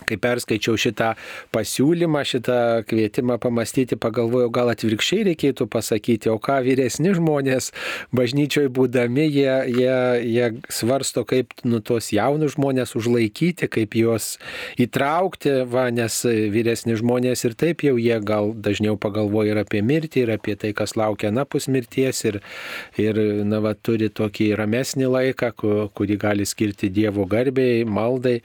kai 0.07 0.17
perskaičiau 0.21 0.77
šitą 0.79 1.13
pasiūlymą, 1.53 2.23
šitą 2.27 2.59
kvietimą 2.89 3.39
pamastyti, 3.41 3.97
pagalvojau, 3.99 4.51
gal 4.53 4.71
atvirkščiai 4.73 5.27
reikėtų 5.31 5.67
pasakyti, 5.71 6.31
o 6.31 6.37
ką 6.41 6.59
vyresni 6.65 7.13
žmonės 7.17 7.71
bažnyčioje 8.15 8.71
būdami, 8.75 9.25
jie, 9.27 9.51
jie, 9.73 9.97
jie 10.25 10.49
svarsto, 10.73 11.25
kaip 11.27 11.53
nu, 11.63 11.81
tos 11.85 12.11
jaunus 12.15 12.55
žmonės 12.57 12.95
užlaikyti, 12.99 13.69
kaip 13.71 13.97
juos 13.97 14.37
įtraukti, 14.79 15.63
va, 15.69 15.87
nes 15.93 16.21
vyresni 16.25 16.97
žmonės 16.99 17.45
ir 17.47 17.57
taip 17.59 17.83
jau 17.85 17.95
jie 17.99 18.19
gal 18.25 18.53
dažniau 18.53 18.97
pagalvoja 18.99 19.55
ir 19.55 19.63
apie 19.63 19.83
mirtį, 19.85 20.25
ir 20.25 20.35
apie 20.37 20.55
tai, 20.59 20.73
kas 20.77 20.95
laukia 20.99 21.31
anapus 21.33 21.69
mirties, 21.71 22.23
ir, 22.29 22.41
ir 22.99 23.19
na, 23.47 23.61
va, 23.63 23.75
turi 23.75 24.09
tokį 24.13 24.51
ramesnį 24.59 25.09
laiką, 25.09 25.53
kurį 25.95 26.19
gali 26.21 26.47
skirti 26.47 26.89
Dievo 26.93 27.25
garbėjai, 27.29 27.85
maldai. 27.89 28.39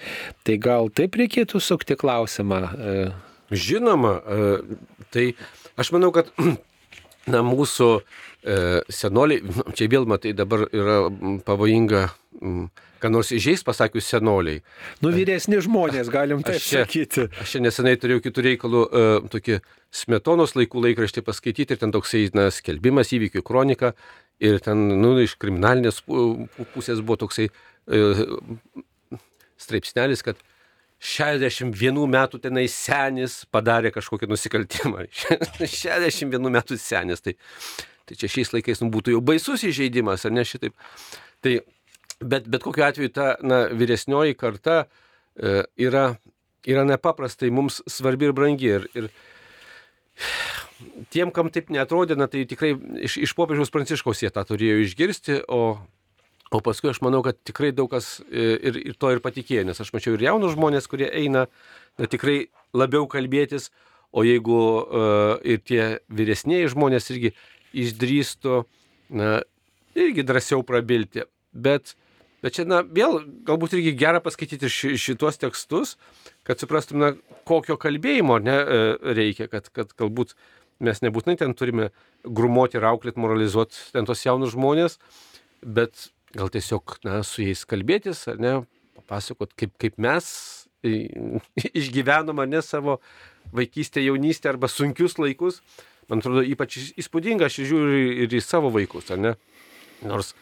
Tai 0.45 0.57
gal 0.63 0.91
taip 0.95 1.17
reikėtų 1.19 1.44
reikėtų 1.45 1.61
sukti 1.61 1.97
klausimą? 1.97 2.61
E, 2.75 3.13
Žinoma, 3.55 4.15
e, 4.19 4.77
tai 5.13 5.35
aš 5.77 5.93
manau, 5.93 6.13
kad 6.13 6.33
na, 7.33 7.43
mūsų 7.43 8.01
e, 8.43 8.83
senoliai, 8.89 9.43
čia 9.77 9.89
vėl 9.89 10.07
matai 10.07 10.33
dabar 10.33 10.69
yra 10.73 11.11
pavojinga, 11.45 12.09
ką 13.01 13.11
nors 13.13 13.31
įžeis 13.37 13.63
pasakius 13.63 14.09
senoliai. 14.09 14.63
Nu, 15.05 15.13
vyresni 15.13 15.61
žmonės, 15.61 16.09
galim 16.09 16.43
taip 16.43 16.57
aš 16.57 16.65
čia, 16.65 16.85
sakyti. 16.85 17.29
Aš 17.41 17.53
čia 17.53 17.61
nesenai 17.61 17.99
turėjau 18.01 18.25
kitų 18.25 18.45
reikalų 18.49 18.83
tokį 19.31 19.61
smetonos 19.95 20.57
laikų 20.57 20.81
laikraštį 20.89 21.23
paskaityti 21.23 21.77
ir 21.77 21.83
ten 21.85 21.93
toksai 21.95 22.27
na, 22.35 22.49
skelbimas 22.51 23.13
įvykių 23.13 23.45
kronika 23.45 23.93
Ir 24.43 24.59
ten, 24.59 24.81
nu, 24.99 25.13
iš 25.23 25.37
kriminalinės 25.39 26.01
pusės 26.75 26.99
buvo 27.07 27.21
toksai 27.23 27.47
straipsnelis, 29.63 30.25
kad 30.27 30.41
61 31.05 32.01
metų 32.09 32.41
tenai 32.47 32.65
senis 32.73 33.43
padarė 33.53 33.93
kažkokį 33.95 34.29
nusikaltimą. 34.31 35.05
61 35.61 36.51
metų 36.57 36.79
senis. 36.81 37.21
Tai, 37.25 37.37
tai 38.09 38.19
čia 38.21 38.31
šiais 38.33 38.55
laikais 38.57 38.81
nu, 38.81 38.91
būtų 38.95 39.19
jau 39.19 39.23
baisus 39.25 39.67
įžeidimas, 39.69 40.25
ar 40.25 40.35
ne 40.35 40.47
šitaip. 40.49 40.77
Tai, 41.45 41.59
bet, 42.25 42.49
bet 42.49 42.65
kokiu 42.65 42.87
atveju 42.89 43.13
ta 43.13 43.35
na, 43.45 43.67
vyresnioji 43.77 44.39
karta 44.41 44.81
e, 44.81 45.63
yra, 45.85 46.07
yra 46.65 46.87
nepaprastai 46.89 47.53
mums 47.53 47.83
svarbi 47.91 48.31
ir 48.31 48.37
brangi. 48.37 48.73
Ir, 48.79 48.89
ir 48.97 49.11
tiem, 51.13 51.33
kam 51.35 51.53
taip 51.53 51.69
netrodė, 51.75 52.17
na, 52.17 52.31
tai 52.33 52.47
tikrai 52.49 52.73
iš, 53.05 53.19
iš 53.29 53.37
popiežiaus 53.37 53.73
pranciškaus 53.75 54.25
jie 54.25 54.33
tą 54.33 54.47
turėjo 54.49 54.81
išgirsti, 54.87 55.43
o 55.53 55.77
O 56.55 56.61
paskui 56.63 56.93
aš 56.93 57.01
manau, 57.03 57.19
kad 57.27 57.39
tikrai 57.43 57.73
daug 57.75 57.89
kas 57.91 58.21
e, 58.31 58.45
ir, 58.71 58.77
ir 58.93 58.99
to 59.01 59.11
ir 59.11 59.23
patikėjo, 59.25 59.65
nes 59.67 59.81
aš 59.83 59.91
mačiau 59.95 60.15
ir 60.15 60.23
jaunus 60.29 60.55
žmonės, 60.55 60.87
kurie 60.91 61.09
eina 61.11 61.49
na, 61.99 62.07
tikrai 62.07 62.45
labiau 62.77 63.09
kalbėtis, 63.11 63.73
o 64.15 64.23
jeigu 64.23 64.55
uh, 64.55 65.41
ir 65.43 65.59
tie 65.67 65.99
vyresnėji 66.15 66.71
žmonės 66.71 67.11
irgi 67.11 67.33
išdrįstų, 67.75 68.61
na, 69.19 69.41
irgi 69.99 70.23
drąsiau 70.27 70.63
prabilti. 70.67 71.25
Bet, 71.51 71.97
bet 72.45 72.55
čia, 72.55 72.67
na, 72.71 72.85
vėl 72.87 73.25
galbūt 73.49 73.75
irgi 73.75 73.97
gera 73.99 74.23
paskaityti 74.23 74.71
ši, 74.71 74.95
šitos 75.01 75.43
tekstus, 75.43 75.97
kad 76.47 76.63
suprastume, 76.63 77.03
na, 77.03 77.39
kokio 77.51 77.75
kalbėjimo 77.81 78.39
ne, 78.43 78.55
e, 78.55 78.85
reikia, 79.19 79.51
kad, 79.51 79.67
kad 79.75 79.91
galbūt 79.99 80.37
mes 80.85 81.03
nebūtinai 81.03 81.35
ten 81.43 81.59
turime 81.59 81.91
grumoti 82.23 82.79
ir 82.79 82.87
auklėti, 82.87 83.19
moralizuoti 83.19 83.89
ten 83.95 84.07
tos 84.07 84.23
jaunus 84.23 84.55
žmonės, 84.55 85.01
bet 85.65 86.13
gal 86.35 86.51
tiesiog 86.53 86.99
na, 87.07 87.23
su 87.27 87.45
jais 87.45 87.65
kalbėtis, 87.69 88.25
ar 88.31 88.41
ne, 88.43 88.55
papasakot, 88.99 89.55
kaip, 89.59 89.75
kaip 89.81 89.99
mes 90.03 90.27
išgyvenom, 91.81 92.43
ar 92.43 92.51
ne, 92.51 92.63
savo 92.65 92.99
vaikystę, 93.55 94.03
jaunystę 94.05 94.53
arba 94.53 94.69
sunkius 94.69 95.19
laikus. 95.21 95.63
Man 96.11 96.21
atrodo, 96.21 96.43
ypač 96.45 96.77
įspūdinga, 97.01 97.49
aš 97.49 97.63
žiūriu 97.65 98.25
ir 98.27 98.35
į 98.37 98.43
savo 98.45 98.69
vaikus, 98.75 99.09
ar 99.15 99.21
ne? 99.23 99.33
Nors 100.05 100.35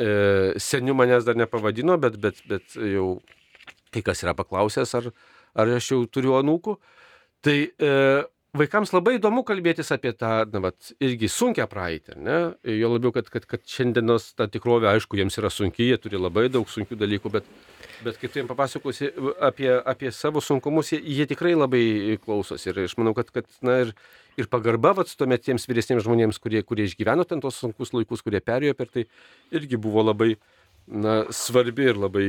e, 0.00 0.54
seniu 0.62 0.94
manęs 0.96 1.26
dar 1.26 1.36
nepavadino, 1.36 1.98
bet, 2.00 2.16
bet, 2.22 2.40
bet 2.48 2.76
jau 2.78 3.18
kai 3.94 4.02
kas 4.06 4.24
yra 4.24 4.34
paklausęs, 4.38 4.94
ar, 4.98 5.10
ar 5.54 5.74
aš 5.76 5.90
jau 5.92 6.00
turiu 6.08 6.38
anūkų. 6.38 6.78
Tai 7.44 7.56
e, 7.68 7.92
vaikams 8.54 8.92
labai 8.94 9.16
įdomu 9.18 9.42
kalbėtis 9.46 9.90
apie 9.94 10.12
tą, 10.16 10.44
na, 10.52 10.60
vat, 10.68 10.92
irgi 11.02 11.28
sunkę 11.30 11.66
praeitį, 11.70 12.16
ne? 12.22 12.38
Jo 12.70 12.92
labiau, 12.92 13.12
kad, 13.14 13.28
kad, 13.32 13.46
kad 13.50 13.64
šiandienos 13.68 14.30
ta 14.38 14.46
tikrovė, 14.50 14.92
aišku, 14.92 15.18
jiems 15.18 15.38
yra 15.40 15.50
sunkiai, 15.52 15.90
jie 15.92 16.00
turi 16.00 16.20
labai 16.20 16.46
daug 16.52 16.70
sunkių 16.70 16.98
dalykų, 17.00 17.32
bet, 17.34 17.48
bet 18.06 18.20
kai 18.20 18.30
tu 18.30 18.40
jiems 18.40 18.50
papasakosi 18.52 19.10
apie, 19.42 19.70
apie 19.94 20.12
savo 20.14 20.42
sunkumus, 20.44 20.94
jie, 20.94 21.02
jie 21.18 21.28
tikrai 21.30 21.56
labai 21.56 21.84
klausosi. 22.24 22.70
Ir 22.70 22.84
aš 22.86 22.96
manau, 23.00 23.14
kad, 23.18 23.32
kad 23.34 23.50
na, 23.64 23.80
ir, 23.86 23.94
ir 24.40 24.50
pagarba, 24.52 24.94
vat, 25.00 25.10
tuomet 25.18 25.44
tiems 25.46 25.66
vyresniems 25.70 26.06
žmonėms, 26.06 26.40
kurie, 26.42 26.62
kurie 26.66 26.86
išgyveno 26.88 27.26
ten 27.28 27.42
tos 27.42 27.58
sunkus 27.62 27.94
laikus, 27.96 28.22
kurie 28.22 28.42
perėjo 28.44 28.78
per 28.78 28.92
tai, 28.94 29.08
irgi 29.54 29.80
buvo 29.80 30.06
labai 30.06 30.36
na, 30.86 31.24
svarbi 31.34 31.90
ir 31.90 31.98
labai 32.06 32.28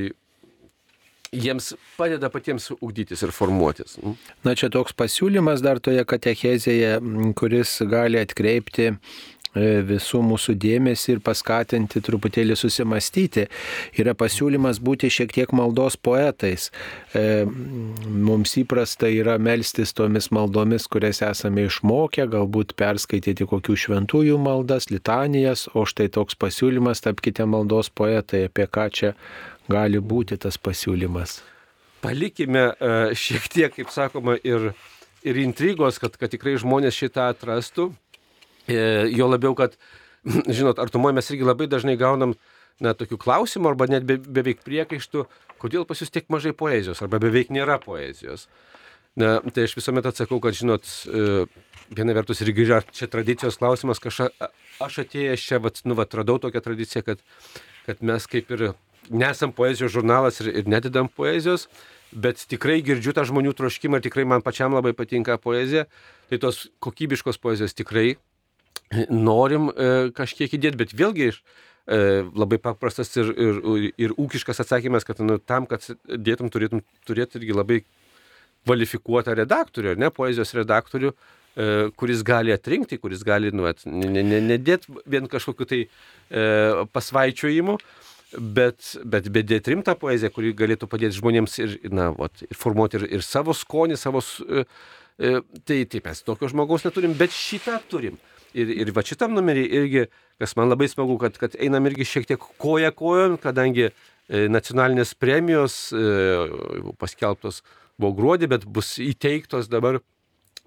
jiems 1.31 1.73
padeda 1.97 2.29
patiems 2.33 2.71
ugdytis 2.79 3.23
ir 3.25 3.33
formuotis. 3.35 3.97
Mm. 4.01 4.17
Na 4.45 4.55
čia 4.57 4.71
toks 4.73 4.95
pasiūlymas 4.97 5.63
dar 5.65 5.81
toje 5.83 6.05
katechezėje, 6.07 6.97
kuris 7.37 7.77
gali 7.89 8.19
atkreipti 8.21 8.91
e, 8.91 8.95
visų 9.87 10.21
mūsų 10.25 10.55
dėmesį 10.61 11.15
ir 11.15 11.21
paskatinti 11.25 12.01
truputėlį 12.05 12.57
susimastyti. 12.59 13.47
Yra 14.01 14.15
pasiūlymas 14.17 14.81
būti 14.83 15.09
šiek 15.13 15.33
tiek 15.35 15.55
maldos 15.55 15.97
poetais. 15.97 16.69
E, 17.15 17.45
mums 17.45 18.55
įprasta 18.61 19.09
yra 19.11 19.37
melstis 19.39 19.95
tomis 19.97 20.31
maldomis, 20.35 20.89
kurias 20.91 21.23
esame 21.25 21.67
išmokę, 21.69 22.27
galbūt 22.35 22.75
perskaityti 22.79 23.47
kokių 23.49 23.79
šventųjų 23.85 24.39
maldas, 24.41 24.91
litanijas, 24.93 25.67
o 25.73 25.87
štai 25.89 26.11
toks 26.13 26.37
pasiūlymas 26.39 27.03
tapkite 27.05 27.47
maldos 27.49 27.91
poetai, 27.91 28.47
apie 28.49 28.69
ką 28.69 28.89
čia 28.93 29.15
gali 29.71 30.01
būti 30.01 30.37
tas 30.41 30.57
pasiūlymas? 30.61 31.39
Palikime 32.03 32.67
e, 32.69 32.95
šiek 33.17 33.47
tiek, 33.51 33.73
kaip 33.73 33.93
sakoma, 33.93 34.35
ir, 34.45 34.73
ir 35.25 35.39
intrigos, 35.41 35.99
kad, 36.01 36.17
kad 36.21 36.33
tikrai 36.33 36.57
žmonės 36.61 36.97
šitą 36.97 37.31
atrastų. 37.33 37.89
E, 38.69 38.77
jo 39.13 39.29
labiau, 39.29 39.55
kad, 39.57 39.77
žinot, 40.57 40.81
artumoje 40.81 41.17
mes 41.17 41.31
irgi 41.31 41.47
labai 41.47 41.69
dažnai 41.71 41.97
gaunam 42.01 42.35
na, 42.83 42.93
tokių 42.97 43.17
klausimų 43.21 43.71
arba 43.71 43.89
net 43.89 44.05
be, 44.07 44.19
beveik 44.19 44.63
priekaištų, 44.65 45.25
kodėl 45.61 45.87
pas 45.89 46.01
jūs 46.01 46.13
tiek 46.13 46.27
mažai 46.33 46.53
poezijos 46.57 47.01
arba 47.05 47.21
beveik 47.23 47.53
nėra 47.53 47.79
poezijos. 47.81 48.49
Na, 49.15 49.37
tai 49.55 49.63
aš 49.63 49.77
visuomet 49.77 50.09
atsakau, 50.09 50.41
kad, 50.43 50.57
žinot, 50.57 50.89
e, 51.07 51.45
viena 51.95 52.15
vertus 52.17 52.41
irgi 52.43 52.67
čia 52.91 53.07
tradicijos 53.07 53.55
klausimas, 53.61 54.01
kažką 54.03 54.27
aš 54.83 54.97
atėjęs 55.05 55.45
čia, 55.45 55.61
vat, 55.63 55.79
nu, 55.87 55.95
vat, 55.95 56.11
radau 56.19 56.35
tokią 56.43 56.61
tradiciją, 56.65 57.05
kad, 57.07 57.23
kad 57.87 58.03
mes 58.03 58.27
kaip 58.27 58.51
ir 58.51 58.73
nesam 59.09 59.53
poezijos 59.55 59.93
žurnalas 59.93 60.39
ir, 60.43 60.51
ir 60.61 60.69
nededam 60.69 61.09
poezijos, 61.11 61.67
bet 62.15 62.45
tikrai 62.49 62.79
girdžiu 62.85 63.13
tą 63.15 63.25
žmonių 63.27 63.53
troškimą 63.57 63.99
ir 63.99 64.07
tikrai 64.07 64.25
man 64.29 64.43
pačiam 64.45 64.75
labai 64.75 64.93
patinka 64.97 65.37
poezija. 65.41 65.85
Tai 66.29 66.39
tos 66.41 66.65
kokybiškos 66.81 67.37
poezijos 67.41 67.75
tikrai 67.77 68.15
norim 69.09 69.69
e, 69.69 69.91
kažkiek 70.15 70.53
įdėti, 70.57 70.79
bet 70.79 70.93
vėlgi 70.97 71.29
iš 71.31 71.41
e, 71.41 72.23
labai 72.37 72.59
paprastas 72.61 73.11
ir, 73.17 73.31
ir, 73.33 73.59
ir 74.07 74.15
ūkiškas 74.21 74.61
atsakymas, 74.63 75.05
kad 75.07 75.21
nu, 75.25 75.37
tam, 75.41 75.67
kad 75.69 75.85
dėtum, 76.05 76.51
turėtum 76.53 76.83
turėti 77.07 77.41
irgi 77.41 77.57
labai 77.57 77.81
kvalifikuotą 78.65 79.35
redaktorių, 79.37 79.95
ne 80.01 80.09
poezijos 80.13 80.55
redaktorių, 80.57 81.11
e, 81.11 81.69
kuris 81.99 82.23
gali 82.25 82.53
atrinkti, 82.55 82.97
kuris 83.01 83.23
gali, 83.25 83.51
nu, 83.53 83.67
nedėti 83.69 83.85
ne, 83.85 84.23
ne, 84.25 84.41
ne 84.41 84.77
vien 85.05 85.29
kažkokiu 85.29 85.69
tai 85.69 85.81
e, 85.85 86.47
pasvaičiojimu, 86.93 87.77
bet, 88.39 88.95
bet 89.05 89.29
bedėti 89.33 89.73
rimtą 89.73 89.95
poeziją, 89.99 90.31
kuri 90.35 90.53
galėtų 90.57 90.89
padėti 90.91 91.19
žmonėms 91.19 91.57
ir, 91.61 91.75
na, 91.93 92.09
vat, 92.15 92.45
ir 92.45 92.59
formuoti 92.59 92.99
ir, 92.99 93.07
ir 93.19 93.25
savo 93.25 93.55
skonį, 93.55 93.97
savo... 93.99 94.23
E, 94.45 94.65
e, 95.19 95.35
tai 95.67 95.81
taip 95.91 96.09
mes 96.09 96.23
tokio 96.27 96.49
žmogaus 96.51 96.85
neturim, 96.87 97.15
bet 97.17 97.35
šitą 97.35 97.79
turim. 97.91 98.19
Ir, 98.55 98.71
ir 98.71 98.91
va 98.95 99.03
šitam 99.03 99.33
numerį 99.35 99.65
irgi, 99.79 100.05
kas 100.39 100.55
man 100.55 100.71
labai 100.71 100.87
smagu, 100.87 101.17
kad, 101.19 101.35
kad 101.39 101.57
einam 101.59 101.87
irgi 101.89 102.07
šiek 102.07 102.29
tiek 102.29 102.43
koja 102.61 102.91
kojon, 102.95 103.35
kadangi 103.41 103.89
e, 103.89 103.93
nacionalinės 104.51 105.15
premijos 105.19 105.89
e, 105.91 106.05
paskelbtos 107.01 107.61
buvo 107.99 108.15
gruodį, 108.15 108.51
bet 108.55 108.67
bus 108.67 108.95
įteiktos 109.03 109.67
dabar 109.71 109.99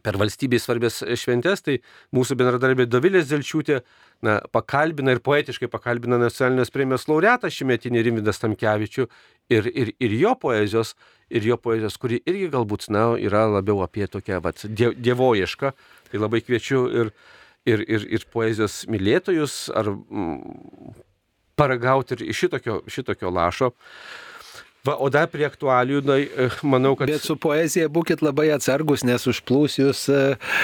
per 0.08 0.16
valstybės 0.20 0.64
svarbės 0.64 1.02
šventės, 1.20 1.62
tai 1.66 1.78
mūsų 2.16 2.38
bendradarbė 2.40 2.86
Dovilės 2.88 3.28
Zelčiūtė 3.28 3.82
na, 4.24 4.38
pakalbina 4.54 5.12
ir 5.14 5.20
poetiškai 5.24 5.68
pakalbina 5.70 6.18
nacionalinės 6.20 6.72
premijos 6.72 7.06
laureatą 7.10 7.50
šimetinį 7.52 8.04
Rimvidą 8.06 8.32
Stamkevičių 8.34 9.04
ir, 9.52 9.68
ir, 9.68 9.92
ir 10.00 10.14
jo 10.16 10.32
poezijos, 10.40 10.94
ir 11.28 11.48
jo 11.50 11.58
poezijos, 11.60 11.98
kuri 12.00 12.22
irgi 12.24 12.48
galbūt 12.54 12.88
na, 12.94 13.10
yra 13.20 13.44
labiau 13.58 13.82
apie 13.84 14.08
tokią 14.08 14.40
vat, 14.44 14.64
die, 14.64 14.94
dievojišką. 14.96 15.74
Tai 16.08 16.22
labai 16.22 16.40
kviečiu 16.46 16.86
ir, 17.02 17.12
ir, 17.68 17.84
ir, 17.84 18.08
ir 18.16 18.24
poezijos 18.32 18.86
mylėtojus 18.88 19.66
ar 19.76 19.92
mm, 19.92 20.96
paragauti 21.58 22.16
ir 22.22 22.32
šitokio, 22.38 22.80
šitokio 22.88 23.34
lašo. 23.34 23.74
Va, 24.88 24.94
o 25.04 25.10
dar 25.12 25.26
prie 25.28 25.44
aktualių, 25.44 26.00
na, 26.06 26.16
e, 26.22 26.48
manau, 26.72 26.94
kad... 26.96 27.10
Bet 27.10 27.24
su 27.26 27.36
poezija 27.40 27.90
būkite 27.92 28.24
labai 28.24 28.48
atsargus, 28.54 29.04
nes 29.04 29.26
užplūs 29.28 29.76
jūs 29.82 30.04
uh, 30.14 30.54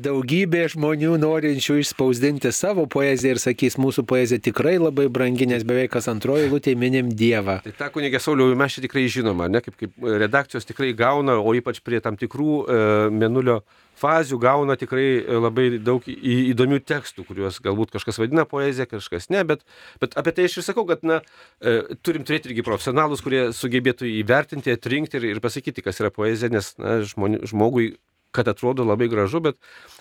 daugybė 0.00 0.64
žmonių 0.72 1.18
norinčių 1.20 1.76
išspausdinti 1.82 2.52
savo 2.56 2.86
poeziją 2.90 3.36
ir 3.36 3.42
sakys, 3.42 3.76
mūsų 3.82 4.06
poezija 4.08 4.40
tikrai 4.42 4.78
labai 4.80 5.08
brangi, 5.12 5.50
nes 5.50 5.66
beveik 5.68 5.92
kas 5.92 6.08
antroji 6.12 6.48
lūtė 6.52 6.76
minim 6.80 7.12
Dievą. 7.12 7.60
Tai 7.66 7.74
tą 7.76 7.90
kunigė 7.92 8.22
Sauliau 8.22 8.56
mes 8.56 8.78
čia 8.78 8.86
tikrai 8.86 9.04
žinoma, 9.12 9.50
ne, 9.52 9.60
kaip, 9.64 9.76
kaip 9.80 10.10
redakcijos 10.24 10.68
tikrai 10.68 10.94
gauna, 10.96 11.36
o 11.36 11.56
ypač 11.58 11.82
prie 11.84 12.00
tam 12.04 12.16
tikrų 12.20 12.52
uh, 12.62 12.76
menulio 13.12 13.60
uh, 13.60 13.80
fazių 14.02 14.38
gauna 14.42 14.76
tikrai 14.80 15.06
e, 15.20 15.38
labai 15.38 15.66
daug 15.82 16.06
įdomių 16.06 16.82
tekstų, 16.88 17.26
kuriuos 17.28 17.60
galbūt 17.64 17.94
kažkas 17.94 18.20
vadina 18.22 18.44
poezija, 18.48 18.88
kažkas 18.90 19.30
ne, 19.32 19.44
bet, 19.48 19.64
bet 20.02 20.16
apie 20.20 20.34
tai 20.36 20.48
aš 20.50 20.58
ir 20.58 20.68
sakau, 20.68 20.86
kad 20.88 21.04
na, 21.06 21.20
e, 21.62 21.78
turim 22.04 22.26
turėti 22.28 22.50
irgi 22.50 22.66
profesionalus, 22.66 23.24
kurie 23.24 23.48
sugebėtų 23.56 24.10
įvertinti, 24.22 24.74
atrinkti 24.74 25.20
ir, 25.20 25.30
ir 25.34 25.42
pasakyti, 25.44 25.84
kas 25.84 26.02
yra 26.02 26.12
poezija, 26.14 26.52
nes 26.52 26.74
na, 26.82 27.00
žmoni, 27.06 27.42
žmogui 27.48 27.92
kad 28.32 28.48
atrodo 28.48 28.84
labai 28.88 29.08
gražu, 29.12 29.40
bet, 29.44 29.58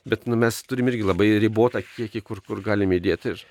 bet 0.08 0.26
nu, 0.30 0.38
mes 0.40 0.62
turim 0.68 0.90
irgi 0.92 1.06
labai 1.08 1.30
ribotą 1.44 1.82
kiekį, 1.86 2.22
kur, 2.26 2.42
kur 2.46 2.62
galime 2.64 2.98
įdėti. 3.00 3.34
Ir, 3.34 3.42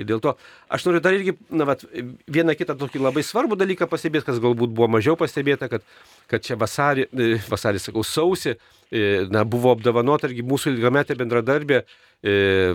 ir 0.00 0.08
dėl 0.08 0.22
to 0.24 0.34
aš 0.72 0.86
noriu 0.88 1.02
dar 1.04 1.16
irgi 1.16 1.36
na, 1.52 1.66
vat, 1.68 1.84
vieną 2.32 2.56
kitą 2.58 2.76
tokį 2.80 3.02
labai 3.04 3.24
svarbų 3.26 3.58
dalyką 3.60 3.88
pastebėti, 3.92 4.28
kas 4.30 4.40
galbūt 4.42 4.72
buvo 4.72 4.88
mažiau 4.92 5.18
pastebėta, 5.20 5.68
kad, 5.72 5.84
kad 6.32 6.46
čia 6.46 6.56
vasarį, 6.60 7.08
e, 7.12 7.34
vasarį 7.52 7.84
sakau, 7.84 8.06
sausi, 8.06 8.56
e, 8.88 9.04
na, 9.32 9.44
buvo 9.44 9.76
apdovanota 9.76 10.30
irgi 10.30 10.46
mūsų 10.48 10.74
ilgametė 10.76 11.18
bendradarbė 11.20 11.82
e, 11.82 12.74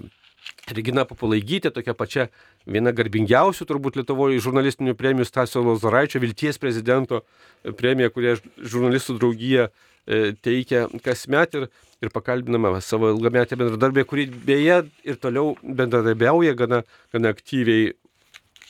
Regina 0.71 1.05
Papulaigytė, 1.07 1.71
tokia 1.73 1.95
pačia 1.97 2.27
viena 2.67 2.93
garbingiausių 2.95 3.67
turbūt 3.67 3.97
Lietuvoje 3.99 4.41
žurnalistinių 4.43 4.95
premijų 4.99 5.27
Stasio 5.27 5.63
Lozoraičio 5.65 6.21
Vilties 6.23 6.59
prezidento 6.61 7.23
premija, 7.79 8.11
kurią 8.13 8.35
žurnalistų 8.59 9.17
draugija 9.21 9.67
e, 9.69 10.33
teikia 10.43 10.85
kasmet 11.05 11.55
ir, 11.57 11.67
ir 12.03 12.13
pakalbinama 12.13 12.77
savo 12.83 13.11
ilgametę 13.15 13.59
bendradarbę, 13.59 14.05
kuri 14.07 14.27
beje 14.27 14.81
ir 15.07 15.21
toliau 15.21 15.55
bendradarbiauja 15.63 16.55
gana, 16.59 16.83
gana 17.15 17.33
aktyviai, 17.35 17.93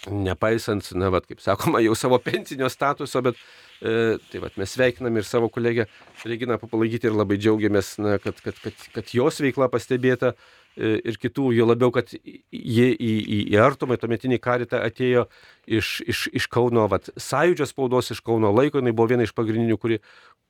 nepaisant, 0.08 0.94
na, 0.96 1.10
vat, 1.12 1.26
kaip 1.28 1.42
sakoma, 1.44 1.82
jau 1.84 1.96
savo 1.98 2.20
pensinio 2.24 2.70
statuso, 2.72 3.24
bet 3.26 3.40
E, 3.78 4.18
tai 4.32 4.40
vat, 4.42 4.56
mes 4.58 4.72
sveikinam 4.74 5.20
ir 5.20 5.26
savo 5.28 5.52
kolegę 5.54 5.86
Reginą 6.26 6.58
Papalaigyti 6.58 7.06
ir 7.06 7.14
labai 7.14 7.38
džiaugiamės, 7.38 7.92
na, 8.02 8.16
kad, 8.18 8.40
kad, 8.42 8.58
kad, 8.64 8.86
kad 8.96 9.12
jos 9.14 9.38
veikla 9.44 9.68
pastebėta 9.70 10.32
e, 10.34 10.38
ir 10.78 11.18
kitų, 11.22 11.52
jo 11.58 11.68
labiau, 11.68 11.92
kad 11.96 12.14
jie 12.14 12.88
į, 12.94 13.12
į, 13.18 13.40
į 13.54 13.60
artumą, 13.64 13.98
tuometinį 14.00 14.40
karitą 14.44 14.82
atėjo 14.86 15.26
iš, 15.66 15.98
iš, 16.06 16.26
iš 16.38 16.48
Kauno, 16.54 16.86
vat, 16.92 17.10
sąjūdžio 17.18 17.68
spaudos, 17.70 18.12
iš 18.14 18.22
Kauno 18.26 18.54
laiko, 18.54 18.82
jinai 18.82 18.96
buvo 18.96 19.12
viena 19.14 19.26
iš 19.28 19.36
pagrindinių, 19.38 19.80
kuri 19.82 20.00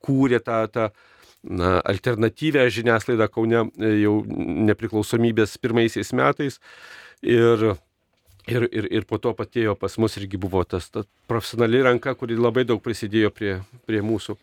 kūrė 0.03 0.41
tą, 0.43 0.61
tą 0.73 0.89
na, 1.47 1.77
alternatyvę 1.87 2.67
žiniasklaidą 2.73 3.29
Kaune 3.31 3.65
e, 3.65 3.91
jau 4.03 4.19
nepriklausomybės 4.27 5.57
pirmaisiais 5.63 6.13
metais. 6.17 6.61
Ir 7.25 7.73
Ir, 8.47 8.63
ir, 8.71 8.85
ir 8.95 9.03
po 9.03 9.17
to 9.19 9.33
patėjo 9.35 9.73
pas 9.75 9.97
mus 9.99 10.13
irgi 10.15 10.37
buvo 10.39 10.61
tas 10.63 10.85
ta 10.87 11.01
profesionali 11.27 11.81
ranka, 11.83 12.13
kuri 12.15 12.37
labai 12.39 12.63
daug 12.63 12.79
prisidėjo 12.79 13.31
prie, 13.35 13.57
prie 13.83 13.99
mūsų. 13.99 14.37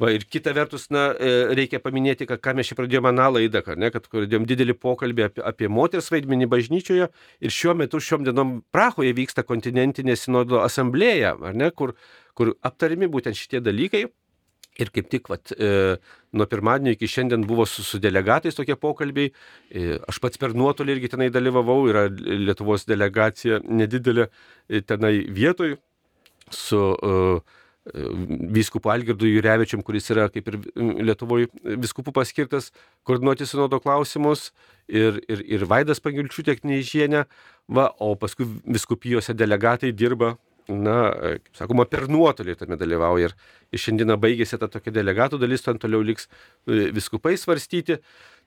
Va, 0.00 0.12
ir 0.14 0.24
kita 0.24 0.54
vertus, 0.56 0.88
na, 0.94 1.10
e, 1.16 1.32
reikia 1.58 1.82
paminėti, 1.82 2.26
kad 2.28 2.40
ką 2.42 2.56
mes 2.58 2.70
čia 2.70 2.76
pradėjome 2.78 3.12
aną 3.12 3.28
laidą, 3.36 3.62
kad, 3.66 3.80
ne, 3.80 3.90
kad 3.94 4.08
pradėjome 4.12 4.48
didelį 4.48 4.78
pokalbį 4.80 5.26
apie, 5.28 5.44
apie 5.52 5.68
moters 5.68 6.08
vaidmenį 6.14 6.48
bažnyčioje 6.52 7.10
ir 7.12 7.54
šiuo 7.58 7.76
metu 7.78 8.00
šiom 8.00 8.24
dienom 8.28 8.56
Prahoje 8.72 9.12
vyksta 9.18 9.44
kontinentinė 9.46 10.16
sinodo 10.18 10.62
asamblėja, 10.64 11.36
ne, 11.52 11.70
kur, 11.76 11.96
kur 12.38 12.54
aptarimi 12.64 13.10
būtent 13.12 13.38
šitie 13.38 13.60
dalykai 13.64 14.06
Ir 14.80 14.88
kaip 14.88 15.08
tik 15.12 15.28
vat, 15.28 15.52
e, 15.52 15.98
nuo 16.32 16.46
pirmadienio 16.48 16.94
iki 16.96 17.08
šiandien 17.10 17.42
buvo 17.44 17.66
su, 17.68 17.82
su 17.84 17.98
delegatais 18.00 18.56
tokie 18.56 18.76
pokalbiai. 18.80 19.28
E, 19.68 19.98
aš 20.08 20.20
pats 20.22 20.40
per 20.40 20.54
nuotolį 20.56 20.96
irgi 20.96 21.10
tenai 21.12 21.28
dalyvavau, 21.32 21.82
yra 21.90 22.06
Lietuvos 22.08 22.86
delegacija 22.88 23.60
nedidelė 23.68 24.30
e, 24.30 24.80
tenai 24.80 25.12
vietoj 25.28 25.74
su 26.56 26.80
e, 26.96 27.18
vyskupu 27.84 28.90
Algirdu 28.92 29.26
Jurevičiam, 29.26 29.82
kuris 29.82 30.06
yra 30.14 30.28
kaip 30.30 30.48
ir 30.52 30.58
Lietuvoje 31.02 31.48
viskupų 31.82 32.14
paskirtas 32.14 32.70
koordinuoti 33.06 33.46
sinodo 33.48 33.80
klausimus, 33.82 34.50
ir, 34.86 35.18
ir, 35.26 35.42
ir 35.58 35.66
Vaidas 35.66 36.02
Pagilčių 36.02 36.46
tiek 36.46 36.62
neižienė, 36.66 37.24
va, 37.66 37.88
o 37.98 38.14
paskui 38.18 38.46
viskupijose 38.62 39.34
delegatai 39.34 39.92
dirba 39.92 40.36
na, 40.74 40.98
kaip 41.36 41.58
sakoma, 41.58 41.86
per 41.88 42.08
nuotolį 42.12 42.56
tame 42.60 42.78
dalyvauja. 42.80 43.30
Ir, 43.30 43.58
šiandieną 43.78 44.18
baigėsi 44.20 44.58
ta 44.60 44.68
tokia 44.68 44.92
delegatų 44.92 45.38
dalis, 45.40 45.64
ten 45.64 45.78
toliau 45.80 46.04
liks 46.04 46.28
e, 46.28 46.90
viskupai 46.92 47.38
svarstyti. 47.40 47.98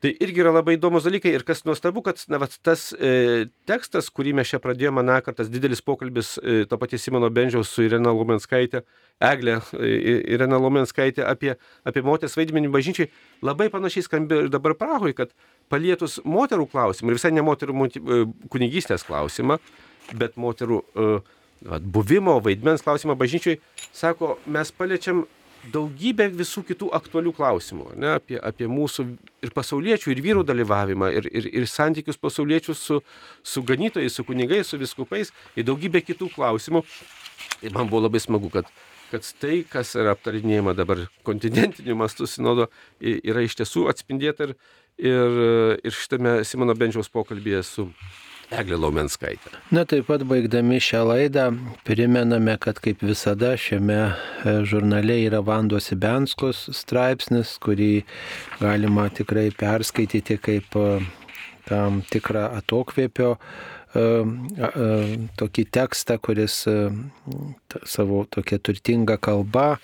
Tai 0.04 0.12
irgi 0.22 0.42
yra 0.44 0.52
labai 0.52 0.76
įdomus 0.76 1.06
dalykai 1.08 1.32
ir 1.34 1.46
kas 1.48 1.64
nuostabu, 1.66 2.04
kad 2.06 2.20
na, 2.30 2.38
vat, 2.42 2.58
tas 2.68 2.90
e, 2.94 3.46
tekstas, 3.70 4.10
kurį 4.14 4.36
mes 4.38 4.52
čia 4.52 4.60
pradėjome, 4.62 5.02
na, 5.08 5.22
kad 5.24 5.38
tas 5.40 5.50
didelis 5.50 5.82
pokalbis 5.86 6.36
e, 6.42 6.58
to 6.70 6.78
paties 6.82 7.08
Simono 7.08 7.30
Bendžiaus 7.34 7.72
su 7.72 7.86
Irena 7.88 8.12
Lumenskaitė, 8.14 8.84
Eglė 9.24 9.56
e, 9.80 9.94
Irena 10.36 10.60
Lumenskaitė 10.62 11.24
apie, 11.26 11.56
apie 11.88 12.04
moters 12.06 12.36
vaidmenį 12.38 12.74
bažnyčiai, 12.76 13.10
labai 13.46 13.72
panašiai 13.74 14.06
skambėjo 14.06 14.46
ir 14.46 14.52
dabar 14.54 14.76
Prahoje, 14.78 15.16
kad 15.18 15.34
palietus 15.72 16.20
moterų 16.28 16.68
klausimą 16.76 17.14
ir 17.14 17.20
visai 17.22 17.32
ne 17.34 17.46
moterų 17.48 17.88
e, 17.88 18.22
kunigystės 18.52 19.08
klausimą, 19.08 19.58
bet 20.20 20.36
moterų 20.38 20.84
e, 20.84 21.10
vat, 21.62 21.86
buvimo, 21.86 22.40
vaidmens 22.44 22.84
klausimą 22.86 23.16
bažnyčiai, 23.20 23.60
sako, 23.94 24.36
mes 24.46 24.72
paliečiam 24.76 25.26
daugybę 25.74 26.28
visų 26.34 26.64
kitų 26.70 26.90
aktualių 26.96 27.34
klausimų, 27.36 27.88
ne, 28.02 28.16
apie, 28.20 28.38
apie 28.38 28.68
mūsų 28.70 29.06
ir 29.46 29.54
pasauliečių, 29.56 30.12
ir 30.14 30.22
vyrų 30.26 30.44
dalyvavimą, 30.48 31.12
ir, 31.18 31.30
ir, 31.32 31.48
ir 31.62 31.68
santykius 31.70 32.20
pasauliečių 32.22 32.76
su, 32.78 33.00
su 33.44 33.64
ganytojais, 33.66 34.14
su 34.14 34.26
kunigais, 34.28 34.70
su 34.70 34.80
viskupais, 34.82 35.34
ir 35.56 35.68
daugybę 35.68 36.04
kitų 36.06 36.30
klausimų. 36.36 36.84
Ir 37.66 37.74
man 37.76 37.90
buvo 37.90 38.06
labai 38.06 38.22
smagu, 38.22 38.52
kad, 38.54 38.70
kad 39.12 39.26
tai, 39.42 39.64
kas 39.70 39.96
yra 39.98 40.14
aptarinėjama 40.16 40.76
dabar 40.78 41.06
kontinentiniu 41.28 41.98
mastu 41.98 42.30
sinodo, 42.30 42.70
yra 43.02 43.46
iš 43.46 43.58
tiesų 43.62 43.88
atspindėta 43.92 44.50
ir, 44.50 44.56
ir, 45.02 45.42
ir 45.82 45.98
šitame 45.98 46.40
Simono 46.48 46.78
Benčiaus 46.78 47.12
pokalbėje 47.14 47.66
su 47.66 47.90
Eglė 48.54 48.78
Laumenskaitė. 48.78 49.56
Na 49.74 49.86
taip 49.90 50.06
pat 50.10 50.24
baigdami 50.28 50.78
šią 50.84 51.02
laidą 51.10 51.48
primename, 51.88 52.58
kad 52.62 52.78
kaip 52.84 53.02
visada 53.06 53.56
šiame 53.58 54.00
e, 54.06 54.14
žurnale 54.70 55.18
yra 55.26 55.42
Vandos 55.46 55.90
Ibenskos 55.96 56.68
straipsnis, 56.78 57.56
kurį 57.64 58.06
galima 58.62 59.08
tikrai 59.10 59.50
perskaityti 59.56 60.38
kaip 60.38 60.78
e, 60.78 61.00
tam 61.66 62.04
tikrą 62.12 62.46
atokvėpio 62.60 63.32
e, 63.34 64.06
tokį 65.42 65.66
tekstą, 65.74 66.20
kuris 66.22 66.62
savo 67.90 68.24
tokia 68.30 68.60
turtinga 68.62 69.16
kalba 69.18 69.80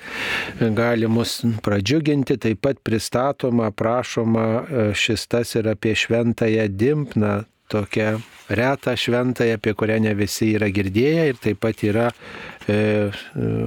gali 0.59 1.09
mus 1.09 1.39
pradžiuginti, 1.66 2.38
taip 2.45 2.62
pat 2.62 2.84
pristatoma, 2.86 3.72
prašoma 3.74 4.45
šis 4.93 5.26
tas 5.32 5.55
ir 5.57 5.72
apie 5.72 5.95
šventąją 5.97 6.68
Dimpną, 6.76 7.39
tokią 7.72 8.19
retą 8.51 8.95
šventąją, 8.95 9.55
apie 9.55 9.74
kurią 9.74 9.99
ne 10.03 10.15
visi 10.15 10.51
yra 10.57 10.67
girdėję 10.76 11.28
ir 11.32 11.38
taip 11.39 11.61
pat 11.63 11.84
yra 11.88 12.09
e, 12.11 12.80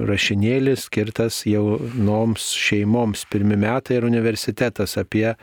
rašinėlis 0.09 0.85
skirtas 0.89 1.41
jaunoms 1.49 2.51
šeimoms, 2.53 3.25
pirmi 3.31 3.57
metai 3.57 3.99
ir 3.99 4.05
universitetas 4.07 4.97
apie 5.01 5.33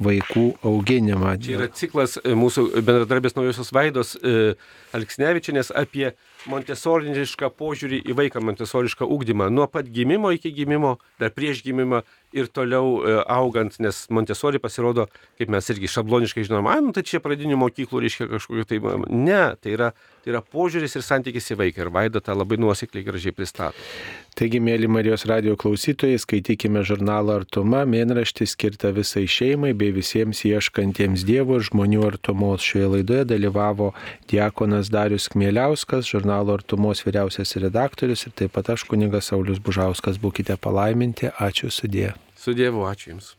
vaikų 0.00 0.46
auginimą. 0.64 1.34
Čia 1.44 1.56
yra 1.58 1.68
ciklas 1.76 2.16
e, 2.20 2.32
mūsų 2.38 2.66
bendradarbės 2.78 3.36
naujosios 3.36 3.70
vaidos 3.76 4.14
e, 4.16 4.54
Alksnevičinės 4.96 5.70
apie 5.76 6.08
montesorišką 6.50 7.50
požiūrį 7.58 8.00
į 8.08 8.16
vaiką, 8.16 8.42
montesorišką 8.48 9.06
ūkdymą. 9.06 9.50
Nuo 9.52 9.68
pat 9.70 9.90
gimimo 9.92 10.32
iki 10.34 10.54
gimimo, 10.56 10.96
dar 11.20 11.34
prieš 11.36 11.60
gimimą 11.66 12.02
ir 12.32 12.48
toliau 12.52 13.00
e, 13.02 13.16
augant, 13.30 13.74
nes 13.82 14.04
Montesori 14.10 14.60
pasirodo, 14.62 15.06
kaip 15.40 15.50
mes 15.52 15.70
irgi 15.72 15.90
šabloniškai 15.90 16.46
žinom, 16.46 16.68
ai, 16.70 16.80
nu 16.84 16.94
tai 16.96 17.04
čia 17.06 17.22
pradinių 17.22 17.58
mokyklų 17.60 18.04
reiškia 18.04 18.28
kažkokiu 18.30 18.66
tai, 18.70 18.80
ne, 19.10 19.42
tai 19.60 19.74
yra, 19.74 19.90
tai 20.22 20.34
yra 20.34 20.42
požiūris 20.44 20.96
ir 20.98 21.06
santykis 21.06 21.52
į 21.54 21.60
vaiką 21.64 21.86
ir 21.86 21.92
Vaida 21.94 22.22
tą 22.24 22.36
labai 22.38 22.60
nuosekliai 22.60 23.06
gražiai 23.06 23.34
pristato. 23.34 23.78
Taigi, 24.38 24.60
mėly 24.62 24.88
Marijos 24.88 25.26
radio 25.28 25.56
klausytojai, 25.58 26.20
skaitykime 26.22 26.84
žurnalą 26.86 27.40
Artuma, 27.40 27.82
mėnraštį 27.88 28.46
skirtą 28.48 28.92
visai 28.96 29.26
šeimai 29.28 29.72
bei 29.76 29.90
visiems 29.92 30.44
ieškantiems 30.46 31.26
Dievo 31.28 31.58
ir 31.58 31.66
žmonių 31.66 32.06
artumos. 32.06 32.62
Šioje 32.64 32.92
laidoje 32.94 33.26
dalyvavo 33.34 33.90
Diekonas 34.30 34.92
Darius 34.94 35.28
Kmieliauskas, 35.34 36.08
žurnalo 36.08 36.54
Artumos 36.56 37.02
vyriausias 37.04 37.56
redaktorius 37.58 38.28
ir 38.28 38.36
taip 38.38 38.54
pat 38.56 38.70
aš 38.76 38.86
kunigas 38.88 39.32
Saulis 39.32 39.60
Bužauskas. 39.60 40.22
Būkite 40.22 40.56
palaiminti, 40.62 41.34
ačiū 41.36 41.74
sudė. 41.74 42.14
Su 42.40 42.54
Dievu, 42.56 42.86
ačiū 42.88 43.10
Jums. 43.10 43.34